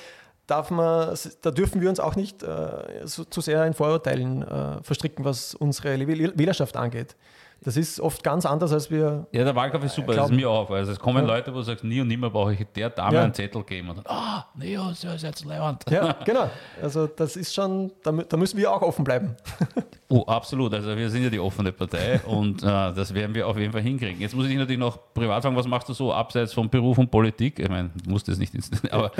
darf 0.46 0.70
man, 0.70 1.14
da 1.42 1.50
dürfen 1.50 1.80
wir 1.82 1.90
uns 1.90 2.00
auch 2.00 2.16
nicht 2.16 2.42
äh, 2.42 2.46
so, 3.04 3.24
zu 3.24 3.42
sehr 3.42 3.66
in 3.66 3.74
Vorurteilen 3.74 4.42
äh, 4.42 4.82
verstricken, 4.82 5.24
was 5.24 5.54
unsere 5.54 5.94
Wähl- 5.94 6.32
Wählerschaft 6.38 6.76
angeht. 6.76 7.16
Das 7.64 7.76
ist 7.76 7.98
oft 8.00 8.22
ganz 8.22 8.46
anders, 8.46 8.72
als 8.72 8.88
wir 8.90 9.26
Ja, 9.32 9.42
der 9.44 9.54
Wahlkampf 9.56 9.84
ist 9.84 9.94
super, 9.96 10.08
das 10.08 10.16
ist 10.16 10.20
glauben. 10.28 10.36
mir 10.36 10.48
auch. 10.48 10.70
Also 10.70 10.92
es 10.92 10.98
kommen 11.00 11.26
Ja. 11.26 11.34
Leute, 11.34 11.52
wo 11.52 11.56
du 11.56 11.62
sagst, 11.62 11.82
nie 11.82 12.00
und 12.00 12.06
nimmer 12.08 12.30
brauche 12.30 12.52
ich 12.54 12.64
der 12.76 12.90
Dame 12.90 13.16
Ja. 13.16 13.22
einen 13.24 13.34
Zettel 13.34 13.64
geben. 13.64 13.90
Und 13.90 13.96
dann, 13.98 14.06
ah, 14.06 14.46
Neos, 14.54 15.02
ja, 15.02 15.14
ist 15.14 15.22
jetzt 15.22 15.44
Leihwand. 15.44 15.84
Ja, 15.90 16.12
genau. 16.24 16.48
Also 16.80 17.06
das 17.08 17.34
ist 17.36 17.52
schon, 17.52 17.90
da, 18.04 18.12
da 18.12 18.36
müssen 18.36 18.56
wir 18.58 18.70
auch 18.72 18.82
offen 18.82 19.04
bleiben. 19.04 19.34
Oh, 20.10 20.22
absolut. 20.26 20.72
Also 20.72 20.96
wir 20.96 21.10
sind 21.10 21.22
ja 21.24 21.28
die 21.28 21.38
offene 21.38 21.70
Partei 21.70 22.18
und 22.24 22.62
äh, 22.62 22.66
das 22.66 23.12
werden 23.12 23.34
wir 23.34 23.46
auf 23.46 23.58
jeden 23.58 23.72
Fall 23.72 23.82
hinkriegen. 23.82 24.18
Jetzt 24.22 24.34
muss 24.34 24.46
ich 24.46 24.56
natürlich 24.56 24.78
noch 24.80 24.98
privat 25.12 25.42
fragen, 25.42 25.54
was 25.54 25.66
machst 25.68 25.86
du 25.90 25.92
so 25.92 26.14
abseits 26.14 26.54
von 26.54 26.70
Beruf 26.70 26.96
und 26.96 27.10
Politik? 27.10 27.58
Ich 27.58 27.68
meine, 27.68 27.90
du 28.02 28.08
musst 28.10 28.26
das 28.26 28.38
nicht, 28.38 28.54
ins- 28.54 28.70
aber 28.90 29.12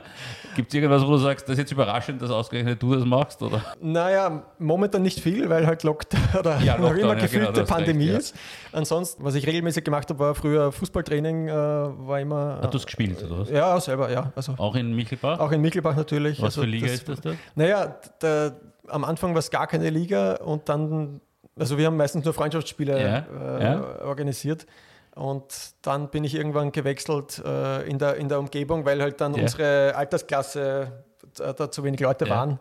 gibt 0.56 0.68
es 0.68 0.74
irgendwas, 0.74 1.02
wo 1.02 1.10
du 1.10 1.18
sagst, 1.18 1.46
das 1.46 1.52
ist 1.54 1.58
jetzt 1.58 1.72
überraschend, 1.72 2.22
dass 2.22 2.30
ausgerechnet 2.30 2.82
du 2.82 2.94
das 2.94 3.04
machst? 3.04 3.42
Oder? 3.42 3.62
Naja, 3.82 4.42
momentan 4.58 5.02
nicht 5.02 5.20
viel, 5.20 5.50
weil 5.50 5.66
halt 5.66 5.82
Lockdown 5.82 6.20
oder 6.38 6.58
Ja, 6.62 6.78
noch 6.78 6.84
Lockdown, 6.84 7.00
immer 7.00 7.14
ja, 7.16 7.20
gefühlte 7.20 7.38
genau, 7.46 7.52
du 7.52 7.60
hast 7.60 7.68
Pandemie 7.68 8.04
recht, 8.04 8.12
ja. 8.12 8.18
ist. 8.18 8.34
Ansonsten, 8.72 9.22
was 9.24 9.34
ich 9.34 9.46
regelmäßig 9.46 9.84
gemacht 9.84 10.08
habe, 10.08 10.18
war 10.20 10.34
früher 10.34 10.72
Fußballtraining, 10.72 11.48
äh, 11.48 11.52
war 11.52 12.18
immer. 12.18 12.60
Hast 12.62 12.72
du 12.72 12.78
es 12.78 12.86
gespielt, 12.86 13.22
oder 13.24 13.40
was? 13.40 13.50
ja, 13.50 13.78
selber, 13.78 14.10
ja. 14.10 14.32
Also 14.34 14.54
Auch 14.56 14.74
in 14.74 14.94
Michelbach? 14.94 15.38
auch 15.38 15.52
in 15.52 15.60
Michelbach 15.60 15.96
natürlich. 15.96 16.38
was 16.38 16.44
also 16.46 16.62
für 16.62 16.66
Liga 16.66 16.86
ist 16.86 17.08
das 17.08 17.20
da? 17.20 17.32
Naja, 17.54 17.94
der, 18.22 18.56
am 18.90 19.04
Anfang 19.04 19.30
war 19.32 19.38
es 19.38 19.50
gar 19.50 19.66
keine 19.66 19.90
Liga 19.90 20.34
und 20.36 20.68
dann, 20.68 21.20
also 21.58 21.78
wir 21.78 21.86
haben 21.86 21.96
meistens 21.96 22.24
nur 22.24 22.34
Freundschaftsspiele 22.34 23.00
Ja, 23.02 23.58
äh, 23.58 23.62
ja. 23.64 24.04
organisiert. 24.04 24.66
Und 25.14 25.74
dann 25.82 26.08
bin 26.08 26.24
ich 26.24 26.34
irgendwann 26.34 26.70
gewechselt 26.72 27.42
äh, 27.44 27.82
in, 27.88 27.98
der, 27.98 28.16
in 28.16 28.28
der 28.28 28.38
Umgebung, 28.38 28.84
weil 28.84 29.02
halt 29.02 29.20
dann 29.20 29.34
Ja. 29.34 29.42
unsere 29.42 29.94
Altersklasse 29.96 31.04
da, 31.36 31.52
da 31.52 31.70
zu 31.70 31.82
wenig 31.84 32.00
Leute 32.00 32.28
waren. 32.28 32.58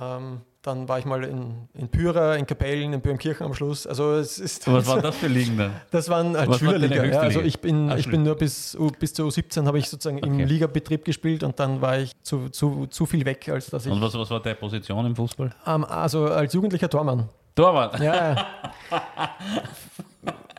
Ähm, 0.00 0.42
dann 0.68 0.88
war 0.88 0.98
ich 1.00 1.04
mal 1.04 1.24
in, 1.24 1.68
in 1.74 1.88
Pyra, 1.88 2.36
in 2.36 2.46
Kapellen, 2.46 2.92
in 2.92 3.00
Böhmkirchen 3.00 3.44
am 3.44 3.54
Schluss. 3.54 3.86
Also 3.86 4.12
es 4.12 4.38
ist, 4.38 4.70
Was 4.72 4.86
waren 4.86 5.02
das 5.08 5.16
für 5.16 5.26
Ligen 5.26 5.58
dann? 5.58 5.72
das 5.90 6.08
waren 6.08 6.36
halt 6.36 6.48
Was 6.48 6.62
war 6.62 6.70
Schülerliga. 6.72 7.02
höchste 7.02 7.14
Ja, 7.16 7.20
also 7.22 7.40
ich 7.40 7.60
bin, 7.60 7.90
Ah, 7.90 7.96
ich 7.96 8.08
bin 8.08 8.22
nur 8.22 8.36
bis, 8.36 8.78
bis 9.00 9.12
zur 9.14 9.28
U17 9.28 9.66
habe 9.66 9.78
ich 9.80 9.88
sozusagen 9.88 10.18
Okay. 10.18 10.28
im 10.28 10.38
Ligabetrieb 10.38 11.04
gespielt 11.04 11.42
und 11.42 11.58
dann 11.58 11.80
war 11.80 11.98
ich 11.98 12.12
zu, 12.22 12.48
zu, 12.50 12.86
zu 12.86 13.06
viel 13.06 13.24
weg, 13.24 13.48
als 13.48 13.70
dass 13.70 13.86
ich. 13.86 13.92
Und 13.92 14.00
was, 14.00 14.14
was 14.14 14.30
war 14.30 14.40
deine 14.40 14.54
Position 14.54 15.04
im 15.06 15.16
Fußball? 15.16 15.50
Ähm, 15.66 15.84
also 15.84 16.26
als 16.26 16.52
jugendlicher 16.52 16.88
Tormann. 16.88 17.28
Torwart. 17.56 17.98
Ja, 17.98 18.14
ja. 18.34 18.46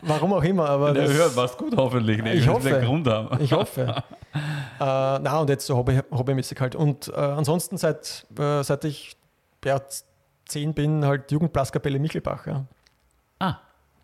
Warum 0.02 0.32
auch 0.32 0.42
immer, 0.42 0.68
aber 0.68 0.92
Der 0.94 1.08
hört 1.12 1.36
was 1.36 1.56
gut 1.56 1.76
hoffentlich. 1.76 2.22
Ne? 2.22 2.34
Ich 2.34 2.46
Das 2.46 2.54
hoffe. 2.54 2.80
Grund 2.80 3.06
haben. 3.06 3.42
ich 3.42 3.52
hoffe. 3.52 3.82
äh, 4.32 4.34
na, 4.78 5.38
und 5.40 5.50
jetzt 5.50 5.66
so 5.66 5.76
hobby, 5.76 5.98
hobbymäßig 6.10 6.58
halt. 6.60 6.74
Und 6.74 7.08
äh, 7.08 7.12
ansonsten 7.16 7.76
seit, 7.76 8.26
äh, 8.38 8.62
seit 8.62 8.84
ich 8.86 9.16
ja, 9.64 9.80
zehn 10.46 10.74
bin, 10.74 11.04
halt 11.04 11.30
Jugendblaskapelle 11.30 11.98
Michelbach. 11.98 12.46
Ja. 12.46 12.64
Ah, 13.38 13.56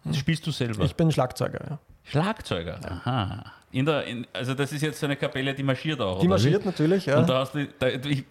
das 0.04 0.16
spielst 0.18 0.46
du 0.46 0.50
selber. 0.50 0.84
Ich 0.84 0.94
bin 0.94 1.10
Schlagzeuger. 1.10 1.60
Ja. 1.68 1.78
Schlagzeuger. 2.04 2.78
Aha. 2.84 3.44
In 3.72 3.84
der, 3.84 4.04
in, 4.04 4.26
also 4.32 4.54
das 4.54 4.72
ist 4.72 4.80
jetzt 4.80 5.00
so 5.00 5.06
eine 5.06 5.16
Kapelle, 5.16 5.52
die 5.52 5.64
marschiert 5.64 6.00
auch. 6.00 6.20
Die 6.20 6.28
marschiert 6.28 6.62
wie? 6.62 6.66
natürlich, 6.68 7.04
ja. 7.06 7.18
Und 7.18 7.28
da 7.28 7.40
hast 7.40 7.52
du 7.52 7.58
die, 7.58 7.68
da, 7.78 7.90
die, 7.90 8.24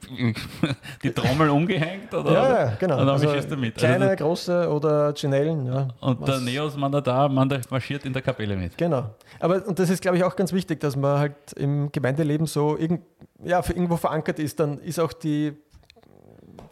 die 1.03 1.11
Trommel 1.11 1.49
umgehängt? 1.49 2.11
Oder? 2.13 2.31
ja, 2.31 2.49
ja, 2.69 2.75
genau. 2.79 2.93
Und 2.95 2.99
dann 3.01 3.09
Also 3.09 3.25
marschierst 3.25 3.51
du 3.51 3.57
mit. 3.57 3.75
Kleine, 3.75 4.05
Also, 4.11 4.23
große 4.23 4.69
oder 4.71 5.11
Ginellen. 5.13 5.65
Ja. 5.67 5.89
und 5.99 6.21
der 6.25 6.35
Was- 6.35 6.41
Neos 6.41 6.77
man 6.77 6.91
da 6.91 7.01
da, 7.01 7.27
man 7.27 7.49
der 7.49 7.59
marschiert 7.69 8.05
in 8.05 8.13
der 8.13 8.21
Kapelle 8.21 8.55
mit. 8.55 8.77
Genau. 8.77 9.13
Aber 9.39 9.67
und 9.67 9.77
das 9.77 9.89
ist, 9.89 10.01
glaube 10.01 10.17
ich, 10.17 10.23
auch 10.23 10.35
ganz 10.37 10.53
wichtig, 10.53 10.79
dass 10.79 10.95
man 10.95 11.19
halt 11.19 11.35
im 11.57 11.91
Gemeindeleben 11.91 12.47
so 12.47 12.77
irgend, 12.77 13.01
ja, 13.43 13.61
für 13.61 13.73
irgendwo 13.73 13.97
verankert 13.97 14.39
ist. 14.39 14.59
Dann 14.61 14.79
ist 14.79 14.99
auch 14.99 15.11
die, 15.13 15.53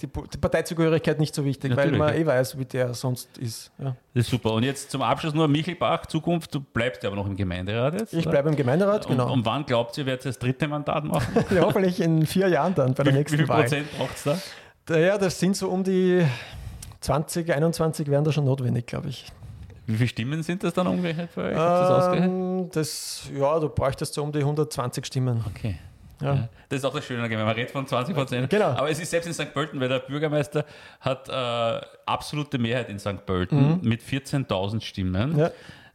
die, 0.04 0.08
die 0.08 0.38
Parteizugehörigkeit 0.38 1.20
nicht 1.20 1.34
so 1.34 1.44
wichtig, 1.46 1.72
Natürlich, 1.72 1.92
weil 1.94 1.98
man 2.00 2.14
ja. 2.16 2.22
eh 2.22 2.26
weiß, 2.26 2.58
wie 2.60 2.66
der 2.66 2.94
sonst 2.94 3.38
ist. 3.38 3.72
Ja. 3.80 3.96
Das 4.14 4.26
ist 4.26 4.30
super. 4.30 4.54
Und 4.54 4.64
jetzt 4.64 4.92
zum 4.92 5.02
Abschluss 5.02 5.34
nur 5.34 5.48
Michelbach, 5.48 6.06
Zukunft, 6.06 6.54
du 6.54 6.60
bleibst 6.60 7.04
ja 7.04 7.10
aber 7.10 7.16
noch 7.16 7.26
im 7.28 7.36
Gemeinderat 7.36 8.00
jetzt. 8.00 8.14
Ich 8.14 8.28
bleibe 8.28 8.50
im 8.50 8.56
Gemeinderat, 8.56 9.08
genau. 9.08 9.26
Und, 9.26 9.32
und 9.32 9.46
wann 9.46 9.66
glaubt 9.66 9.98
ihr, 9.98 10.06
werdet 10.06 10.26
ihr 10.26 10.30
das 10.30 10.40
dritte 10.40 10.68
Mandat 10.68 11.04
machen? 11.06 11.46
ja, 11.50 11.62
hoffentlich 11.62 12.00
in 12.02 12.26
vier 12.26 12.48
Jahren 12.50 12.76
dann 12.76 12.94
bei 12.94 13.04
der 13.04 13.14
wie, 13.14 13.16
wie 13.16 13.20
nächsten 13.20 13.38
viel 13.38 13.48
Wahl. 13.48 13.62
Prozent 13.62 13.88
braucht 13.98 14.16
es 14.16 14.24
da? 14.24 14.38
Da- 14.86 14.98
Ja, 15.00 15.18
das 15.18 15.40
sind 15.40 15.56
so 15.56 15.70
um 15.70 15.84
die 15.84 16.24
20, 17.02 17.52
21 17.52 18.08
wären 18.10 18.24
da 18.24 18.32
schon 18.32 18.46
notwendig, 18.46 18.86
glaube 18.88 19.10
ich. 19.10 19.26
Wie 19.86 19.96
viele 19.96 20.08
Stimmen 20.10 20.44
sind 20.44 20.64
das 20.64 20.74
dann 20.74 20.88
umgerechnet 20.88 21.30
für 21.32 21.42
euch? 21.44 21.56
Das? 21.56 22.16
Ähm, 22.18 22.70
das, 22.72 23.30
ja, 23.38 23.60
du 23.60 23.68
bräuchtest 23.70 24.14
so 24.14 24.24
um 24.24 24.32
die 24.32 24.40
120 24.40 25.06
Stimmen. 25.06 25.44
Okay. 25.48 25.78
Ja. 26.22 26.48
Das 26.70 26.80
ist 26.80 26.86
auch 26.86 26.94
das 26.94 27.06
Schöne, 27.06 27.30
wenn 27.30 27.38
man 27.38 27.50
redet 27.50 27.72
von 27.72 27.86
20 27.86 28.16
Prozent. 28.16 28.50
Genau. 28.50 28.70
Aber 28.70 28.90
es 28.90 29.00
ist 29.00 29.12
selbst 29.12 29.28
in 29.28 29.34
St. 29.34 29.54
Pölten, 29.54 29.80
weil 29.80 29.90
der 29.90 30.00
Bürgermeister 30.00 30.66
hat 31.00 31.30
äh, 31.30 31.86
absolute 32.06 32.58
Mehrheit 32.58 32.90
in 32.90 33.00
St. 33.00 33.26
Pölten 33.26 33.80
mit 33.82 34.02
14.000 34.02 34.82
Stimmen. 34.82 35.34
Mhm. 35.34 35.40
Ja. 35.40 35.52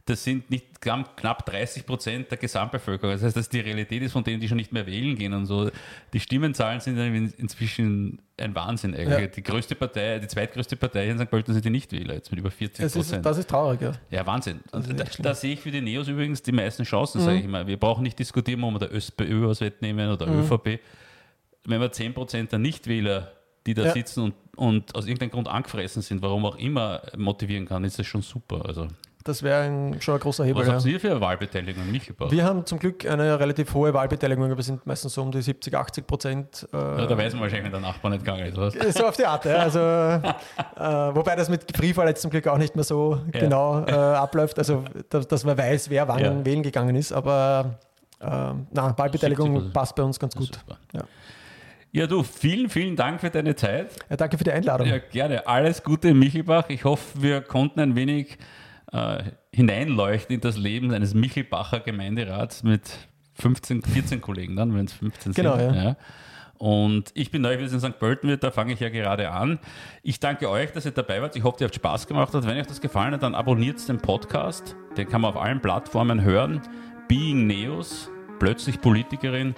Das 0.09 0.23
sind 0.23 0.49
nicht 0.49 0.81
knapp 0.81 1.45
30 1.45 1.85
Prozent 1.85 2.31
der 2.31 2.37
Gesamtbevölkerung. 2.37 3.13
Das 3.13 3.23
heißt, 3.23 3.37
dass 3.37 3.49
die 3.49 3.59
Realität 3.59 4.01
ist 4.01 4.13
von 4.13 4.23
denen, 4.23 4.39
die 4.39 4.47
schon 4.47 4.57
nicht 4.57 4.71
mehr 4.71 4.85
wählen 4.85 5.15
gehen 5.15 5.33
und 5.33 5.45
so. 5.45 5.69
Die 6.13 6.19
Stimmenzahlen 6.19 6.79
sind 6.79 6.97
inzwischen 7.37 8.21
ein 8.37 8.55
Wahnsinn 8.55 8.95
eigentlich. 8.95 9.19
Ja. 9.19 9.27
Die 9.27 9.43
größte 9.43 9.75
Partei, 9.75 10.19
die 10.19 10.27
zweitgrößte 10.27 10.75
Partei 10.75 11.03
hier 11.03 11.11
in 11.11 11.19
St. 11.19 11.29
Pölten 11.29 11.53
sind 11.53 11.63
die 11.63 11.69
Nichtwähler, 11.69 12.15
jetzt 12.15 12.31
mit 12.31 12.39
über 12.39 12.51
40 12.51 12.91
Prozent. 12.91 13.25
Das 13.25 13.37
ist 13.37 13.49
traurig, 13.49 13.81
ja. 13.81 13.91
Ja, 14.09 14.25
Wahnsinn. 14.25 14.61
Da, 14.71 14.79
da, 15.19 15.33
sehe 15.33 15.53
ich 15.53 15.59
für 15.59 15.71
die 15.71 15.81
Neos 15.81 16.07
übrigens 16.07 16.41
die 16.41 16.51
meisten 16.51 16.83
Chancen, 16.83 17.21
mhm. 17.21 17.25
sage 17.25 17.39
ich 17.39 17.47
mal. 17.47 17.67
Wir 17.67 17.77
brauchen 17.77 18.03
nicht 18.03 18.17
diskutieren, 18.17 18.63
ob 18.63 18.73
wir 18.73 18.79
der 18.79 18.93
ÖSPÖ 18.93 19.47
was 19.47 19.61
wettnehmen 19.61 20.09
oder 20.11 20.27
mhm. 20.27 20.41
ÖVP. 20.41 20.79
Wenn 21.65 21.81
wir 21.81 21.91
10 21.91 22.13
Prozent 22.13 22.51
der 22.51 22.59
Nichtwähler 22.59 23.33
die 23.65 23.73
da 23.73 23.85
ja. 23.85 23.91
sitzen 23.91 24.23
und, 24.23 24.33
und 24.55 24.95
aus 24.95 25.05
irgendeinem 25.05 25.31
Grund 25.31 25.47
angefressen 25.47 26.01
sind, 26.01 26.21
warum 26.21 26.45
auch 26.45 26.55
immer, 26.55 27.01
motivieren 27.17 27.65
kann, 27.65 27.83
ist 27.83 27.99
das 27.99 28.07
schon 28.07 28.21
super. 28.21 28.65
Also. 28.65 28.87
Das 29.29 29.43
wäre 29.43 29.93
schon 29.99 30.15
ein 30.15 30.19
großer 30.19 30.43
Hebel. 30.43 30.65
Was 30.65 30.73
habt 30.73 30.85
ihr 30.85 30.99
für 30.99 31.11
eine 31.11 31.21
Wahlbeteiligung 31.21 31.91
nicht 31.91 32.07
gebaut? 32.07 32.31
Wir 32.31 32.43
haben 32.43 32.65
zum 32.65 32.79
Glück 32.79 33.07
eine 33.07 33.39
relativ 33.39 33.71
hohe 33.75 33.93
Wahlbeteiligung. 33.93 34.57
Wir 34.57 34.63
sind 34.63 34.87
meistens 34.87 35.13
so 35.13 35.21
um 35.21 35.31
die 35.31 35.39
70, 35.39 35.75
80 35.75 36.07
Prozent. 36.07 36.67
Äh, 36.73 36.77
ja, 36.77 37.05
da 37.05 37.15
weiß 37.15 37.33
man 37.33 37.43
wahrscheinlich, 37.43 37.65
wenn 37.65 37.79
der 37.79 37.87
Nachbar 37.91 38.09
nicht 38.09 38.25
gegangen 38.25 38.47
ist. 38.47 38.57
Was? 38.57 38.73
So 38.95 39.05
auf 39.05 39.15
die 39.15 39.27
Art, 39.27 39.45
ja. 39.45 39.57
Also, 39.57 39.79
äh, 39.79 41.15
wobei 41.15 41.35
das 41.35 41.47
mit 41.47 41.67
Briefwahl 41.67 42.07
jetzt 42.07 42.23
zum 42.23 42.31
Glück 42.31 42.47
auch 42.47 42.57
nicht 42.57 42.73
mehr 42.75 42.83
so 42.83 43.21
ja. 43.31 43.39
genau 43.39 43.85
äh, 43.85 43.91
abläuft. 43.91 44.57
Also, 44.57 44.83
dass, 45.09 45.27
dass, 45.27 45.43
man 45.43 45.55
weiß, 45.55 45.91
wer 45.91 46.07
wann 46.07 46.19
ja. 46.19 46.43
wählen 46.43 46.63
gegangen 46.63 46.95
ist. 46.95 47.13
Aber 47.13 47.77
äh, 48.19 48.25
na, 48.25 48.97
Wahlbeteiligung 48.97 49.71
passt 49.71 49.95
bei 49.95 50.01
uns 50.01 50.19
ganz 50.19 50.35
gut. 50.35 50.59
Ja. 50.91 51.03
Ja, 51.91 52.07
du, 52.07 52.23
vielen, 52.23 52.69
vielen 52.69 52.95
Dank 52.95 53.21
für 53.21 53.29
deine 53.29 53.55
Zeit. 53.55 53.91
Ja, 54.09 54.17
danke 54.17 54.39
für 54.39 54.43
die 54.43 54.51
Einladung. 54.51 54.87
Ja, 54.87 54.97
gerne. 54.97 55.45
Alles 55.45 55.83
Gute 55.83 56.15
Michelbach. 56.15 56.65
Ich 56.69 56.83
hoffe, 56.83 57.21
wir 57.21 57.41
konnten 57.41 57.79
ein 57.79 57.95
wenig 57.95 58.39
äh, 58.91 59.23
hineinleuchten 59.53 60.35
in 60.35 60.41
das 60.41 60.57
Leben 60.57 60.91
eines 60.93 61.13
Michelbacher 61.13 61.79
Gemeinderats 61.79 62.63
mit 62.63 62.89
15, 63.35 63.83
14 63.83 64.21
Kollegen 64.21 64.55
dann, 64.55 64.73
wenn 64.73 64.85
es 64.85 64.93
15 64.93 65.33
genau, 65.33 65.57
sind. 65.57 65.69
Genau, 65.69 65.77
ja. 65.77 65.89
ja. 65.91 65.97
Und 66.59 67.11
ich 67.13 67.31
bin 67.31 67.41
neu 67.41 67.57
wieder 67.57 67.71
in 67.71 67.79
St. 67.79 67.99
Pölten, 67.99 68.37
da 68.37 68.51
fange 68.51 68.73
ich 68.73 68.81
ja 68.81 68.89
gerade 68.89 69.31
an. 69.31 69.59
Ich 70.03 70.19
danke 70.19 70.49
euch, 70.49 70.73
dass 70.73 70.85
ihr 70.85 70.91
dabei 70.91 71.21
wart. 71.21 71.37
Ich 71.37 71.43
hoffe, 71.43 71.61
ihr 71.61 71.67
habt 71.67 71.75
Spaß 71.75 72.05
gemacht 72.05 72.33
hat. 72.33 72.45
Wenn 72.45 72.57
euch 72.57 72.67
das 72.67 72.81
gefallen 72.81 73.13
hat, 73.13 73.23
dann 73.23 73.33
abonniert 73.33 73.87
den 73.87 73.97
Podcast. 73.97 74.75
Den 74.97 75.07
kann 75.07 75.21
man 75.21 75.31
auf 75.31 75.41
allen 75.41 75.61
Plattformen 75.61 76.21
hören. 76.21 76.61
Being 77.07 77.47
Neos, 77.47 78.11
plötzlich 78.39 78.81
Politikerin. 78.81 79.55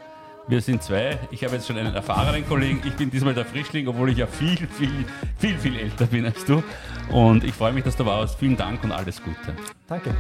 Wir 0.47 0.61
sind 0.61 0.83
zwei. 0.83 1.17
Ich 1.29 1.43
habe 1.43 1.55
jetzt 1.55 1.67
schon 1.67 1.77
einen 1.77 1.93
erfahrenen 1.93 2.47
Kollegen. 2.47 2.81
Ich 2.85 2.93
bin 2.93 3.09
diesmal 3.09 3.33
der 3.33 3.45
Frischling, 3.45 3.87
obwohl 3.87 4.09
ich 4.09 4.17
ja 4.17 4.27
viel, 4.27 4.57
viel, 4.67 5.05
viel, 5.37 5.57
viel 5.57 5.79
älter 5.79 6.05
bin 6.07 6.25
als 6.25 6.43
du. 6.45 6.63
Und 7.09 7.43
ich 7.43 7.53
freue 7.53 7.73
mich, 7.73 7.83
dass 7.83 7.95
du 7.95 8.05
warst. 8.05 8.39
Vielen 8.39 8.57
Dank 8.57 8.83
und 8.83 8.91
alles 8.91 9.21
Gute. 9.21 9.55
Danke. 9.87 10.13